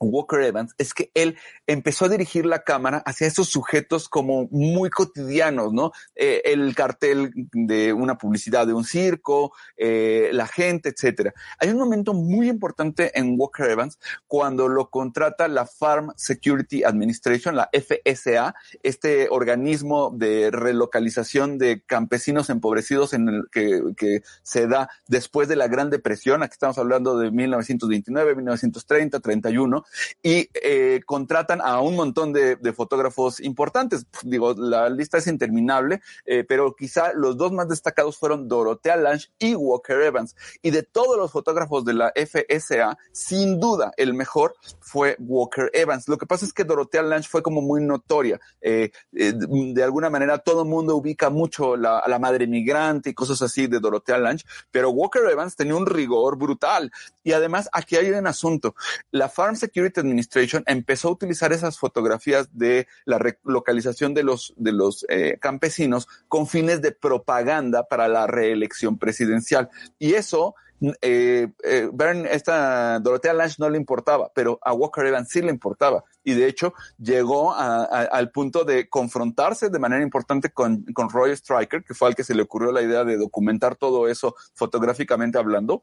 Walker 0.00 0.40
Evans 0.40 0.74
es 0.78 0.94
que 0.94 1.10
él 1.14 1.36
empezó 1.66 2.06
a 2.06 2.08
dirigir 2.08 2.46
la 2.46 2.62
cámara 2.62 3.02
hacia 3.06 3.26
esos 3.26 3.48
sujetos 3.48 4.08
como 4.08 4.48
muy 4.50 4.90
cotidianos, 4.90 5.72
¿no? 5.72 5.92
Eh, 6.14 6.42
el 6.44 6.74
cartel 6.74 7.32
de 7.52 7.92
una 7.92 8.18
publicidad 8.18 8.66
de 8.66 8.74
un 8.74 8.84
circo, 8.84 9.52
eh, 9.76 10.30
la 10.32 10.46
gente, 10.46 10.90
etcétera. 10.90 11.34
Hay 11.58 11.70
un 11.70 11.78
momento 11.78 12.14
muy 12.14 12.48
importante 12.48 13.18
en 13.18 13.34
Walker 13.38 13.68
Evans 13.70 13.98
cuando 14.26 14.68
lo 14.68 14.90
contrata 14.90 15.48
la 15.48 15.66
Farm 15.66 16.12
Security 16.16 16.84
Administration, 16.84 17.56
la 17.56 17.70
FSA, 17.72 18.54
este 18.82 19.28
organismo 19.30 20.10
de 20.14 20.50
relocalización 20.50 21.58
de 21.58 21.82
campesinos 21.82 22.50
empobrecidos 22.50 23.12
en 23.12 23.28
el 23.28 23.44
que, 23.50 23.82
que 23.96 24.22
se 24.42 24.66
da 24.66 24.88
después 25.08 25.48
de 25.48 25.56
la 25.56 25.68
Gran 25.68 25.90
Depresión. 25.90 26.42
Aquí 26.42 26.52
estamos 26.52 26.78
hablando 26.78 27.18
de 27.18 27.30
1929, 27.30 28.34
1930, 28.36 29.20
31 29.20 29.83
y 30.22 30.48
eh, 30.54 31.00
contratan 31.06 31.60
a 31.60 31.80
un 31.80 31.96
montón 31.96 32.32
de, 32.32 32.56
de, 32.56 32.72
fotógrafos 32.72 33.40
importantes. 33.40 34.06
Digo, 34.22 34.54
la 34.54 34.88
lista 34.88 35.18
es 35.18 35.26
interminable, 35.26 36.00
eh, 36.24 36.44
pero 36.46 36.74
quizá 36.74 37.12
los 37.14 37.36
dos 37.36 37.52
más 37.52 37.68
destacados 37.68 38.16
fueron 38.16 38.48
Dorothea 38.48 38.96
Lange 38.96 39.28
y 39.38 39.54
Walker 39.54 40.00
Evans. 40.00 40.36
Y 40.62 40.70
de 40.70 40.82
todos 40.82 41.16
los 41.16 41.32
fotógrafos 41.32 41.84
de 41.84 41.94
la 41.94 42.12
FSA, 42.14 42.98
sin 43.12 43.60
duda 43.60 43.92
el 43.96 44.14
mejor 44.14 44.54
fue 44.80 45.16
Walker 45.18 45.70
Evans. 45.72 46.08
Lo 46.08 46.18
que 46.18 46.26
pasa 46.26 46.44
es 46.44 46.52
que 46.52 46.64
Dorothea 46.64 47.02
Lange 47.02 47.28
fue 47.28 47.42
como 47.42 47.60
muy 47.60 47.82
notoria. 47.82 48.40
Eh, 48.60 48.90
eh 49.12 49.32
de 49.34 49.82
alguna 49.82 50.10
manera 50.10 50.38
todo 50.38 50.62
el 50.62 50.68
mundo 50.68 50.96
ubica 50.96 51.30
mucho 51.30 51.76
la, 51.76 52.02
la 52.06 52.18
madre 52.18 52.46
migrante 52.46 53.10
y 53.10 53.14
cosas 53.14 53.42
así 53.42 53.66
de 53.66 53.80
Dorothea 53.80 54.18
Lange, 54.18 54.44
pero 54.70 54.90
Walker 54.90 55.22
Evans 55.30 55.56
tenía 55.56 55.76
un 55.76 55.86
rigor 55.86 56.36
brutal. 56.36 56.90
Y 57.22 57.32
además 57.32 57.68
aquí 57.72 57.96
hay 57.96 58.10
un 58.10 58.26
asunto. 58.26 58.74
La 59.10 59.28
Farm 59.28 59.56
Security 59.74 59.98
Administration 59.98 60.62
empezó 60.66 61.08
a 61.08 61.12
utilizar 61.12 61.52
esas 61.52 61.78
fotografías 61.78 62.48
de 62.56 62.86
la 63.04 63.18
relocalización 63.18 64.14
de 64.14 64.22
los, 64.22 64.54
de 64.56 64.70
los 64.70 65.04
eh, 65.08 65.36
campesinos 65.40 66.06
con 66.28 66.46
fines 66.46 66.80
de 66.80 66.92
propaganda 66.92 67.88
para 67.88 68.06
la 68.06 68.28
reelección 68.28 68.98
presidencial. 68.98 69.68
Y 69.98 70.14
eso 70.14 70.54
eh, 71.00 71.48
eh, 71.64 71.88
Bern, 71.92 72.26
esta 72.26 73.00
Dorothea 73.00 73.32
Lange 73.32 73.56
no 73.58 73.68
le 73.68 73.76
importaba, 73.78 74.30
pero 74.32 74.60
a 74.62 74.72
Walker 74.72 75.04
Evans 75.04 75.28
sí 75.28 75.42
le 75.42 75.50
importaba. 75.50 76.04
Y 76.22 76.34
de 76.34 76.46
hecho 76.46 76.72
llegó 76.98 77.52
a, 77.52 77.84
a, 77.84 78.02
al 78.02 78.30
punto 78.30 78.64
de 78.64 78.88
confrontarse 78.88 79.70
de 79.70 79.78
manera 79.80 80.04
importante 80.04 80.50
con, 80.50 80.84
con 80.94 81.10
Roy 81.10 81.36
Stryker, 81.36 81.82
que 81.82 81.94
fue 81.94 82.06
al 82.06 82.14
que 82.14 82.22
se 82.22 82.36
le 82.36 82.42
ocurrió 82.42 82.70
la 82.70 82.82
idea 82.82 83.02
de 83.02 83.16
documentar 83.16 83.74
todo 83.74 84.06
eso 84.06 84.36
fotográficamente 84.54 85.36
hablando. 85.36 85.82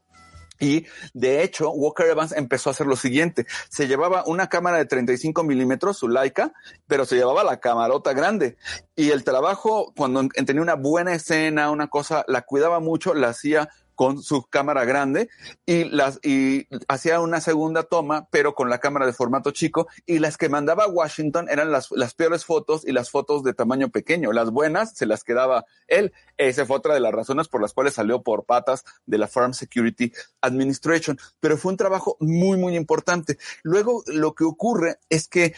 Y 0.60 0.86
de 1.12 1.42
hecho, 1.42 1.70
Walker 1.70 2.06
Evans 2.06 2.32
empezó 2.32 2.70
a 2.70 2.72
hacer 2.72 2.86
lo 2.86 2.96
siguiente. 2.96 3.46
Se 3.68 3.88
llevaba 3.88 4.24
una 4.26 4.48
cámara 4.48 4.78
de 4.78 4.86
35 4.86 5.42
milímetros, 5.42 5.98
su 5.98 6.08
Leica, 6.08 6.52
pero 6.86 7.04
se 7.04 7.16
llevaba 7.16 7.42
la 7.42 7.58
camarota 7.58 8.12
grande. 8.12 8.56
Y 8.94 9.10
el 9.10 9.24
trabajo, 9.24 9.92
cuando 9.96 10.26
tenía 10.46 10.62
una 10.62 10.74
buena 10.74 11.14
escena, 11.14 11.70
una 11.70 11.88
cosa, 11.88 12.24
la 12.28 12.42
cuidaba 12.42 12.80
mucho, 12.80 13.14
la 13.14 13.28
hacía 13.28 13.70
con 13.94 14.22
su 14.22 14.44
cámara 14.44 14.84
grande 14.84 15.28
y 15.66 15.84
las 15.84 16.20
y 16.22 16.66
hacía 16.88 17.20
una 17.20 17.40
segunda 17.40 17.82
toma, 17.82 18.28
pero 18.30 18.54
con 18.54 18.70
la 18.70 18.78
cámara 18.78 19.06
de 19.06 19.12
formato 19.12 19.50
chico 19.50 19.88
y 20.06 20.18
las 20.18 20.36
que 20.36 20.48
mandaba 20.48 20.86
Washington 20.86 21.48
eran 21.48 21.70
las, 21.70 21.90
las 21.90 22.14
peores 22.14 22.44
fotos 22.44 22.86
y 22.86 22.92
las 22.92 23.10
fotos 23.10 23.42
de 23.42 23.54
tamaño 23.54 23.90
pequeño. 23.90 24.32
Las 24.32 24.50
buenas 24.50 24.96
se 24.96 25.06
las 25.06 25.24
quedaba 25.24 25.64
él. 25.88 26.12
Esa 26.36 26.66
fue 26.66 26.76
otra 26.76 26.94
de 26.94 27.00
las 27.00 27.12
razones 27.12 27.48
por 27.48 27.60
las 27.60 27.72
cuales 27.72 27.94
salió 27.94 28.22
por 28.22 28.44
patas 28.44 28.84
de 29.06 29.18
la 29.18 29.28
Farm 29.28 29.54
Security 29.54 30.12
Administration. 30.40 31.18
Pero 31.40 31.56
fue 31.56 31.72
un 31.72 31.76
trabajo 31.76 32.16
muy, 32.20 32.58
muy 32.58 32.76
importante. 32.76 33.38
Luego 33.62 34.02
lo 34.06 34.34
que 34.34 34.44
ocurre 34.44 34.98
es 35.08 35.28
que 35.28 35.54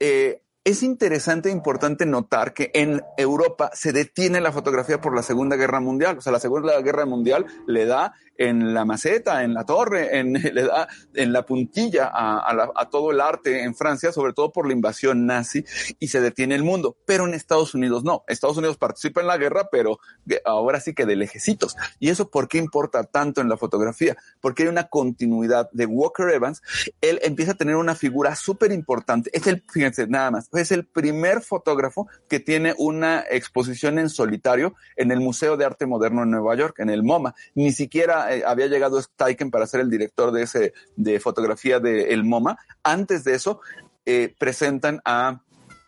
eh, 0.00 0.42
es 0.68 0.82
interesante 0.82 1.48
e 1.48 1.52
importante 1.52 2.04
notar 2.04 2.52
que 2.52 2.70
en 2.74 3.00
Europa 3.16 3.70
se 3.72 3.90
detiene 3.90 4.38
la 4.38 4.52
fotografía 4.52 5.00
por 5.00 5.16
la 5.16 5.22
Segunda 5.22 5.56
Guerra 5.56 5.80
Mundial. 5.80 6.18
O 6.18 6.20
sea, 6.20 6.30
la 6.30 6.40
Segunda 6.40 6.78
Guerra 6.82 7.06
Mundial 7.06 7.46
le 7.66 7.86
da 7.86 8.12
en 8.36 8.74
la 8.74 8.84
maceta, 8.84 9.44
en 9.44 9.54
la 9.54 9.64
torre, 9.64 10.18
en, 10.18 10.32
le 10.54 10.62
da 10.62 10.86
en 11.14 11.32
la 11.32 11.46
puntilla 11.46 12.10
a, 12.12 12.70
a, 12.74 12.90
todo 12.90 13.12
el 13.12 13.20
arte 13.22 13.64
en 13.64 13.74
Francia, 13.74 14.12
sobre 14.12 14.34
todo 14.34 14.52
por 14.52 14.66
la 14.66 14.74
invasión 14.74 15.24
nazi, 15.24 15.64
y 15.98 16.08
se 16.08 16.20
detiene 16.20 16.54
el 16.54 16.64
mundo. 16.64 16.98
Pero 17.06 17.26
en 17.26 17.32
Estados 17.32 17.74
Unidos 17.74 18.04
no. 18.04 18.24
Estados 18.28 18.58
Unidos 18.58 18.76
participa 18.76 19.22
en 19.22 19.26
la 19.26 19.38
guerra, 19.38 19.68
pero 19.72 19.98
ahora 20.44 20.80
sí 20.80 20.92
que 20.92 21.06
de 21.06 21.16
lejecitos. 21.16 21.76
¿Y 21.98 22.10
eso 22.10 22.30
por 22.30 22.46
qué 22.46 22.58
importa 22.58 23.04
tanto 23.04 23.40
en 23.40 23.48
la 23.48 23.56
fotografía? 23.56 24.18
Porque 24.42 24.64
hay 24.64 24.68
una 24.68 24.88
continuidad 24.88 25.70
de 25.72 25.86
Walker 25.86 26.28
Evans. 26.28 26.60
Él 27.00 27.20
empieza 27.22 27.52
a 27.52 27.56
tener 27.56 27.76
una 27.76 27.94
figura 27.94 28.36
súper 28.36 28.70
importante. 28.70 29.30
Es 29.32 29.46
el, 29.46 29.64
fíjense, 29.66 30.06
nada 30.06 30.30
más, 30.30 30.50
es 30.58 30.72
el 30.72 30.86
primer 30.86 31.42
fotógrafo 31.42 32.08
que 32.28 32.40
tiene 32.40 32.74
una 32.78 33.24
exposición 33.30 33.98
en 33.98 34.08
solitario 34.08 34.74
en 34.96 35.10
el 35.10 35.20
Museo 35.20 35.56
de 35.56 35.64
Arte 35.64 35.86
Moderno 35.86 36.22
en 36.22 36.30
Nueva 36.30 36.54
York, 36.54 36.78
en 36.78 36.90
el 36.90 37.02
MoMA. 37.02 37.34
Ni 37.54 37.72
siquiera 37.72 38.34
eh, 38.34 38.42
había 38.46 38.66
llegado 38.66 39.00
Steichen 39.00 39.50
para 39.50 39.66
ser 39.66 39.80
el 39.80 39.90
director 39.90 40.32
de 40.32 40.42
ese, 40.42 40.72
de 40.96 41.20
fotografía 41.20 41.80
del 41.80 42.06
el 42.06 42.24
MoMA. 42.24 42.58
Antes 42.82 43.24
de 43.24 43.34
eso, 43.34 43.60
eh, 44.06 44.34
presentan 44.38 45.00
a 45.04 45.42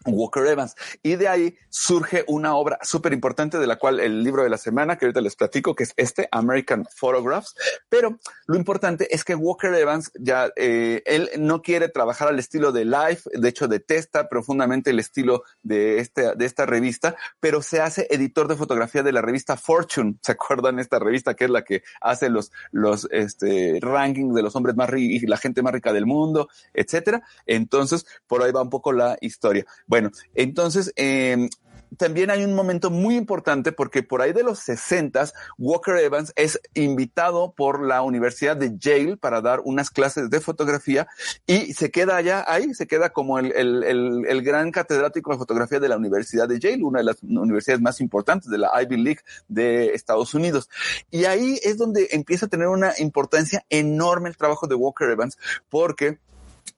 Walker 0.07 0.47
Evans. 0.47 0.75
Y 1.03 1.17
de 1.17 1.29
ahí 1.29 1.57
surge 1.69 2.25
una 2.27 2.55
obra 2.55 2.79
súper 2.83 3.13
importante 3.13 3.59
de 3.59 3.67
la 3.67 3.77
cual 3.77 4.01
el 4.01 4.23
libro 4.25 4.43
de 4.43 4.51
la 4.51 4.59
semana, 4.59 4.97
que 4.97 5.07
ahorita 5.07 5.21
les 5.21 5.37
platico, 5.37 5.75
que 5.75 5.85
es 5.85 5.93
este, 5.97 6.29
American 6.33 6.87
Photographs. 6.95 7.55
Pero 7.89 8.19
lo 8.47 8.57
importante 8.57 9.15
es 9.15 9.25
que 9.25 9.35
Walker 9.35 9.75
Evans 9.75 10.11
ya, 10.15 10.51
eh, 10.57 11.03
él 11.07 11.31
no 11.39 11.63
quiere 11.63 11.89
trabajar 11.89 12.29
al 12.29 12.39
estilo 12.39 12.73
de 12.73 12.85
Life, 12.85 13.29
de 13.33 13.49
hecho 13.49 13.69
detesta 13.69 14.29
profundamente 14.29 14.91
el 14.91 14.99
estilo 14.99 15.43
de, 15.63 15.99
este, 15.99 16.35
de 16.35 16.45
esta 16.45 16.67
revista, 16.67 17.17
pero 17.41 17.63
se 17.63 17.81
hace 17.81 18.07
editor 18.11 18.49
de 18.49 18.57
fotografía 18.57 19.03
de 19.03 19.13
la 19.13 19.23
revista 19.23 19.57
Fortune. 19.57 20.17
¿Se 20.23 20.33
acuerdan 20.33 20.79
esta 20.79 20.99
revista 20.99 21.35
que 21.35 21.45
es 21.45 21.51
la 21.51 21.63
que 21.63 21.83
hace 22.01 22.31
los, 22.31 22.53
los 22.73 23.07
este, 23.11 23.79
rankings 23.81 24.35
de 24.35 24.43
los 24.43 24.57
hombres 24.57 24.77
más 24.77 24.89
ricos 24.89 25.23
y 25.23 25.27
la 25.27 25.37
gente 25.37 25.63
más 25.63 25.73
rica 25.73 25.93
del 25.93 26.07
mundo, 26.07 26.49
etcétera? 26.73 27.23
Entonces, 27.47 28.07
por 28.27 28.43
ahí 28.43 28.53
va 28.53 28.63
un 28.63 28.71
poco 28.71 28.93
la 28.93 29.17
historia. 29.21 29.67
Bueno, 29.91 30.13
entonces, 30.37 30.93
eh, 30.95 31.49
también 31.97 32.31
hay 32.31 32.45
un 32.45 32.55
momento 32.55 32.91
muy 32.91 33.17
importante 33.17 33.73
porque 33.73 34.05
por 34.05 34.23
ahí 34.23 34.33
de 34.33 34.45
los 34.45 34.61
60 34.61 35.31
Walker 35.59 35.97
Evans 35.97 36.33
es 36.37 36.61
invitado 36.75 37.53
por 37.57 37.85
la 37.85 38.03
Universidad 38.03 38.57
de 38.57 38.79
Yale 38.79 39.17
para 39.17 39.41
dar 39.41 39.61
unas 39.65 39.91
clases 39.91 40.31
de 40.31 40.41
fotografía 40.41 41.09
y 41.45 41.73
se 41.73 41.91
queda 41.91 42.15
allá, 42.15 42.45
ahí 42.47 42.73
se 42.73 42.87
queda 42.87 43.11
como 43.11 43.41
el, 43.41 43.51
el, 43.51 43.83
el, 43.83 44.27
el 44.29 44.43
gran 44.43 44.71
catedrático 44.71 45.33
de 45.33 45.39
fotografía 45.39 45.81
de 45.81 45.89
la 45.89 45.97
Universidad 45.97 46.49
de 46.49 46.61
Yale, 46.61 46.85
una 46.85 47.01
de 47.01 47.07
las 47.07 47.21
universidades 47.25 47.83
más 47.83 48.01
importantes 48.01 48.49
de 48.49 48.59
la 48.59 48.71
Ivy 48.81 48.97
League 48.97 49.21
de 49.49 49.87
Estados 49.95 50.35
Unidos. 50.35 50.71
Y 51.11 51.25
ahí 51.25 51.59
es 51.65 51.79
donde 51.79 52.07
empieza 52.13 52.47
a 52.47 52.49
tener 52.49 52.69
una 52.69 52.93
importancia 53.01 53.65
enorme 53.69 54.29
el 54.29 54.37
trabajo 54.37 54.69
de 54.69 54.77
Walker 54.77 55.11
Evans 55.11 55.37
porque 55.69 56.21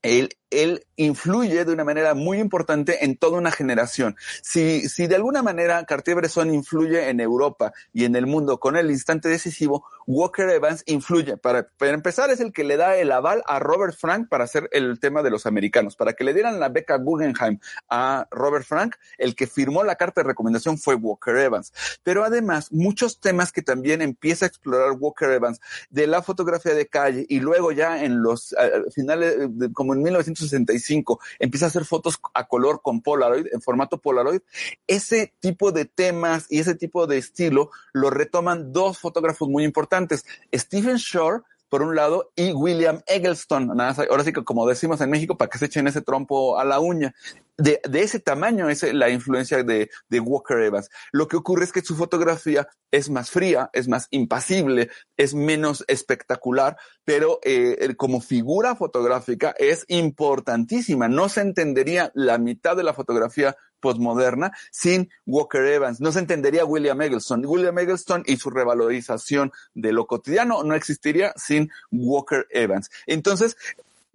él, 0.02 0.36
él 0.50 0.86
influye 0.96 1.64
de 1.64 1.72
una 1.72 1.84
manera 1.84 2.14
muy 2.14 2.38
importante 2.38 3.04
en 3.04 3.16
toda 3.16 3.38
una 3.38 3.50
generación. 3.50 4.16
Si, 4.42 4.88
si 4.88 5.06
de 5.06 5.16
alguna 5.16 5.42
manera 5.42 5.84
Cartier-Bresson 5.84 6.54
influye 6.54 7.08
en 7.08 7.20
Europa 7.20 7.72
y 7.92 8.04
en 8.04 8.16
el 8.16 8.26
mundo 8.26 8.58
con 8.58 8.76
el 8.76 8.90
instante 8.90 9.28
decisivo, 9.28 9.84
Walker 10.06 10.48
Evans 10.48 10.82
influye. 10.86 11.36
Para, 11.36 11.68
para 11.68 11.92
empezar, 11.92 12.30
es 12.30 12.40
el 12.40 12.52
que 12.52 12.64
le 12.64 12.76
da 12.76 12.96
el 12.96 13.12
aval 13.12 13.42
a 13.46 13.58
Robert 13.58 13.96
Frank 13.96 14.28
para 14.28 14.44
hacer 14.44 14.68
el 14.72 14.98
tema 15.00 15.22
de 15.22 15.30
los 15.30 15.46
americanos. 15.46 15.96
Para 15.96 16.12
que 16.12 16.24
le 16.24 16.34
dieran 16.34 16.60
la 16.60 16.68
beca 16.68 16.96
Guggenheim 16.98 17.58
a 17.88 18.26
Robert 18.30 18.64
Frank, 18.64 18.96
el 19.18 19.34
que 19.34 19.46
firmó 19.46 19.84
la 19.84 19.96
carta 19.96 20.22
de 20.22 20.28
recomendación 20.28 20.78
fue 20.78 20.94
Walker 20.94 21.36
Evans. 21.36 21.72
Pero 22.02 22.24
además, 22.24 22.72
muchos 22.72 23.20
temas 23.20 23.52
que 23.52 23.62
también 23.62 24.02
empieza 24.02 24.46
a 24.46 24.48
explorar 24.48 24.92
Walker 24.92 25.30
Evans 25.30 25.60
de 25.90 26.06
la 26.06 26.22
fotografía 26.22 26.74
de 26.74 26.86
calle 26.86 27.26
y 27.28 27.40
luego 27.40 27.72
ya 27.72 28.04
en 28.04 28.22
los 28.22 28.52
uh, 28.52 28.90
finales, 28.90 29.36
como 29.82 29.94
en 29.94 30.02
1965, 30.02 31.18
empieza 31.40 31.66
a 31.66 31.68
hacer 31.68 31.84
fotos 31.84 32.20
a 32.34 32.46
color 32.46 32.82
con 32.82 33.02
Polaroid, 33.02 33.48
en 33.52 33.60
formato 33.60 33.98
Polaroid. 33.98 34.40
Ese 34.86 35.34
tipo 35.40 35.72
de 35.72 35.86
temas 35.86 36.46
y 36.48 36.60
ese 36.60 36.76
tipo 36.76 37.08
de 37.08 37.18
estilo 37.18 37.72
lo 37.92 38.10
retoman 38.10 38.72
dos 38.72 38.98
fotógrafos 38.98 39.48
muy 39.48 39.64
importantes, 39.64 40.24
Stephen 40.54 40.98
Shore, 40.98 41.42
por 41.72 41.80
un 41.80 41.96
lado, 41.96 42.30
y 42.36 42.52
William 42.52 43.00
Eggleston. 43.06 43.80
Ahora 43.80 44.24
sí 44.24 44.34
que 44.34 44.44
como 44.44 44.68
decimos 44.68 45.00
en 45.00 45.08
México, 45.08 45.38
para 45.38 45.48
que 45.48 45.56
se 45.56 45.64
echen 45.64 45.88
ese 45.88 46.02
trompo 46.02 46.58
a 46.58 46.66
la 46.66 46.80
uña. 46.80 47.14
De, 47.56 47.80
ese 47.94 48.20
tamaño 48.20 48.68
es 48.68 48.82
la 48.92 49.08
influencia 49.08 49.62
de, 49.62 49.88
de, 50.10 50.20
Walker 50.20 50.58
Evans. 50.58 50.90
Lo 51.12 51.28
que 51.28 51.36
ocurre 51.36 51.64
es 51.64 51.72
que 51.72 51.80
su 51.80 51.96
fotografía 51.96 52.68
es 52.90 53.08
más 53.08 53.30
fría, 53.30 53.70
es 53.72 53.88
más 53.88 54.08
impasible, 54.10 54.90
es 55.16 55.32
menos 55.32 55.82
espectacular, 55.88 56.76
pero 57.06 57.40
eh, 57.42 57.94
como 57.96 58.20
figura 58.20 58.76
fotográfica 58.76 59.54
es 59.58 59.86
importantísima. 59.88 61.08
No 61.08 61.30
se 61.30 61.40
entendería 61.40 62.12
la 62.14 62.36
mitad 62.36 62.76
de 62.76 62.84
la 62.84 62.92
fotografía 62.92 63.56
postmoderna 63.82 64.52
sin 64.70 65.10
Walker 65.26 65.62
Evans. 65.66 66.00
No 66.00 66.12
se 66.12 66.20
entendería 66.20 66.64
William 66.64 67.02
Eggleston. 67.02 67.44
William 67.44 67.78
Eggleston 67.78 68.22
y 68.24 68.38
su 68.38 68.48
revalorización 68.48 69.52
de 69.74 69.92
lo 69.92 70.06
cotidiano 70.06 70.62
no 70.62 70.74
existiría 70.74 71.34
sin 71.36 71.61
Walker 71.90 72.46
Evans. 72.50 72.90
Entonces, 73.06 73.56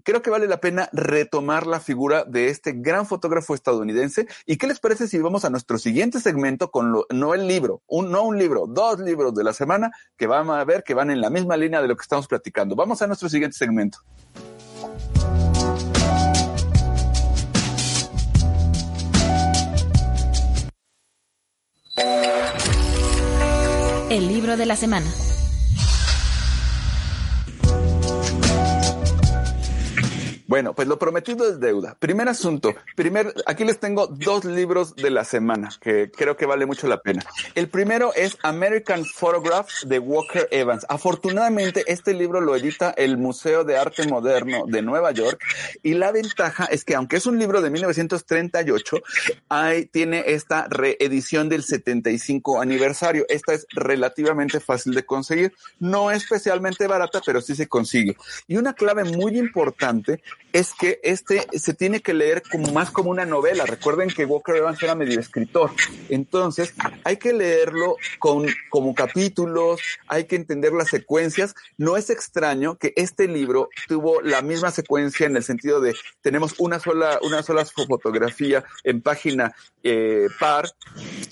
creo 0.07 0.21
que 0.21 0.29
vale 0.29 0.47
la 0.47 0.61
pena 0.61 0.87
retomar 0.93 1.67
la 1.67 1.81
figura 1.81 2.23
de 2.23 2.47
este 2.47 2.71
gran 2.71 3.05
fotógrafo 3.05 3.53
estadounidense. 3.53 4.25
¿Y 4.45 4.55
qué 4.55 4.65
les 4.65 4.79
parece 4.79 5.05
si 5.09 5.19
vamos 5.19 5.43
a 5.43 5.49
nuestro 5.49 5.77
siguiente 5.77 6.21
segmento 6.21 6.71
con 6.71 6.93
lo, 6.93 7.05
no 7.09 7.33
el 7.33 7.45
libro, 7.45 7.81
un, 7.87 8.09
no 8.09 8.23
un 8.23 8.37
libro, 8.37 8.67
dos 8.67 9.01
libros 9.01 9.35
de 9.35 9.43
la 9.43 9.51
semana 9.51 9.91
que 10.15 10.25
vamos 10.25 10.57
a 10.57 10.63
ver 10.63 10.85
que 10.85 10.93
van 10.93 11.11
en 11.11 11.19
la 11.19 11.29
misma 11.29 11.57
línea 11.57 11.81
de 11.81 11.89
lo 11.89 11.97
que 11.97 12.03
estamos 12.03 12.25
platicando? 12.25 12.73
Vamos 12.73 13.01
a 13.01 13.07
nuestro 13.07 13.27
siguiente 13.27 13.57
segmento. 13.57 13.99
El 24.09 24.29
libro 24.29 24.55
de 24.55 24.65
la 24.65 24.77
semana. 24.77 25.05
Bueno, 30.47 30.73
pues 30.73 30.87
lo 30.87 30.97
prometido 30.97 31.49
es 31.49 31.59
deuda. 31.59 31.97
Primer 31.99 32.29
asunto. 32.29 32.73
Primer, 32.95 33.33
aquí 33.45 33.65
les 33.65 33.79
tengo 33.79 34.07
dos 34.07 34.45
libros 34.45 34.95
de 34.95 35.09
la 35.09 35.25
semana 35.25 35.69
que 35.81 36.09
creo 36.09 36.37
que 36.37 36.45
vale 36.45 36.65
mucho 36.65 36.87
la 36.87 37.01
pena. 37.01 37.21
El 37.53 37.67
primero 37.67 38.13
es 38.15 38.37
American 38.43 39.03
Photographs 39.03 39.87
de 39.89 39.99
Walker 39.99 40.47
Evans. 40.51 40.85
Afortunadamente, 40.87 41.83
este 41.87 42.13
libro 42.13 42.39
lo 42.39 42.55
edita 42.55 42.91
el 42.91 43.17
Museo 43.17 43.65
de 43.65 43.77
Arte 43.77 44.07
Moderno 44.07 44.63
de 44.67 44.81
Nueva 44.81 45.11
York 45.11 45.43
y 45.83 45.95
la 45.95 46.13
ventaja 46.13 46.63
es 46.65 46.85
que 46.85 46.95
aunque 46.95 47.17
es 47.17 47.25
un 47.25 47.37
libro 47.37 47.61
de 47.61 47.69
1938, 47.69 49.01
hay, 49.49 49.85
tiene 49.87 50.23
esta 50.27 50.67
reedición 50.69 51.49
del 51.49 51.63
75 51.63 52.61
aniversario. 52.61 53.25
Esta 53.27 53.53
es 53.53 53.67
relativamente 53.71 54.61
fácil 54.61 54.93
de 54.93 55.05
conseguir. 55.05 55.53
No 55.79 56.09
especialmente 56.09 56.87
barata, 56.87 57.21
pero 57.25 57.41
sí 57.41 57.53
se 57.53 57.67
consigue. 57.67 58.15
Y 58.47 58.55
una 58.55 58.73
clave 58.73 59.03
muy 59.03 59.37
importante 59.37 60.21
es 60.53 60.73
que 60.73 60.99
este 61.03 61.45
se 61.57 61.73
tiene 61.73 62.01
que 62.01 62.13
leer 62.13 62.43
como 62.49 62.71
más 62.71 62.91
como 62.91 63.09
una 63.09 63.25
novela. 63.25 63.65
Recuerden 63.65 64.09
que 64.09 64.25
Walker 64.25 64.55
Evans 64.55 64.81
era 64.81 64.95
medio 64.95 65.19
escritor. 65.19 65.71
Entonces, 66.09 66.73
hay 67.03 67.17
que 67.17 67.33
leerlo 67.33 67.97
con, 68.19 68.45
como 68.69 68.95
capítulos, 68.95 69.81
hay 70.07 70.25
que 70.25 70.35
entender 70.35 70.73
las 70.73 70.89
secuencias. 70.89 71.55
No 71.77 71.97
es 71.97 72.09
extraño 72.09 72.77
que 72.77 72.93
este 72.95 73.27
libro 73.27 73.69
tuvo 73.87 74.21
la 74.21 74.41
misma 74.41 74.71
secuencia 74.71 75.27
en 75.27 75.35
el 75.35 75.43
sentido 75.43 75.81
de 75.81 75.95
tenemos 76.21 76.55
una 76.57 76.79
sola, 76.79 77.19
una 77.21 77.43
sola 77.43 77.65
fotografía 77.65 78.63
en 78.83 79.01
página 79.01 79.53
eh, 79.83 80.27
par 80.39 80.69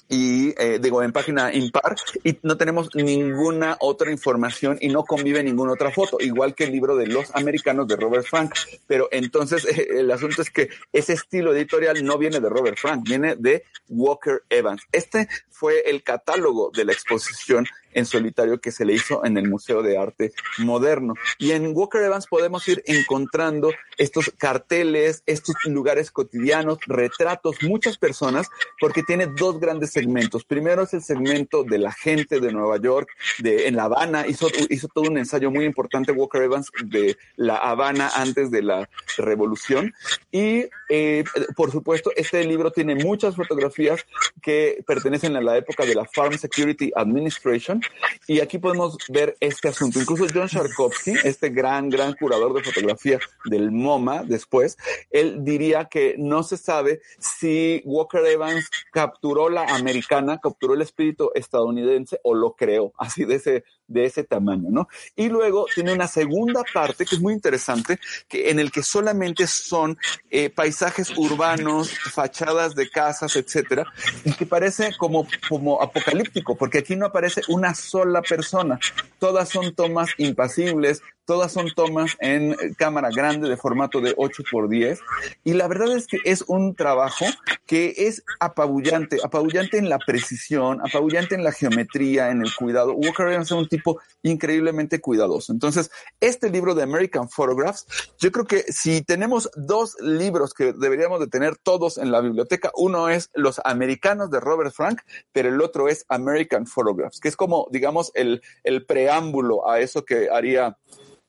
y 0.07 0.53
eh, 0.61 0.79
digo 0.81 1.03
en 1.03 1.11
página 1.11 1.53
impar 1.53 1.95
y 2.23 2.37
no 2.43 2.57
tenemos 2.57 2.89
ninguna 2.95 3.77
otra 3.79 4.11
información 4.11 4.77
y 4.79 4.89
no 4.89 5.03
convive 5.03 5.43
ninguna 5.43 5.73
otra 5.73 5.91
foto, 5.91 6.17
igual 6.19 6.55
que 6.55 6.65
el 6.65 6.71
libro 6.71 6.95
de 6.95 7.07
los 7.07 7.35
americanos 7.35 7.87
de 7.87 7.95
Robert 7.95 8.25
Frank 8.25 8.53
pero 8.87 9.04
entonces 9.11 9.65
el 9.89 10.11
asunto 10.11 10.41
es 10.41 10.49
que 10.49 10.69
ese 10.91 11.13
estilo 11.13 11.53
editorial 11.53 12.03
no 12.03 12.17
viene 12.17 12.39
de 12.39 12.49
Robert 12.49 12.77
Frank, 12.77 13.03
viene 13.03 13.35
de 13.35 13.63
Walker 13.89 14.43
Evans. 14.49 14.83
Este 14.91 15.27
fue 15.49 15.81
el 15.89 16.03
catálogo 16.03 16.71
de 16.71 16.85
la 16.85 16.93
exposición 16.93 17.65
en 17.95 18.05
solitario 18.05 18.61
que 18.61 18.71
se 18.71 18.85
le 18.85 18.93
hizo 18.93 19.25
en 19.25 19.37
el 19.37 19.49
Museo 19.49 19.81
de 19.81 19.97
Arte 19.97 20.33
Moderno. 20.59 21.15
Y 21.39 21.51
en 21.51 21.75
Walker 21.75 22.01
Evans 22.01 22.27
podemos 22.27 22.67
ir 22.67 22.83
encontrando 22.85 23.71
estos 23.97 24.31
carteles, 24.37 25.23
estos 25.25 25.55
lugares 25.65 26.11
cotidianos, 26.11 26.77
retratos, 26.85 27.63
muchas 27.63 27.97
personas, 27.97 28.47
porque 28.79 29.01
tiene 29.01 29.27
dos 29.27 29.59
grandes 29.59 29.91
segmentos. 29.91 30.43
Primero 30.43 30.83
es 30.83 30.93
el 30.93 31.01
segmento 31.01 31.63
de 31.63 31.79
la 31.79 31.91
gente 31.91 32.39
de 32.39 32.51
Nueva 32.51 32.77
York, 32.77 33.09
de 33.39 33.67
en 33.67 33.75
La 33.75 33.85
Habana, 33.85 34.27
hizo, 34.27 34.47
hizo 34.69 34.87
todo 34.89 35.05
un 35.09 35.17
ensayo 35.17 35.49
muy 35.49 35.65
importante 35.65 36.11
Walker 36.11 36.41
Evans 36.41 36.69
de 36.83 37.17
La 37.37 37.55
Habana 37.55 38.11
antes 38.15 38.51
de 38.51 38.61
la 38.61 38.89
revolución. 39.17 39.93
Y 40.31 40.65
eh, 40.89 41.23
por 41.55 41.71
supuesto, 41.71 42.11
este 42.15 42.43
libro 42.43 42.71
tiene 42.71 42.95
muchas 42.95 43.35
fotografías 43.35 44.05
que 44.41 44.83
pertenecen 44.85 45.35
a 45.35 45.41
la 45.41 45.57
época 45.57 45.85
de 45.85 45.95
la 45.95 46.05
Farm 46.05 46.37
Security 46.37 46.91
Administration. 46.95 47.81
Y 48.27 48.39
aquí 48.39 48.57
podemos 48.57 48.97
ver 49.09 49.37
este 49.39 49.67
asunto. 49.67 49.99
Incluso 49.99 50.25
John 50.33 50.47
Sharkovsky, 50.47 51.13
este 51.23 51.49
gran, 51.49 51.89
gran 51.89 52.13
curador 52.13 52.53
de 52.53 52.63
fotografía 52.63 53.19
del 53.45 53.71
MoMA 53.71 54.23
después, 54.23 54.77
él 55.11 55.43
diría 55.43 55.85
que 55.85 56.15
no 56.17 56.41
se 56.41 56.57
sabe 56.57 57.01
si 57.19 57.81
Walker 57.85 58.25
Evans 58.25 58.69
capturó 58.91 59.49
la 59.49 59.63
americana, 59.75 60.39
capturó 60.41 60.73
el 60.73 60.81
espíritu 60.81 61.31
estadounidense 61.35 62.19
o 62.23 62.33
lo 62.33 62.55
creó, 62.55 62.93
así 62.97 63.25
de 63.25 63.35
ese, 63.35 63.63
de 63.87 64.05
ese 64.05 64.23
tamaño, 64.23 64.69
¿no? 64.71 64.87
Y 65.15 65.29
luego 65.29 65.67
tiene 65.73 65.93
una 65.93 66.07
segunda 66.07 66.63
parte 66.73 67.05
que 67.05 67.15
es 67.15 67.21
muy 67.21 67.33
interesante, 67.33 67.99
que 68.27 68.49
en 68.49 68.59
el 68.59 68.71
que 68.71 68.81
solamente 68.81 69.45
son 69.45 69.97
eh, 70.31 70.49
paisajes 70.49 71.15
urbanos, 71.15 71.91
fachadas 72.11 72.73
de 72.75 72.89
casas, 72.89 73.35
etcétera, 73.35 73.85
y 74.23 74.33
que 74.33 74.45
parece 74.45 74.95
como, 74.97 75.27
como 75.47 75.81
apocalíptico, 75.81 76.55
porque 76.55 76.79
aquí 76.79 76.95
no 76.95 77.05
aparece 77.05 77.41
una 77.49 77.74
sola 77.75 78.21
persona. 78.21 78.79
Todas 79.19 79.49
son 79.49 79.75
tomas 79.75 80.09
impasibles, 80.17 81.01
todas 81.25 81.51
son 81.51 81.67
tomas 81.75 82.15
en 82.19 82.55
cámara 82.77 83.09
grande 83.09 83.49
de 83.49 83.57
formato 83.57 83.99
de 83.99 84.13
8 84.17 84.43
por 84.51 84.69
10 84.69 84.99
y 85.43 85.53
la 85.53 85.67
verdad 85.67 85.95
es 85.95 86.07
que 86.07 86.19
es 86.23 86.43
un 86.47 86.75
trabajo 86.75 87.25
que 87.65 87.93
es 87.97 88.23
apabullante, 88.39 89.17
apabullante 89.23 89.77
en 89.77 89.89
la 89.89 89.97
precisión, 89.97 90.81
apabullante 90.85 91.35
en 91.35 91.43
la 91.43 91.51
geometría, 91.51 92.29
en 92.29 92.41
el 92.41 92.53
cuidado. 92.55 92.93
Walker 92.93 93.27
Evans 93.27 93.47
es 93.47 93.51
un 93.51 93.67
tipo 93.67 93.99
increíblemente 94.21 95.01
cuidadoso. 95.01 95.51
Entonces, 95.51 95.89
este 96.19 96.49
libro 96.49 96.75
de 96.75 96.83
American 96.83 97.27
Photographs, 97.27 97.87
yo 98.19 98.31
creo 98.31 98.45
que 98.45 98.63
si 98.71 99.01
tenemos 99.01 99.49
dos 99.55 99.97
libros 99.99 100.53
que 100.53 100.73
deberíamos 100.73 101.19
de 101.19 101.27
tener 101.27 101.57
todos 101.57 101.97
en 101.97 102.11
la 102.11 102.21
biblioteca, 102.21 102.71
uno 102.75 103.09
es 103.09 103.31
Los 103.33 103.59
Americanos 103.63 104.29
de 104.29 104.39
Robert 104.39 104.73
Frank, 104.73 105.01
pero 105.31 105.49
el 105.49 105.61
otro 105.61 105.87
es 105.87 106.05
American 106.07 106.67
Photographs, 106.67 107.19
que 107.19 107.29
es 107.29 107.35
como, 107.35 107.67
digamos, 107.71 108.11
el 108.13 108.41
preámbulo 108.85 109.67
a 109.67 109.79
eso 109.79 110.05
que 110.05 110.29
haría 110.29 110.77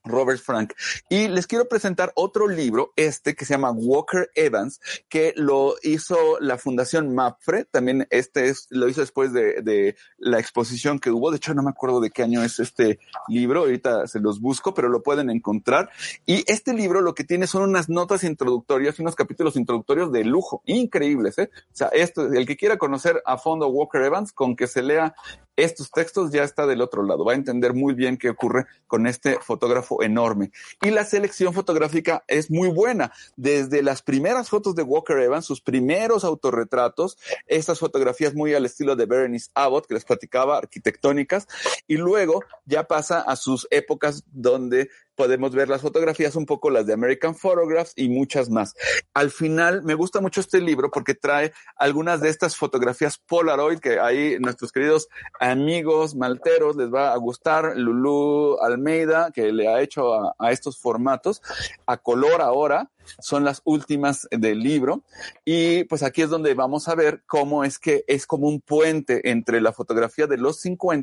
Robert 0.07 0.41
Frank. 0.41 0.73
Y 1.09 1.29
les 1.29 1.47
quiero 1.47 1.69
presentar 1.69 2.13
otro 2.15 2.49
libro, 2.49 2.93
este 2.97 3.35
que 3.35 3.45
se 3.45 3.55
llama 3.55 3.71
Walker 3.71 4.31
Evans, 4.35 4.81
que 5.09 5.33
lo 5.37 5.75
hizo 5.83 6.39
la 6.41 6.59
Fundación 6.59 7.15
MAPFRE. 7.15 7.65
También 7.65 8.07
este 8.11 8.49
es, 8.49 8.67
lo 8.71 8.89
hizo 8.89 9.01
después 9.01 9.33
de, 9.33 9.63
de, 9.63 9.97
la 10.19 10.39
exposición 10.39 10.99
que 10.99 11.11
hubo. 11.11 11.31
De 11.31 11.37
hecho, 11.37 11.55
no 11.55 11.63
me 11.63 11.71
acuerdo 11.71 12.01
de 12.01 12.11
qué 12.11 12.23
año 12.23 12.43
es 12.43 12.59
este 12.59 12.99
libro. 13.29 13.61
Ahorita 13.61 14.07
se 14.07 14.21
los 14.21 14.41
busco, 14.41 14.75
pero 14.75 14.89
lo 14.89 15.03
pueden 15.03 15.31
encontrar. 15.31 15.91
Y 16.25 16.45
este 16.51 16.73
libro 16.73 17.01
lo 17.01 17.15
que 17.15 17.25
tiene 17.25 17.47
son 17.47 17.63
unas 17.63 17.89
notas 17.89 18.25
introductorias, 18.25 18.99
unos 18.99 19.15
capítulos 19.15 19.57
introductorios 19.57 20.13
de 20.13 20.25
lujo, 20.25 20.63
increíbles. 20.67 21.39
¿eh? 21.39 21.51
O 21.53 21.77
sea, 21.77 21.89
esto, 21.89 22.33
el 22.33 22.47
que 22.47 22.57
quiera 22.57 22.79
conocer 22.79 23.23
a 23.25 23.39
fondo 23.39 23.69
Walker 23.69 24.03
Evans, 24.03 24.33
con 24.33 24.57
que 24.57 24.67
se 24.67 24.83
lea 24.83 25.15
estos 25.57 25.91
textos 25.91 26.31
ya 26.31 26.45
está 26.45 26.67
del 26.67 26.83
otro 26.83 27.03
lado. 27.03 27.25
Va 27.25 27.33
a 27.33 27.37
entender 27.37 27.75
muy 27.75 27.95
bien 27.95 28.17
qué 28.17 28.31
ocurre 28.31 28.67
con 28.87 29.07
este 29.07 29.39
fotógrafo 29.41 30.03
enorme. 30.03 30.53
Y 30.83 30.91
la 30.91 31.05
selección 31.05 31.53
fotográfica 31.55 32.25
es 32.29 32.51
muy 32.51 32.69
buena. 32.69 33.13
Desde 33.37 33.83
las 33.83 34.03
primeras 34.03 34.49
fotos 34.49 34.75
de 34.75 34.83
Walker 34.83 35.19
Evans, 35.19 35.47
sus 35.47 35.61
primeros 35.61 36.25
autorretratos, 36.25 37.19
estas 37.47 37.79
fotografías 37.79 38.35
muy 38.35 38.55
al 38.55 38.67
estilo 38.67 38.97
de 38.97 39.07
Berenice 39.07 39.51
Abbott, 39.55 39.87
que 39.87 39.95
les 39.95 40.05
platicaba, 40.05 40.59
arquitectónicas, 40.59 41.47
y 41.87 41.97
luego 41.97 42.43
ya 42.65 42.85
pasa 42.85 43.21
a 43.21 43.37
sus 43.37 43.67
épocas 43.71 44.25
donde 44.33 44.91
podemos 45.17 45.53
ver 45.53 45.69
las 45.69 45.81
fotografías, 45.81 46.37
un 46.37 46.47
poco 46.47 46.71
las 46.71 46.87
de 46.87 46.93
American 46.93 47.35
Photographs 47.35 47.93
y 47.97 48.09
muchas 48.09 48.51
más. 48.51 48.75
Al 49.14 49.31
final, 49.31 49.83
me 49.83 49.95
gusta 49.95 50.21
mucho 50.21 50.41
este 50.41 50.61
libro 50.61 50.91
porque 50.91 51.14
trae 51.14 51.53
algunas 51.77 52.21
de 52.21 52.29
estas 52.29 52.57
fotografías 52.57 53.19
Polaroid 53.19 53.79
que 53.79 53.99
ahí 53.99 54.37
nuestros 54.39 54.73
queridos 54.73 55.09
amigos 55.41 56.14
malteros 56.14 56.77
les 56.77 56.93
va 56.93 57.12
a 57.12 57.17
gustar. 57.17 57.77
Lulu 57.77 58.59
Almeida, 58.61 59.31
que 59.33 59.53
le 59.53 59.69
ha 59.69 59.81
hecho 59.81 60.14
a, 60.14 60.35
a 60.39 60.53
estos 60.53 60.79
formatos 60.79 61.43
a 61.87 61.97
color 61.97 62.43
ahora 62.43 62.91
son 63.21 63.45
las 63.45 63.63
últimas 63.65 64.29
del 64.31 64.61
libro. 64.61 65.03
Y 65.45 65.85
pues 65.85 66.03
aquí 66.03 66.23
es 66.23 66.31
donde 66.31 66.55
vamos 66.55 66.89
a 66.89 66.95
ver 66.95 67.23
cómo 67.27 67.65
es 67.65 67.79
que 67.79 68.05
es 68.07 68.27
como 68.27 68.49
un 68.49 68.61
puente 68.61 69.31
entre 69.31 69.61
la 69.61 69.73
fotografía 69.73 70.27
de 70.27 70.37
los 70.37 70.61
50 70.61 70.97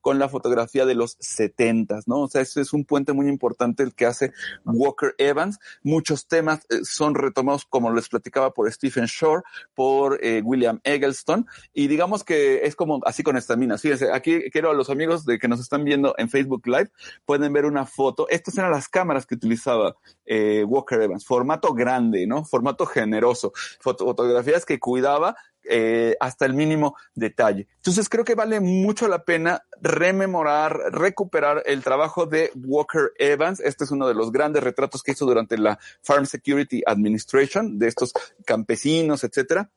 con 0.00 0.18
la 0.18 0.28
fotografía 0.28 0.86
de 0.86 0.94
los 0.94 1.16
70, 1.20 2.00
¿no? 2.06 2.20
O 2.22 2.28
sea, 2.28 2.40
ese 2.40 2.60
es 2.60 2.72
un 2.72 2.84
puente 2.84 3.12
muy 3.12 3.28
importante 3.28 3.82
el 3.82 3.94
que 3.94 4.06
hace 4.06 4.32
Walker 4.64 5.14
Evans. 5.18 5.58
Muchos 5.82 6.26
temas 6.26 6.60
eh, 6.68 6.80
son 6.84 7.14
retomados, 7.14 7.64
como 7.64 7.92
les 7.92 8.08
platicaba, 8.08 8.52
por 8.52 8.70
Stephen 8.72 9.06
Shore, 9.06 9.42
por 9.74 10.24
eh, 10.24 10.42
William 10.44 10.80
Eggleston. 10.84 11.46
Y 11.72 11.88
digamos 11.88 12.24
que 12.24 12.64
es 12.64 12.76
como 12.76 13.00
así 13.04 13.22
con 13.22 13.36
esta 13.36 13.56
mina. 13.56 13.78
Fíjense, 13.78 14.12
aquí 14.12 14.50
quiero 14.50 14.70
a 14.70 14.74
los 14.74 14.90
amigos 14.90 15.24
de 15.24 15.38
que 15.38 15.48
nos 15.48 15.60
están 15.60 15.84
viendo 15.84 16.14
en 16.18 16.28
Facebook 16.28 16.66
Live, 16.66 16.90
pueden 17.24 17.52
ver 17.52 17.64
una 17.64 17.86
foto. 17.86 18.28
Estas 18.28 18.56
eran 18.58 18.70
las 18.70 18.88
cámaras 18.88 19.26
que 19.26 19.34
utilizaba 19.34 19.96
eh, 20.24 20.64
Walker 20.64 21.00
Evans. 21.00 21.24
Forma 21.24 21.49
formato 21.50 21.74
grande, 21.74 22.26
¿no? 22.28 22.44
Formato 22.44 22.86
generoso, 22.86 23.52
fotografías 23.80 24.64
que 24.64 24.78
cuidaba 24.78 25.34
eh, 25.64 26.14
hasta 26.20 26.46
el 26.46 26.54
mínimo 26.54 26.94
detalle. 27.16 27.66
Entonces 27.76 28.08
creo 28.08 28.24
que 28.24 28.36
vale 28.36 28.60
mucho 28.60 29.08
la 29.08 29.24
pena 29.24 29.64
rememorar, 29.82 30.78
recuperar 30.92 31.64
el 31.66 31.82
trabajo 31.82 32.26
de 32.26 32.52
Walker 32.54 33.10
Evans. 33.18 33.58
Este 33.58 33.82
es 33.82 33.90
uno 33.90 34.06
de 34.06 34.14
los 34.14 34.30
grandes 34.30 34.62
retratos 34.62 35.02
que 35.02 35.10
hizo 35.10 35.26
durante 35.26 35.58
la 35.58 35.76
Farm 36.02 36.24
Security 36.24 36.82
Administration 36.86 37.80
de 37.80 37.88
estos 37.88 38.12
campesinos, 38.46 39.24
etcétera 39.24 39.70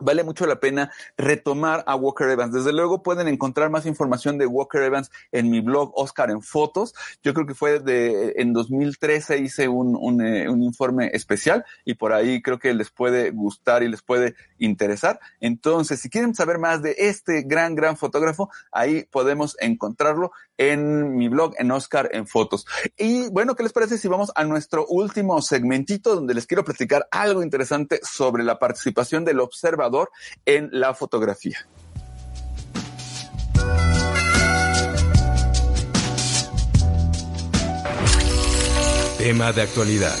vale 0.00 0.24
mucho 0.24 0.46
la 0.46 0.60
pena 0.60 0.90
retomar 1.16 1.84
a 1.86 1.96
Walker 1.96 2.28
Evans. 2.28 2.52
Desde 2.52 2.72
luego 2.72 3.02
pueden 3.02 3.28
encontrar 3.28 3.70
más 3.70 3.86
información 3.86 4.38
de 4.38 4.46
Walker 4.46 4.82
Evans 4.82 5.10
en 5.32 5.50
mi 5.50 5.60
blog 5.60 5.92
Oscar 5.94 6.30
en 6.30 6.42
Fotos. 6.42 6.94
Yo 7.22 7.34
creo 7.34 7.46
que 7.46 7.54
fue 7.54 7.80
de, 7.80 8.34
en 8.36 8.52
2013 8.52 9.38
hice 9.38 9.68
un, 9.68 9.96
un, 9.96 10.24
eh, 10.24 10.48
un, 10.48 10.62
informe 10.62 11.10
especial 11.12 11.64
y 11.84 11.94
por 11.94 12.12
ahí 12.12 12.42
creo 12.42 12.58
que 12.58 12.72
les 12.74 12.90
puede 12.90 13.30
gustar 13.30 13.82
y 13.82 13.88
les 13.88 14.02
puede 14.02 14.34
interesar. 14.58 15.20
Entonces, 15.40 16.00
si 16.00 16.08
quieren 16.08 16.34
saber 16.34 16.58
más 16.58 16.82
de 16.82 16.94
este 16.98 17.42
gran, 17.42 17.74
gran 17.74 17.96
fotógrafo, 17.96 18.50
ahí 18.72 19.04
podemos 19.10 19.56
encontrarlo 19.60 20.32
en 20.56 21.16
mi 21.16 21.28
blog 21.28 21.54
en 21.58 21.70
Oscar 21.70 22.08
en 22.12 22.26
Fotos. 22.26 22.66
Y 22.96 23.28
bueno, 23.30 23.54
¿qué 23.54 23.62
les 23.62 23.72
parece 23.72 23.98
si 23.98 24.08
vamos 24.08 24.32
a 24.34 24.44
nuestro 24.44 24.86
último 24.86 25.42
segmentito 25.42 26.14
donde 26.14 26.34
les 26.34 26.46
quiero 26.46 26.64
platicar 26.64 27.08
algo 27.10 27.42
interesante 27.42 28.00
sobre 28.02 28.44
la 28.44 28.58
participación 28.58 29.24
del 29.24 29.40
observador 29.40 29.83
en 30.44 30.70
la 30.72 30.94
fotografía. 30.94 31.66
Tema 39.18 39.52
de 39.52 39.62
actualidad. 39.62 40.16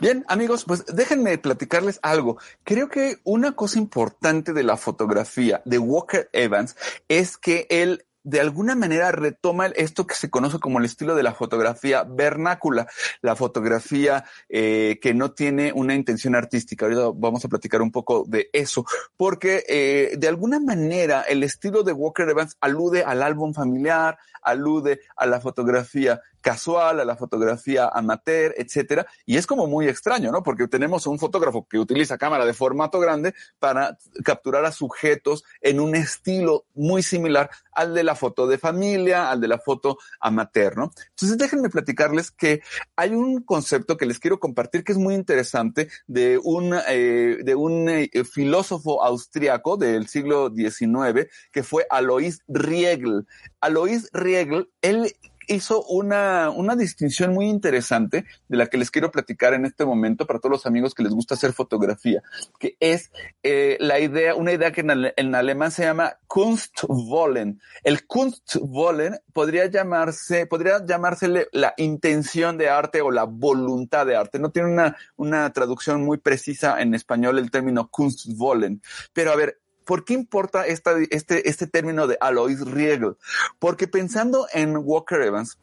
Bien, 0.00 0.24
amigos, 0.28 0.64
pues 0.66 0.84
déjenme 0.86 1.38
platicarles 1.38 1.98
algo. 2.02 2.36
Creo 2.62 2.88
que 2.88 3.20
una 3.24 3.52
cosa 3.52 3.78
importante 3.78 4.52
de 4.52 4.62
la 4.62 4.76
fotografía 4.76 5.62
de 5.64 5.78
Walker 5.78 6.28
Evans 6.32 6.76
es 7.08 7.38
que 7.38 7.66
él 7.70 8.04
de 8.24 8.40
alguna 8.40 8.74
manera 8.74 9.12
retoma 9.12 9.66
esto 9.66 10.06
que 10.06 10.14
se 10.14 10.30
conoce 10.30 10.58
como 10.58 10.78
el 10.78 10.86
estilo 10.86 11.14
de 11.14 11.22
la 11.22 11.34
fotografía 11.34 12.04
vernácula, 12.04 12.88
la 13.20 13.36
fotografía 13.36 14.24
eh, 14.48 14.98
que 15.00 15.14
no 15.14 15.32
tiene 15.32 15.72
una 15.74 15.94
intención 15.94 16.34
artística. 16.34 16.86
Ahorita 16.86 17.10
vamos 17.14 17.44
a 17.44 17.48
platicar 17.48 17.82
un 17.82 17.92
poco 17.92 18.24
de 18.26 18.48
eso, 18.52 18.86
porque 19.16 19.64
eh, 19.68 20.16
de 20.16 20.28
alguna 20.28 20.58
manera 20.58 21.22
el 21.22 21.42
estilo 21.42 21.82
de 21.82 21.92
Walker 21.92 22.28
Evans 22.28 22.56
alude 22.60 23.04
al 23.04 23.22
álbum 23.22 23.52
familiar, 23.52 24.18
alude 24.42 25.00
a 25.16 25.26
la 25.26 25.40
fotografía 25.40 26.20
casual, 26.44 27.00
a 27.00 27.06
la 27.06 27.16
fotografía 27.16 27.88
amateur, 27.88 28.54
etcétera. 28.58 29.06
Y 29.24 29.38
es 29.38 29.46
como 29.46 29.66
muy 29.66 29.88
extraño, 29.88 30.30
¿no? 30.30 30.42
Porque 30.42 30.68
tenemos 30.68 31.06
un 31.06 31.18
fotógrafo 31.18 31.66
que 31.66 31.78
utiliza 31.78 32.18
cámara 32.18 32.44
de 32.44 32.52
formato 32.52 33.00
grande 33.00 33.34
para 33.58 33.96
capturar 34.22 34.66
a 34.66 34.70
sujetos 34.70 35.42
en 35.62 35.80
un 35.80 35.94
estilo 35.94 36.66
muy 36.74 37.02
similar 37.02 37.48
al 37.72 37.94
de 37.94 38.04
la 38.04 38.14
foto 38.14 38.46
de 38.46 38.58
familia, 38.58 39.30
al 39.30 39.40
de 39.40 39.48
la 39.48 39.58
foto 39.58 39.96
amateur, 40.20 40.76
¿no? 40.76 40.90
Entonces 41.10 41.38
déjenme 41.38 41.70
platicarles 41.70 42.30
que 42.30 42.60
hay 42.94 43.14
un 43.14 43.42
concepto 43.42 43.96
que 43.96 44.04
les 44.04 44.18
quiero 44.18 44.38
compartir 44.38 44.84
que 44.84 44.92
es 44.92 44.98
muy 44.98 45.14
interesante 45.14 45.88
de 46.06 46.38
un, 46.44 46.74
eh, 46.88 47.38
de 47.42 47.54
un 47.54 47.88
eh, 47.88 48.10
filósofo 48.30 49.02
austriaco 49.02 49.78
del 49.78 50.08
siglo 50.08 50.52
XIX 50.54 51.26
que 51.50 51.62
fue 51.62 51.86
Alois 51.88 52.42
Riegel. 52.48 53.26
Alois 53.62 54.10
Riegel, 54.12 54.68
él 54.82 55.16
hizo 55.48 55.84
una, 55.84 56.50
una 56.50 56.76
distinción 56.76 57.34
muy 57.34 57.46
interesante 57.46 58.24
de 58.48 58.56
la 58.56 58.66
que 58.66 58.78
les 58.78 58.90
quiero 58.90 59.10
platicar 59.10 59.54
en 59.54 59.64
este 59.64 59.84
momento 59.84 60.26
para 60.26 60.38
todos 60.38 60.52
los 60.52 60.66
amigos 60.66 60.94
que 60.94 61.02
les 61.02 61.12
gusta 61.12 61.34
hacer 61.34 61.52
fotografía, 61.52 62.22
que 62.58 62.76
es 62.80 63.10
eh, 63.42 63.76
la 63.80 63.98
idea, 64.00 64.34
una 64.34 64.52
idea 64.52 64.72
que 64.72 64.80
en, 64.80 65.12
en, 65.16 65.34
alemán 65.34 65.70
se 65.70 65.84
llama 65.84 66.18
Kunstwollen. 66.26 67.60
El 67.82 68.06
Kunstwollen 68.06 69.18
podría 69.32 69.66
llamarse, 69.66 70.46
podría 70.46 70.84
llamársele 70.84 71.48
la 71.52 71.74
intención 71.76 72.58
de 72.58 72.68
arte 72.68 73.00
o 73.00 73.10
la 73.10 73.24
voluntad 73.24 74.06
de 74.06 74.16
arte. 74.16 74.38
No 74.38 74.50
tiene 74.50 74.72
una, 74.72 74.96
una 75.16 75.52
traducción 75.52 76.04
muy 76.04 76.18
precisa 76.18 76.80
en 76.80 76.94
español 76.94 77.38
el 77.38 77.50
término 77.50 77.88
Kunstwollen. 77.88 78.82
Pero 79.12 79.32
a 79.32 79.36
ver, 79.36 79.60
¿Por 79.84 80.04
qué 80.04 80.14
importa 80.14 80.66
esta, 80.66 80.92
este, 81.10 81.48
este 81.48 81.66
término 81.66 82.06
de 82.06 82.16
Alois 82.20 82.60
Riegel? 82.60 83.16
Porque 83.58 83.86
pensando 83.86 84.46
en 84.52 84.76
Walker 84.76 85.20
Evans, 85.20 85.58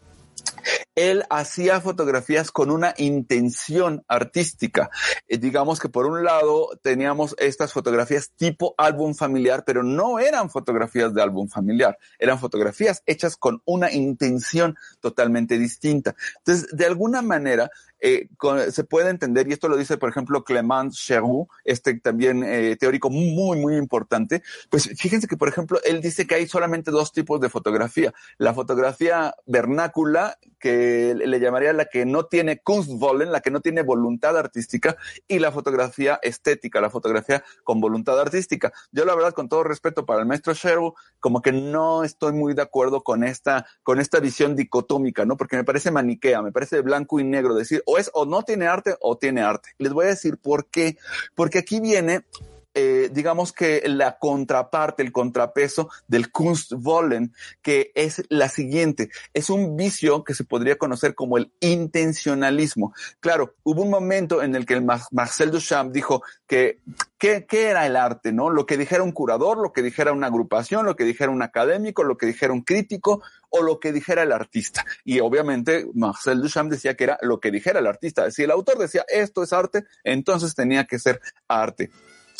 él 0.96 1.24
hacía 1.30 1.80
fotografías 1.80 2.52
con 2.52 2.70
una 2.70 2.94
intención 2.98 4.04
artística. 4.08 4.90
Eh, 5.28 5.38
digamos 5.38 5.80
que 5.80 5.90
por 5.90 6.06
un 6.06 6.24
lado 6.24 6.70
teníamos 6.82 7.36
estas 7.40 7.74
fotografías 7.74 8.32
tipo 8.36 8.76
álbum 8.78 9.16
familiar, 9.16 9.64
pero 9.66 9.84
no 9.84 10.20
eran 10.20 10.50
fotografías 10.50 11.14
de 11.14 11.22
álbum 11.22 11.48
familiar, 11.48 11.98
eran 12.20 12.40
fotografías 12.40 13.04
hechas 13.06 13.38
con 13.38 13.62
una 13.66 13.92
intención 13.92 14.76
totalmente 15.00 15.58
distinta. 15.58 16.16
Entonces, 16.40 16.68
de 16.72 16.86
alguna 16.86 17.22
manera, 17.22 17.70
eh, 18.00 18.30
con, 18.38 18.72
se 18.72 18.84
puede 18.84 19.10
entender, 19.10 19.48
y 19.48 19.54
esto 19.54 19.70
lo 19.70 19.78
dice, 19.78 19.98
por 19.98 20.10
ejemplo, 20.10 20.44
Clement 20.44 20.92
Cherou, 20.92 21.48
este 21.64 22.00
también 22.00 22.44
eh, 22.44 22.76
teórico 22.78 23.10
muy, 23.10 23.60
muy 23.60 23.76
importante, 23.76 24.42
pues 24.70 24.90
fíjense 24.98 25.28
que, 25.28 25.38
por 25.38 25.48
ejemplo, 25.48 25.80
él 25.84 26.02
dice 26.02 26.26
que 26.26 26.36
hay 26.36 26.48
solamente 26.48 26.92
dos 26.92 27.12
tipos 27.12 27.40
de 27.40 27.50
fotografía. 27.50 28.14
La 28.38 28.54
fotografía 28.54 29.36
vernácula, 29.46 30.38
que 30.60 30.81
le 31.16 31.40
llamaría 31.40 31.74
la 31.74 31.86
que 31.86 32.06
no 32.06 32.26
tiene 32.26 32.60
Kunstwollen, 32.60 33.32
la 33.32 33.42
que 33.42 33.52
no 33.52 33.62
tiene 33.62 33.84
voluntad 33.84 34.38
artística, 34.38 34.98
y 35.28 35.40
la 35.40 35.52
fotografía 35.52 36.20
estética, 36.22 36.82
la 36.82 36.90
fotografía 36.90 37.44
con 37.64 37.80
voluntad 37.80 38.20
artística. 38.20 38.72
Yo, 38.92 39.06
la 39.06 39.16
verdad, 39.16 39.34
con 39.34 39.50
todo 39.50 39.64
respeto 39.64 40.06
para 40.06 40.22
el 40.22 40.26
maestro 40.26 40.54
Cherou, 40.54 40.94
como 41.20 41.42
que 41.42 41.52
no 41.52 42.04
estoy 42.04 42.34
muy 42.34 42.54
de 42.54 42.62
acuerdo 42.62 43.04
con 43.04 43.24
esta, 43.24 43.66
con 43.84 44.00
esta 44.00 44.20
visión 44.20 44.56
dicotómica, 44.56 45.26
¿no? 45.26 45.38
Porque 45.38 45.56
me 45.56 45.64
parece 45.64 45.92
maniquea, 45.92 46.42
me 46.42 46.52
parece 46.52 46.82
blanco 46.82 47.20
y 47.20 47.24
negro 47.24 47.56
decir, 47.56 47.84
o 47.86 47.98
es 47.98 48.10
o 48.14 48.26
no 48.26 48.44
tiene 48.44 48.68
arte 48.68 48.96
o 49.00 49.18
tiene 49.18 49.42
arte. 49.42 49.70
Les 49.78 49.94
voy 49.94 50.06
a 50.06 50.10
decir 50.10 50.38
por 50.38 50.68
qué. 50.68 50.98
Porque 51.36 51.60
aquí 51.60 51.80
viene 51.80 52.26
eh, 52.74 53.10
digamos 53.12 53.52
que 53.52 53.84
la 53.86 54.18
contraparte, 54.18 55.04
el 55.04 55.12
contrapeso 55.12 55.90
del 56.08 56.32
Kunstwollen, 56.32 57.34
que 57.62 57.92
es 57.96 58.24
la 58.30 58.50
siguiente. 58.50 59.10
Es 59.34 59.50
un 59.50 59.76
vicio 59.76 60.24
que 60.24 60.34
se 60.34 60.44
podría 60.44 60.78
conocer 60.78 61.16
como 61.16 61.38
el 61.38 61.52
intencionalismo. 61.60 62.94
Claro, 63.20 63.56
hubo 63.64 63.82
un 63.82 63.90
momento 63.90 64.42
en 64.42 64.56
el 64.56 64.66
que 64.66 64.76
el 64.76 64.86
Marcel 65.12 65.52
Duchamp 65.52 65.92
dijo 65.92 66.24
que 66.48 66.80
¿qué, 67.18 67.46
¿qué 67.46 67.68
era 67.68 67.86
el 67.86 67.96
arte? 67.96 68.32
¿no? 68.32 68.50
Lo 68.50 68.66
que 68.66 68.78
dijera 68.78 69.04
un 69.04 69.12
curador, 69.12 69.58
lo 69.58 69.74
que 69.74 69.82
dijera 69.82 70.12
una 70.12 70.28
agrupación, 70.28 70.86
lo 70.86 70.96
que 70.96 71.04
dijera 71.04 71.32
un 71.32 71.42
académico, 71.42 72.04
lo 72.04 72.18
que 72.18 72.26
dijera 72.26 72.54
un 72.54 72.62
crítico 72.62 73.22
o 73.50 73.62
lo 73.62 73.80
que 73.80 73.92
dijera 73.92 74.24
el 74.24 74.32
artista. 74.32 74.86
Y 75.04 75.20
obviamente 75.20 75.88
Marcel 75.94 76.42
Duchamp 76.42 76.72
decía 76.72 76.96
que 76.96 77.04
era 77.04 77.20
lo 77.22 77.40
que 77.40 77.52
dijera 77.52 77.80
el 77.80 77.88
artista. 77.88 78.32
Si 78.32 78.44
el 78.44 78.52
autor 78.52 78.78
decía 78.78 79.06
esto 79.08 79.44
es 79.44 79.54
arte, 79.54 79.86
entonces 80.04 80.56
tenía 80.56 80.86
que 80.86 81.00
ser 81.00 81.22
arte. 81.48 81.92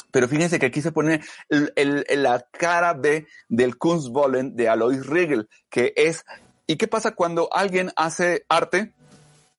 Pero 0.10 0.28
fíjense 0.28 0.60
que 0.60 0.66
aquí 0.66 0.82
se 0.82 0.92
pone 0.92 1.22
la 1.50 2.46
cara 2.52 2.94
B 2.94 3.28
del 3.50 3.78
Kunstwollen 3.78 4.56
de 4.56 4.70
Alois 4.70 5.06
Riegel, 5.06 5.50
que 5.70 5.94
es, 5.96 6.26
¿y 6.68 6.78
qué 6.78 6.88
pasa 6.88 7.12
cuando 7.12 7.50
alguien 7.54 7.92
hace 7.96 8.46
arte? 8.50 8.94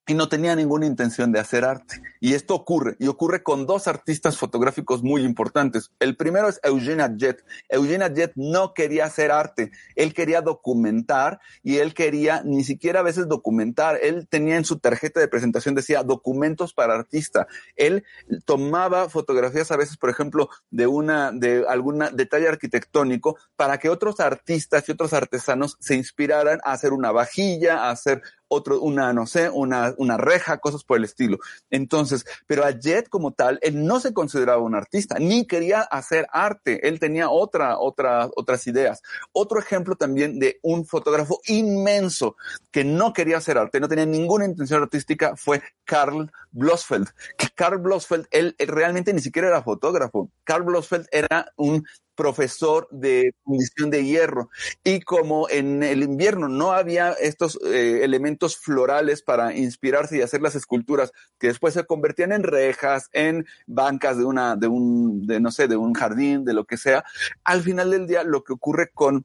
Y 0.06 0.14
no 0.14 0.28
tenía 0.28 0.56
ninguna 0.56 0.86
intención 0.86 1.30
de 1.30 1.38
hacer 1.38 1.64
arte. 1.64 2.02
Y 2.20 2.34
esto 2.34 2.54
ocurre, 2.54 2.96
y 2.98 3.06
ocurre 3.06 3.42
con 3.42 3.66
dos 3.66 3.86
artistas 3.86 4.36
fotográficos 4.36 5.02
muy 5.02 5.22
importantes. 5.22 5.92
El 6.00 6.16
primero 6.16 6.48
es 6.48 6.60
Eugene 6.62 7.02
Adjet. 7.02 7.44
Eugene 7.68 8.04
Adjet 8.04 8.32
no 8.34 8.74
quería 8.74 9.04
hacer 9.04 9.30
arte, 9.30 9.70
él 9.94 10.12
quería 10.12 10.40
documentar 10.40 11.40
y 11.62 11.78
él 11.78 11.94
quería 11.94 12.42
ni 12.44 12.64
siquiera 12.64 13.00
a 13.00 13.04
veces 13.04 13.28
documentar. 13.28 13.98
Él 14.02 14.26
tenía 14.28 14.56
en 14.56 14.64
su 14.64 14.78
tarjeta 14.78 15.20
de 15.20 15.28
presentación, 15.28 15.74
decía 15.74 16.02
documentos 16.02 16.74
para 16.74 16.94
artista. 16.94 17.46
Él 17.76 18.04
tomaba 18.44 19.08
fotografías 19.08 19.70
a 19.70 19.76
veces, 19.76 19.96
por 19.96 20.10
ejemplo, 20.10 20.48
de 20.70 20.86
una, 20.86 21.30
de 21.32 21.64
alguna 21.68 22.10
detalle 22.10 22.48
arquitectónico 22.48 23.36
para 23.56 23.78
que 23.78 23.88
otros 23.88 24.18
artistas 24.20 24.88
y 24.88 24.92
otros 24.92 25.12
artesanos 25.12 25.76
se 25.80 25.94
inspiraran 25.94 26.60
a 26.64 26.72
hacer 26.72 26.92
una 26.92 27.12
vajilla, 27.12 27.84
a 27.84 27.90
hacer 27.90 28.22
otro, 28.52 28.80
una, 28.80 29.12
no 29.12 29.26
sé, 29.26 29.48
una, 29.48 29.94
una 29.96 30.16
reja, 30.16 30.58
cosas 30.58 30.84
por 30.84 30.98
el 30.98 31.04
estilo. 31.04 31.38
Entonces, 31.70 32.24
pero 32.46 32.64
a 32.64 32.70
Jet 32.70 33.08
como 33.08 33.32
tal, 33.32 33.58
él 33.62 33.84
no 33.84 34.00
se 34.00 34.12
consideraba 34.12 34.62
un 34.62 34.74
artista, 34.74 35.16
ni 35.18 35.46
quería 35.46 35.80
hacer 35.80 36.26
arte, 36.30 36.86
él 36.86 37.00
tenía 37.00 37.30
otra, 37.30 37.78
otra, 37.78 38.28
otras 38.36 38.66
ideas. 38.66 39.02
Otro 39.32 39.58
ejemplo 39.58 39.96
también 39.96 40.38
de 40.38 40.58
un 40.62 40.84
fotógrafo 40.86 41.40
inmenso 41.46 42.36
que 42.70 42.84
no 42.84 43.12
quería 43.12 43.38
hacer 43.38 43.58
arte, 43.58 43.80
no 43.80 43.88
tenía 43.88 44.06
ninguna 44.06 44.44
intención 44.44 44.82
artística, 44.82 45.34
fue 45.36 45.62
Karl 45.84 46.30
Blossfeld. 46.50 47.08
Que 47.36 47.48
Karl 47.54 47.78
Blossfeld, 47.78 48.26
él, 48.30 48.54
él 48.58 48.68
realmente 48.68 49.12
ni 49.12 49.20
siquiera 49.20 49.48
era 49.48 49.62
fotógrafo. 49.62 50.30
Karl 50.44 50.64
Blossfeld 50.64 51.06
era 51.10 51.52
un 51.56 51.84
profesor 52.14 52.88
de 52.90 53.34
fundición 53.44 53.90
de 53.90 54.04
hierro. 54.04 54.50
Y 54.84 55.00
como 55.00 55.48
en 55.48 55.82
el 55.82 56.02
invierno 56.02 56.48
no 56.48 56.72
había 56.72 57.12
estos 57.12 57.58
eh, 57.64 58.00
elementos 58.02 58.56
florales 58.56 59.22
para 59.22 59.54
inspirarse 59.54 60.18
y 60.18 60.22
hacer 60.22 60.42
las 60.42 60.54
esculturas 60.54 61.12
que 61.38 61.48
después 61.48 61.74
se 61.74 61.84
convertían 61.84 62.32
en 62.32 62.42
rejas, 62.42 63.08
en 63.12 63.46
bancas 63.66 64.18
de 64.18 64.24
una, 64.24 64.56
de 64.56 64.68
un, 64.68 65.26
de 65.26 65.40
no 65.40 65.50
sé, 65.50 65.68
de 65.68 65.76
un 65.76 65.94
jardín, 65.94 66.44
de 66.44 66.54
lo 66.54 66.64
que 66.64 66.76
sea, 66.76 67.04
al 67.44 67.62
final 67.62 67.90
del 67.90 68.06
día 68.06 68.22
lo 68.24 68.44
que 68.44 68.52
ocurre 68.52 68.90
con 68.92 69.24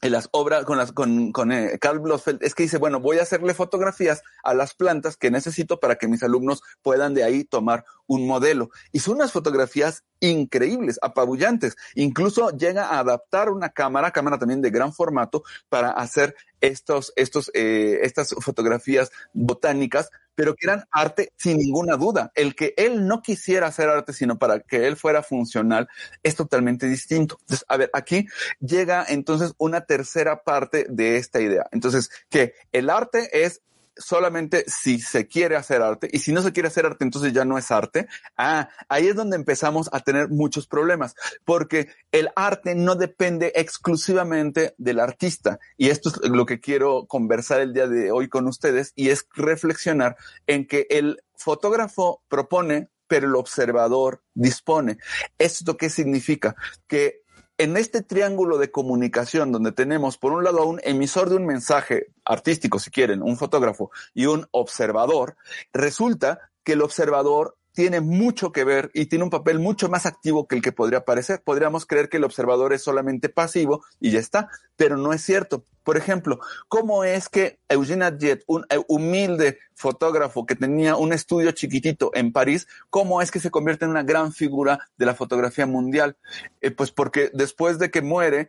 en 0.00 0.12
las 0.12 0.28
obras 0.32 0.64
con 0.64 0.78
las 0.78 0.92
con, 0.92 1.32
con 1.32 1.52
eh, 1.52 1.78
Carl 1.80 1.98
Blossfeld 1.98 2.42
es 2.42 2.54
que 2.54 2.64
dice, 2.64 2.78
bueno, 2.78 3.00
voy 3.00 3.18
a 3.18 3.22
hacerle 3.22 3.54
fotografías 3.54 4.22
a 4.42 4.54
las 4.54 4.74
plantas 4.74 5.16
que 5.16 5.30
necesito 5.30 5.80
para 5.80 5.96
que 5.96 6.08
mis 6.08 6.22
alumnos 6.22 6.62
puedan 6.82 7.14
de 7.14 7.24
ahí 7.24 7.44
tomar 7.44 7.84
un 8.06 8.26
modelo. 8.26 8.70
Y 8.92 9.00
son 9.00 9.16
unas 9.16 9.32
fotografías 9.32 10.04
increíbles, 10.20 10.98
apabullantes. 11.02 11.76
Incluso 11.94 12.50
llega 12.50 12.86
a 12.86 12.98
adaptar 12.98 13.50
una 13.50 13.70
cámara, 13.70 14.10
cámara 14.10 14.38
también 14.38 14.62
de 14.62 14.70
gran 14.70 14.92
formato, 14.92 15.42
para 15.68 15.90
hacer 15.90 16.34
estos, 16.60 17.12
estos, 17.16 17.50
eh, 17.54 18.00
estas 18.02 18.34
fotografías 18.40 19.10
botánicas, 19.32 20.10
pero 20.34 20.54
que 20.54 20.66
eran 20.66 20.84
arte 20.90 21.32
sin 21.36 21.58
ninguna 21.58 21.96
duda. 21.96 22.32
El 22.34 22.54
que 22.54 22.74
él 22.76 23.06
no 23.06 23.22
quisiera 23.22 23.68
hacer 23.68 23.88
arte, 23.88 24.12
sino 24.12 24.38
para 24.38 24.60
que 24.60 24.86
él 24.86 24.96
fuera 24.96 25.22
funcional, 25.22 25.88
es 26.22 26.34
totalmente 26.34 26.86
distinto. 26.86 27.36
Entonces, 27.40 27.64
a 27.68 27.76
ver, 27.76 27.90
aquí 27.92 28.26
llega 28.60 29.04
entonces 29.08 29.52
una 29.58 29.82
tercera 29.82 30.42
parte 30.42 30.86
de 30.88 31.16
esta 31.16 31.40
idea. 31.40 31.66
Entonces, 31.72 32.10
que 32.28 32.54
el 32.72 32.90
arte 32.90 33.44
es 33.44 33.62
solamente 33.96 34.64
si 34.66 35.00
se 35.00 35.26
quiere 35.26 35.56
hacer 35.56 35.82
arte 35.82 36.08
y 36.12 36.18
si 36.18 36.32
no 36.32 36.42
se 36.42 36.52
quiere 36.52 36.68
hacer 36.68 36.86
arte, 36.86 37.04
entonces 37.04 37.32
ya 37.32 37.44
no 37.44 37.58
es 37.58 37.70
arte. 37.70 38.06
Ah, 38.36 38.68
ahí 38.88 39.08
es 39.08 39.16
donde 39.16 39.36
empezamos 39.36 39.88
a 39.92 40.00
tener 40.00 40.28
muchos 40.28 40.66
problemas, 40.66 41.14
porque 41.44 41.88
el 42.12 42.30
arte 42.36 42.74
no 42.74 42.94
depende 42.94 43.52
exclusivamente 43.54 44.74
del 44.78 45.00
artista. 45.00 45.58
Y 45.76 45.90
esto 45.90 46.10
es 46.10 46.30
lo 46.30 46.46
que 46.46 46.60
quiero 46.60 47.06
conversar 47.06 47.60
el 47.60 47.72
día 47.72 47.86
de 47.86 48.10
hoy 48.10 48.28
con 48.28 48.46
ustedes 48.46 48.92
y 48.94 49.10
es 49.10 49.26
reflexionar 49.34 50.16
en 50.46 50.66
que 50.66 50.86
el 50.90 51.22
fotógrafo 51.36 52.22
propone, 52.28 52.88
pero 53.06 53.26
el 53.26 53.36
observador 53.36 54.22
dispone. 54.34 54.98
¿Esto 55.38 55.76
qué 55.76 55.90
significa? 55.90 56.56
Que 56.86 57.23
en 57.58 57.76
este 57.76 58.02
triángulo 58.02 58.58
de 58.58 58.70
comunicación 58.70 59.52
donde 59.52 59.72
tenemos 59.72 60.18
por 60.18 60.32
un 60.32 60.44
lado 60.44 60.60
a 60.60 60.66
un 60.66 60.80
emisor 60.82 61.30
de 61.30 61.36
un 61.36 61.46
mensaje 61.46 62.08
artístico, 62.24 62.78
si 62.78 62.90
quieren, 62.90 63.22
un 63.22 63.36
fotógrafo 63.36 63.90
y 64.12 64.26
un 64.26 64.46
observador, 64.50 65.36
resulta 65.72 66.50
que 66.64 66.72
el 66.72 66.82
observador 66.82 67.56
tiene 67.74 68.00
mucho 68.00 68.52
que 68.52 68.64
ver 68.64 68.90
y 68.94 69.06
tiene 69.06 69.24
un 69.24 69.30
papel 69.30 69.58
mucho 69.58 69.88
más 69.88 70.06
activo 70.06 70.46
que 70.46 70.54
el 70.56 70.62
que 70.62 70.72
podría 70.72 71.04
parecer. 71.04 71.42
Podríamos 71.42 71.86
creer 71.86 72.08
que 72.08 72.18
el 72.18 72.24
observador 72.24 72.72
es 72.72 72.82
solamente 72.82 73.28
pasivo 73.28 73.84
y 74.00 74.12
ya 74.12 74.20
está, 74.20 74.48
pero 74.76 74.96
no 74.96 75.12
es 75.12 75.22
cierto. 75.22 75.64
Por 75.82 75.96
ejemplo, 75.96 76.38
¿cómo 76.68 77.04
es 77.04 77.28
que 77.28 77.58
Eugene 77.68 78.10
Jet, 78.18 78.44
un 78.46 78.64
eh, 78.70 78.80
humilde 78.88 79.58
fotógrafo 79.74 80.46
que 80.46 80.54
tenía 80.54 80.96
un 80.96 81.12
estudio 81.12 81.50
chiquitito 81.50 82.10
en 82.14 82.32
París, 82.32 82.68
cómo 82.90 83.20
es 83.20 83.30
que 83.30 83.40
se 83.40 83.50
convierte 83.50 83.84
en 83.84 83.90
una 83.90 84.04
gran 84.04 84.32
figura 84.32 84.78
de 84.96 85.06
la 85.06 85.14
fotografía 85.14 85.66
mundial? 85.66 86.16
Eh, 86.60 86.70
pues 86.70 86.92
porque 86.92 87.30
después 87.34 87.78
de 87.78 87.90
que 87.90 88.02
muere, 88.02 88.48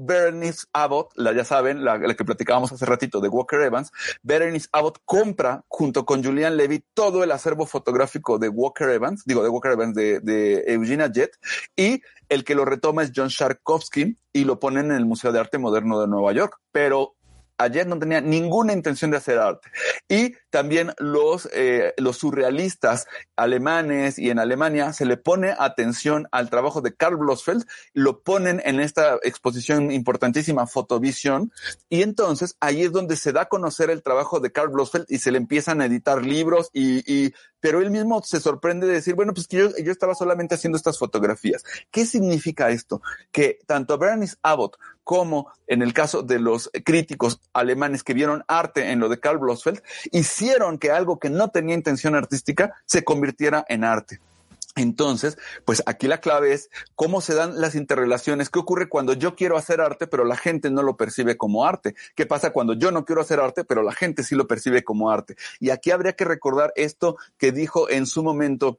Berenice 0.00 0.66
Abbott, 0.72 1.12
la 1.16 1.32
ya 1.32 1.44
saben, 1.44 1.84
la, 1.84 1.98
que 2.14 2.24
platicábamos 2.24 2.72
hace 2.72 2.86
ratito 2.86 3.20
de 3.20 3.28
Walker 3.28 3.60
Evans, 3.60 3.92
Berenice 4.22 4.68
Abbott 4.72 4.98
compra 5.04 5.64
junto 5.68 6.04
con 6.04 6.24
Julian 6.24 6.56
Levy 6.56 6.84
todo 6.94 7.22
el 7.24 7.32
acervo 7.32 7.66
fotográfico 7.66 8.38
de 8.38 8.48
Walker 8.48 8.88
Evans, 8.88 9.22
digo 9.24 9.42
de 9.42 9.48
Walker 9.48 9.72
Evans, 9.72 9.94
de, 9.94 10.20
de 10.20 10.64
Eugenia 10.66 11.10
Jett, 11.12 11.36
y 11.76 12.00
el 12.28 12.44
que 12.44 12.54
lo 12.54 12.64
retoma 12.64 13.02
es 13.02 13.12
John 13.14 13.28
Sharkovsky 13.28 14.16
y 14.32 14.44
lo 14.44 14.60
ponen 14.60 14.86
en 14.86 14.96
el 14.96 15.04
Museo 15.04 15.32
de 15.32 15.40
Arte 15.40 15.58
Moderno 15.58 16.00
de 16.00 16.06
Nueva 16.06 16.32
York. 16.32 16.58
Pero 16.70 17.16
ayer 17.60 17.86
no 17.86 17.98
tenía 17.98 18.20
ninguna 18.20 18.72
intención 18.72 19.10
de 19.10 19.18
hacer 19.18 19.38
arte. 19.38 19.68
Y 20.08 20.34
también 20.50 20.92
los, 20.98 21.48
eh, 21.52 21.94
los 21.98 22.18
surrealistas 22.18 23.06
alemanes 23.36 24.18
y 24.18 24.30
en 24.30 24.38
Alemania 24.38 24.92
se 24.92 25.04
le 25.04 25.16
pone 25.16 25.54
atención 25.58 26.26
al 26.32 26.50
trabajo 26.50 26.80
de 26.80 26.94
Karl 26.94 27.16
Blossfeld, 27.16 27.66
lo 27.92 28.22
ponen 28.22 28.62
en 28.64 28.80
esta 28.80 29.18
exposición 29.22 29.92
importantísima 29.92 30.66
Fotovisión, 30.66 31.52
y 31.88 32.02
entonces 32.02 32.56
ahí 32.60 32.82
es 32.82 32.92
donde 32.92 33.16
se 33.16 33.32
da 33.32 33.42
a 33.42 33.48
conocer 33.48 33.90
el 33.90 34.02
trabajo 34.02 34.40
de 34.40 34.52
Karl 34.52 34.70
Blossfeld 34.70 35.06
y 35.08 35.18
se 35.18 35.30
le 35.30 35.38
empiezan 35.38 35.80
a 35.80 35.86
editar 35.86 36.24
libros 36.24 36.70
y, 36.72 37.00
y 37.12 37.34
pero 37.60 37.80
él 37.80 37.90
mismo 37.90 38.22
se 38.22 38.40
sorprende 38.40 38.86
de 38.86 38.94
decir, 38.94 39.14
bueno, 39.14 39.34
pues 39.34 39.46
que 39.46 39.58
yo, 39.58 39.68
yo 39.76 39.92
estaba 39.92 40.14
solamente 40.14 40.54
haciendo 40.54 40.76
estas 40.76 40.98
fotografías. 40.98 41.62
¿Qué 41.90 42.06
significa 42.06 42.70
esto? 42.70 43.02
Que 43.30 43.58
tanto 43.66 43.98
Bernice 43.98 44.36
Abbott 44.42 44.78
como 45.10 45.52
en 45.66 45.82
el 45.82 45.92
caso 45.92 46.22
de 46.22 46.38
los 46.38 46.70
críticos 46.84 47.40
alemanes 47.52 48.04
que 48.04 48.14
vieron 48.14 48.44
arte 48.46 48.92
en 48.92 49.00
lo 49.00 49.08
de 49.08 49.18
Karl 49.18 49.38
Blossfeld, 49.38 49.82
hicieron 50.12 50.78
que 50.78 50.92
algo 50.92 51.18
que 51.18 51.30
no 51.30 51.48
tenía 51.48 51.74
intención 51.74 52.14
artística 52.14 52.76
se 52.86 53.02
convirtiera 53.02 53.64
en 53.68 53.82
arte. 53.82 54.20
Entonces, 54.76 55.36
pues 55.64 55.82
aquí 55.86 56.06
la 56.06 56.20
clave 56.20 56.52
es 56.52 56.70
cómo 56.94 57.20
se 57.20 57.34
dan 57.34 57.60
las 57.60 57.74
interrelaciones, 57.74 58.50
qué 58.50 58.60
ocurre 58.60 58.88
cuando 58.88 59.12
yo 59.14 59.34
quiero 59.34 59.56
hacer 59.56 59.80
arte, 59.80 60.06
pero 60.06 60.24
la 60.24 60.36
gente 60.36 60.70
no 60.70 60.84
lo 60.84 60.96
percibe 60.96 61.36
como 61.36 61.66
arte, 61.66 61.96
qué 62.14 62.24
pasa 62.24 62.52
cuando 62.52 62.74
yo 62.74 62.92
no 62.92 63.04
quiero 63.04 63.20
hacer 63.20 63.40
arte, 63.40 63.64
pero 63.64 63.82
la 63.82 63.92
gente 63.92 64.22
sí 64.22 64.36
lo 64.36 64.46
percibe 64.46 64.84
como 64.84 65.10
arte. 65.10 65.34
Y 65.58 65.70
aquí 65.70 65.90
habría 65.90 66.12
que 66.12 66.24
recordar 66.24 66.72
esto 66.76 67.16
que 67.36 67.50
dijo 67.50 67.90
en 67.90 68.06
su 68.06 68.22
momento 68.22 68.78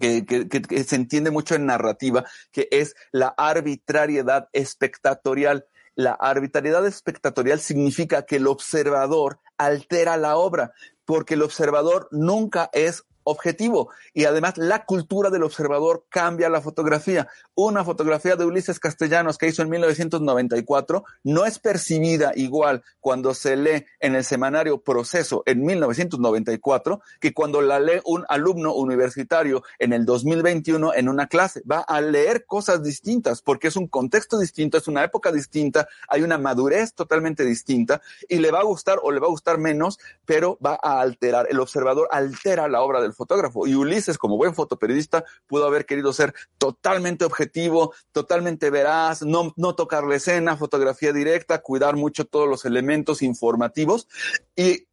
que, 0.00 0.84
se 0.84 0.96
entiende 0.96 1.30
mucho 1.30 1.54
en 1.54 1.66
narrativa, 1.66 2.24
que 2.52 2.68
es 2.70 2.94
la 3.12 3.28
arbitrariedad 3.36 4.48
espectatorial. 4.52 5.66
La 5.94 6.12
arbitrariedad 6.12 6.86
espectatorial 6.86 7.60
significa 7.60 8.22
que 8.26 8.36
el 8.36 8.46
observador 8.46 9.40
altera 9.58 10.16
la 10.16 10.36
obra, 10.36 10.72
porque 11.04 11.34
el 11.34 11.42
observador 11.42 12.08
nunca 12.10 12.68
es 12.72 13.04
objetivo 13.26 13.90
y 14.14 14.24
además 14.24 14.56
la 14.56 14.84
cultura 14.84 15.30
del 15.30 15.42
observador 15.42 16.06
cambia 16.08 16.48
la 16.48 16.60
fotografía. 16.60 17.28
Una 17.54 17.84
fotografía 17.84 18.36
de 18.36 18.44
Ulises 18.44 18.78
Castellanos 18.78 19.36
que 19.36 19.48
hizo 19.48 19.62
en 19.62 19.68
1994 19.68 21.04
no 21.24 21.44
es 21.44 21.58
percibida 21.58 22.32
igual 22.34 22.82
cuando 23.00 23.34
se 23.34 23.56
lee 23.56 23.84
en 24.00 24.14
el 24.14 24.24
semanario 24.24 24.80
Proceso 24.80 25.42
en 25.46 25.64
1994 25.64 27.00
que 27.20 27.34
cuando 27.34 27.60
la 27.62 27.80
lee 27.80 28.00
un 28.04 28.24
alumno 28.28 28.74
universitario 28.74 29.62
en 29.78 29.92
el 29.92 30.04
2021 30.04 30.94
en 30.94 31.08
una 31.08 31.26
clase. 31.26 31.62
Va 31.70 31.80
a 31.80 32.00
leer 32.00 32.46
cosas 32.46 32.82
distintas 32.82 33.42
porque 33.42 33.68
es 33.68 33.76
un 33.76 33.88
contexto 33.88 34.38
distinto, 34.38 34.78
es 34.78 34.86
una 34.86 35.02
época 35.02 35.32
distinta, 35.32 35.88
hay 36.08 36.22
una 36.22 36.38
madurez 36.38 36.94
totalmente 36.94 37.44
distinta 37.44 38.00
y 38.28 38.38
le 38.38 38.52
va 38.52 38.60
a 38.60 38.64
gustar 38.64 38.98
o 39.02 39.10
le 39.10 39.18
va 39.18 39.26
a 39.26 39.30
gustar 39.30 39.58
menos, 39.58 39.98
pero 40.24 40.58
va 40.64 40.78
a 40.80 41.00
alterar. 41.00 41.46
El 41.50 41.60
observador 41.60 42.08
altera 42.10 42.68
la 42.68 42.82
obra 42.82 43.00
del 43.00 43.15
fotógrafo. 43.16 43.66
Y 43.66 43.74
Ulises, 43.74 44.18
como 44.18 44.36
buen 44.36 44.54
fotoperiodista, 44.54 45.24
pudo 45.46 45.66
haber 45.66 45.86
querido 45.86 46.12
ser 46.12 46.34
totalmente 46.58 47.24
objetivo, 47.24 47.94
totalmente 48.12 48.70
veraz, 48.70 49.22
no, 49.22 49.52
no 49.56 49.74
tocar 49.74 50.04
la 50.04 50.16
escena, 50.16 50.56
fotografía 50.56 51.12
directa, 51.12 51.62
cuidar 51.62 51.96
mucho 51.96 52.26
todos 52.26 52.48
los 52.48 52.64
elementos 52.64 53.22
informativos. 53.22 54.06
Y 54.54 54.86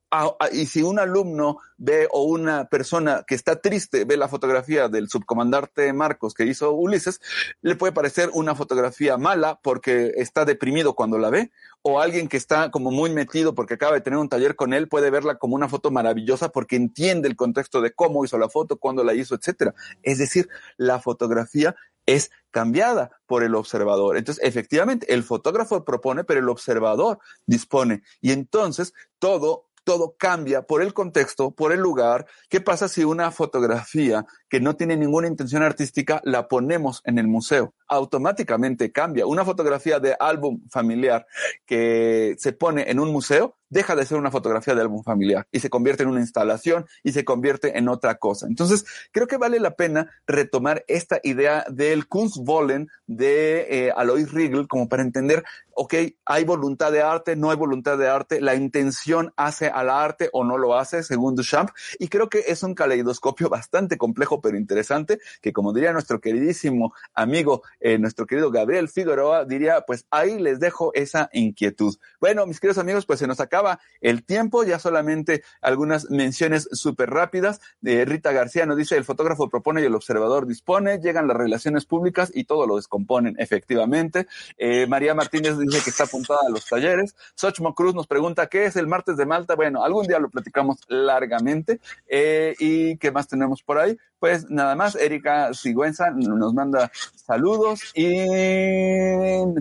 y 0.51 0.65
si 0.67 0.83
un 0.83 0.99
alumno 0.99 1.57
ve 1.77 2.07
o 2.11 2.23
una 2.23 2.65
persona 2.65 3.23
que 3.25 3.35
está 3.35 3.61
triste 3.61 4.05
ve 4.05 4.17
la 4.17 4.27
fotografía 4.27 4.87
del 4.87 5.09
subcomandante 5.09 5.91
Marcos 5.91 6.33
que 6.33 6.45
hizo 6.45 6.71
Ulises, 6.71 7.19
le 7.61 7.75
puede 7.75 7.93
parecer 7.93 8.29
una 8.33 8.53
fotografía 8.55 9.17
mala 9.17 9.59
porque 9.63 10.13
está 10.17 10.45
deprimido 10.45 10.93
cuando 10.93 11.17
la 11.17 11.29
ve, 11.29 11.51
o 11.83 11.99
alguien 11.99 12.27
que 12.27 12.37
está 12.37 12.71
como 12.71 12.91
muy 12.91 13.11
metido 13.11 13.53
porque 13.53 13.75
acaba 13.75 13.93
de 13.93 14.01
tener 14.01 14.17
un 14.17 14.29
taller 14.29 14.55
con 14.55 14.73
él 14.73 14.87
puede 14.87 15.09
verla 15.09 15.37
como 15.37 15.55
una 15.55 15.69
foto 15.69 15.91
maravillosa 15.91 16.49
porque 16.49 16.77
entiende 16.77 17.27
el 17.27 17.35
contexto 17.35 17.81
de 17.81 17.93
cómo 17.93 18.25
hizo 18.25 18.37
la 18.37 18.49
foto, 18.49 18.77
cuándo 18.77 19.03
la 19.03 19.13
hizo, 19.13 19.35
etcétera. 19.35 19.75
Es 20.01 20.17
decir, 20.17 20.49
la 20.77 20.99
fotografía 20.99 21.75
es 22.05 22.31
cambiada 22.51 23.11
por 23.25 23.43
el 23.43 23.55
observador. 23.55 24.17
Entonces, 24.17 24.43
efectivamente, 24.43 25.13
el 25.13 25.23
fotógrafo 25.23 25.83
propone, 25.83 26.23
pero 26.23 26.39
el 26.39 26.49
observador 26.49 27.19
dispone. 27.45 28.03
Y 28.21 28.31
entonces 28.31 28.93
todo 29.19 29.67
todo 29.83 30.15
cambia 30.17 30.61
por 30.63 30.81
el 30.81 30.93
contexto, 30.93 31.51
por 31.51 31.71
el 31.71 31.79
lugar. 31.79 32.25
¿Qué 32.49 32.61
pasa 32.61 32.87
si 32.87 33.03
una 33.03 33.31
fotografía 33.31 34.25
que 34.49 34.59
no 34.59 34.75
tiene 34.75 34.97
ninguna 34.97 35.27
intención 35.27 35.63
artística 35.63 36.21
la 36.23 36.47
ponemos 36.47 37.01
en 37.05 37.17
el 37.17 37.27
museo? 37.27 37.73
Automáticamente 37.87 38.91
cambia. 38.91 39.25
Una 39.25 39.45
fotografía 39.45 39.99
de 39.99 40.15
álbum 40.19 40.61
familiar 40.69 41.25
que 41.65 42.35
se 42.37 42.53
pone 42.53 42.89
en 42.89 42.99
un 42.99 43.11
museo 43.11 43.57
deja 43.73 43.95
de 43.95 44.05
ser 44.05 44.17
una 44.17 44.31
fotografía 44.31 44.75
de 44.75 44.81
álbum 44.81 45.03
familiar 45.03 45.47
y 45.51 45.59
se 45.59 45.69
convierte 45.69 46.03
en 46.03 46.09
una 46.09 46.21
instalación 46.21 46.85
y 47.03 47.11
se 47.11 47.25
convierte 47.25 47.77
en 47.77 47.89
otra 47.89 48.15
cosa. 48.15 48.47
Entonces, 48.47 48.85
creo 49.11 49.27
que 49.27 49.37
vale 49.37 49.59
la 49.59 49.75
pena 49.75 50.09
retomar 50.27 50.85
esta 50.87 51.19
idea 51.23 51.65
del 51.69 52.07
Kunstwollen 52.07 52.89
de 53.07 53.67
eh, 53.69 53.93
Alois 53.95 54.31
Riegel 54.31 54.67
como 54.67 54.87
para 54.87 55.03
entender 55.03 55.43
ok, 55.75 55.93
hay 56.25 56.43
voluntad 56.43 56.91
de 56.91 57.01
arte, 57.01 57.35
no 57.35 57.51
hay 57.51 57.57
voluntad 57.57 57.97
de 57.97 58.07
arte, 58.07 58.41
la 58.41 58.55
intención 58.55 59.33
hace 59.37 59.67
al 59.67 59.89
arte 59.89 60.29
o 60.31 60.43
no 60.43 60.57
lo 60.57 60.75
hace, 60.75 61.03
según 61.03 61.35
Duchamp, 61.35 61.71
y 61.99 62.07
creo 62.07 62.29
que 62.29 62.45
es 62.47 62.63
un 62.63 62.75
caleidoscopio 62.75 63.49
bastante 63.49 63.97
complejo 63.97 64.41
pero 64.41 64.57
interesante, 64.57 65.19
que 65.41 65.53
como 65.53 65.73
diría 65.73 65.93
nuestro 65.93 66.19
queridísimo 66.19 66.93
amigo, 67.13 67.63
eh, 67.79 67.97
nuestro 67.97 68.25
querido 68.25 68.51
Gabriel 68.51 68.89
Figueroa, 68.89 69.45
diría, 69.45 69.81
pues 69.81 70.05
ahí 70.11 70.39
les 70.39 70.59
dejo 70.59 70.91
esa 70.93 71.29
inquietud. 71.33 71.95
Bueno, 72.19 72.45
mis 72.45 72.59
queridos 72.59 72.77
amigos, 72.77 73.05
pues 73.05 73.19
se 73.19 73.27
nos 73.27 73.39
acaba 73.39 73.62
el 74.01 74.23
tiempo, 74.23 74.63
ya 74.63 74.79
solamente 74.79 75.43
algunas 75.61 76.09
menciones 76.09 76.67
súper 76.71 77.09
rápidas. 77.09 77.61
de 77.81 78.05
Rita 78.05 78.31
García 78.31 78.65
nos 78.65 78.77
dice, 78.77 78.97
el 78.97 79.05
fotógrafo 79.05 79.49
propone 79.49 79.81
y 79.81 79.85
el 79.85 79.95
observador 79.95 80.47
dispone, 80.47 80.99
llegan 80.99 81.27
las 81.27 81.37
relaciones 81.37 81.85
públicas 81.85 82.31
y 82.33 82.45
todo 82.45 82.67
lo 82.67 82.75
descomponen, 82.75 83.35
efectivamente. 83.37 84.27
Eh, 84.57 84.87
María 84.87 85.13
Martínez 85.13 85.57
dice 85.57 85.83
que 85.83 85.89
está 85.89 86.03
apuntada 86.03 86.41
a 86.47 86.49
los 86.49 86.65
talleres. 86.65 87.15
Sochmo 87.35 87.73
Cruz 87.73 87.95
nos 87.95 88.07
pregunta 88.07 88.47
qué 88.47 88.65
es 88.65 88.75
el 88.75 88.87
martes 88.87 89.17
de 89.17 89.25
Malta. 89.25 89.55
Bueno, 89.55 89.83
algún 89.83 90.07
día 90.07 90.19
lo 90.19 90.29
platicamos 90.29 90.77
largamente. 90.87 91.79
Eh, 92.07 92.55
¿Y 92.59 92.97
qué 92.97 93.11
más 93.11 93.27
tenemos 93.27 93.63
por 93.63 93.77
ahí? 93.77 93.97
Pues 94.19 94.49
nada 94.49 94.73
más, 94.75 94.95
Erika 94.95 95.53
Sigüenza 95.53 96.09
nos 96.11 96.53
manda 96.53 96.89
saludos 97.13 97.81
y 97.93 98.25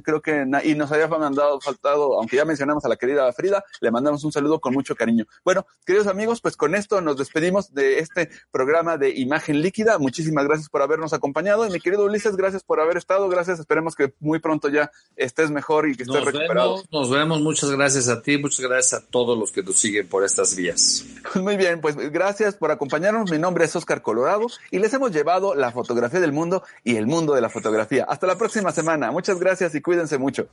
creo 0.02 0.22
que 0.22 0.46
y 0.62 0.74
nos 0.76 0.92
había 0.92 1.08
mandado 1.08 1.60
faltado, 1.60 2.16
aunque 2.18 2.36
ya 2.36 2.44
mencionamos 2.44 2.84
a 2.84 2.88
la 2.88 2.94
querida 2.94 3.32
Frida, 3.32 3.64
le 3.80 3.90
mandamos 3.92 4.24
un 4.24 4.32
saludo 4.32 4.60
con 4.60 4.74
mucho 4.74 4.96
cariño. 4.96 5.26
Bueno, 5.44 5.66
queridos 5.86 6.08
amigos, 6.08 6.40
pues 6.40 6.56
con 6.56 6.74
esto 6.74 7.00
nos 7.00 7.16
despedimos 7.16 7.72
de 7.72 8.00
este 8.00 8.30
programa 8.50 8.98
de 8.98 9.10
Imagen 9.10 9.62
Líquida. 9.62 9.98
Muchísimas 9.98 10.44
gracias 10.46 10.68
por 10.68 10.82
habernos 10.82 11.12
acompañado 11.12 11.66
y 11.66 11.70
mi 11.70 11.80
querido 11.80 12.04
Ulises, 12.04 12.36
gracias 12.36 12.64
por 12.64 12.80
haber 12.80 12.96
estado. 12.96 13.28
Gracias, 13.28 13.60
esperemos 13.60 13.94
que 13.94 14.12
muy 14.20 14.40
pronto 14.40 14.68
ya 14.68 14.90
estés 15.16 15.50
mejor 15.50 15.88
y 15.88 15.96
que 15.96 16.02
estés 16.02 16.24
recuperado. 16.24 16.82
nos 16.90 17.10
vemos, 17.10 17.40
muchas 17.40 17.70
gracias 17.70 18.08
a 18.08 18.22
ti, 18.22 18.38
muchas 18.38 18.60
gracias 18.60 19.00
a 19.00 19.06
todos 19.06 19.38
los 19.38 19.52
que 19.52 19.62
nos 19.62 19.78
siguen 19.78 20.08
por 20.08 20.24
estas 20.24 20.56
vías. 20.56 21.04
Muy 21.34 21.56
bien, 21.56 21.80
pues 21.80 21.96
gracias 21.96 22.56
por 22.56 22.70
acompañarnos. 22.70 23.30
Mi 23.30 23.38
nombre 23.38 23.64
es 23.64 23.76
Oscar 23.76 24.02
Colorado 24.02 24.46
y 24.70 24.78
les 24.78 24.92
hemos 24.94 25.12
llevado 25.12 25.54
la 25.54 25.70
fotografía 25.70 26.20
del 26.20 26.32
mundo 26.32 26.62
y 26.84 26.96
el 26.96 27.06
mundo 27.06 27.34
de 27.34 27.40
la 27.40 27.48
fotografía. 27.48 28.04
Hasta 28.08 28.26
la 28.26 28.36
próxima 28.36 28.72
semana. 28.72 29.10
Muchas 29.10 29.38
gracias 29.38 29.74
y 29.74 29.80
cuídense 29.80 30.18
mucho. 30.18 30.48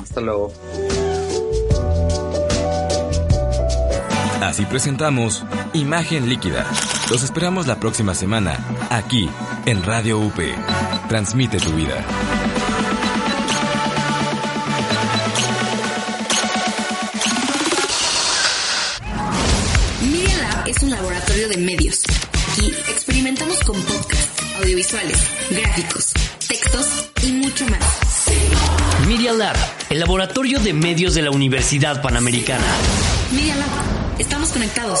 Hasta 0.00 0.20
luego. 0.20 0.52
Así 4.42 4.64
presentamos 4.66 5.44
Imagen 5.72 6.28
Líquida. 6.28 6.66
Los 7.10 7.22
esperamos 7.22 7.66
la 7.66 7.80
próxima 7.80 8.14
semana, 8.14 8.58
aquí, 8.90 9.28
en 9.64 9.82
Radio 9.82 10.18
UP. 10.18 10.38
Transmite 11.08 11.58
tu 11.58 11.72
vida. 11.72 12.04
Media 20.02 20.38
Lab 20.38 20.68
es 20.68 20.82
un 20.82 20.90
laboratorio 20.90 21.48
de 21.48 21.56
medios 21.58 22.02
Aquí 22.56 22.72
experimentamos 22.88 23.60
con 23.64 23.78
podcasts, 23.82 24.42
audiovisuales, 24.62 25.18
gráficos, 25.50 26.12
textos 26.48 27.10
y 27.22 27.32
mucho 27.32 27.66
más. 27.66 27.80
Media 29.06 29.32
Lab, 29.32 29.56
el 29.90 29.98
laboratorio 29.98 30.58
de 30.60 30.72
medios 30.72 31.14
de 31.14 31.22
la 31.22 31.30
Universidad 31.30 32.00
Panamericana. 32.02 32.64
Media 33.32 33.56
Lab, 33.56 33.68
estamos 34.18 34.50
conectados. 34.50 35.00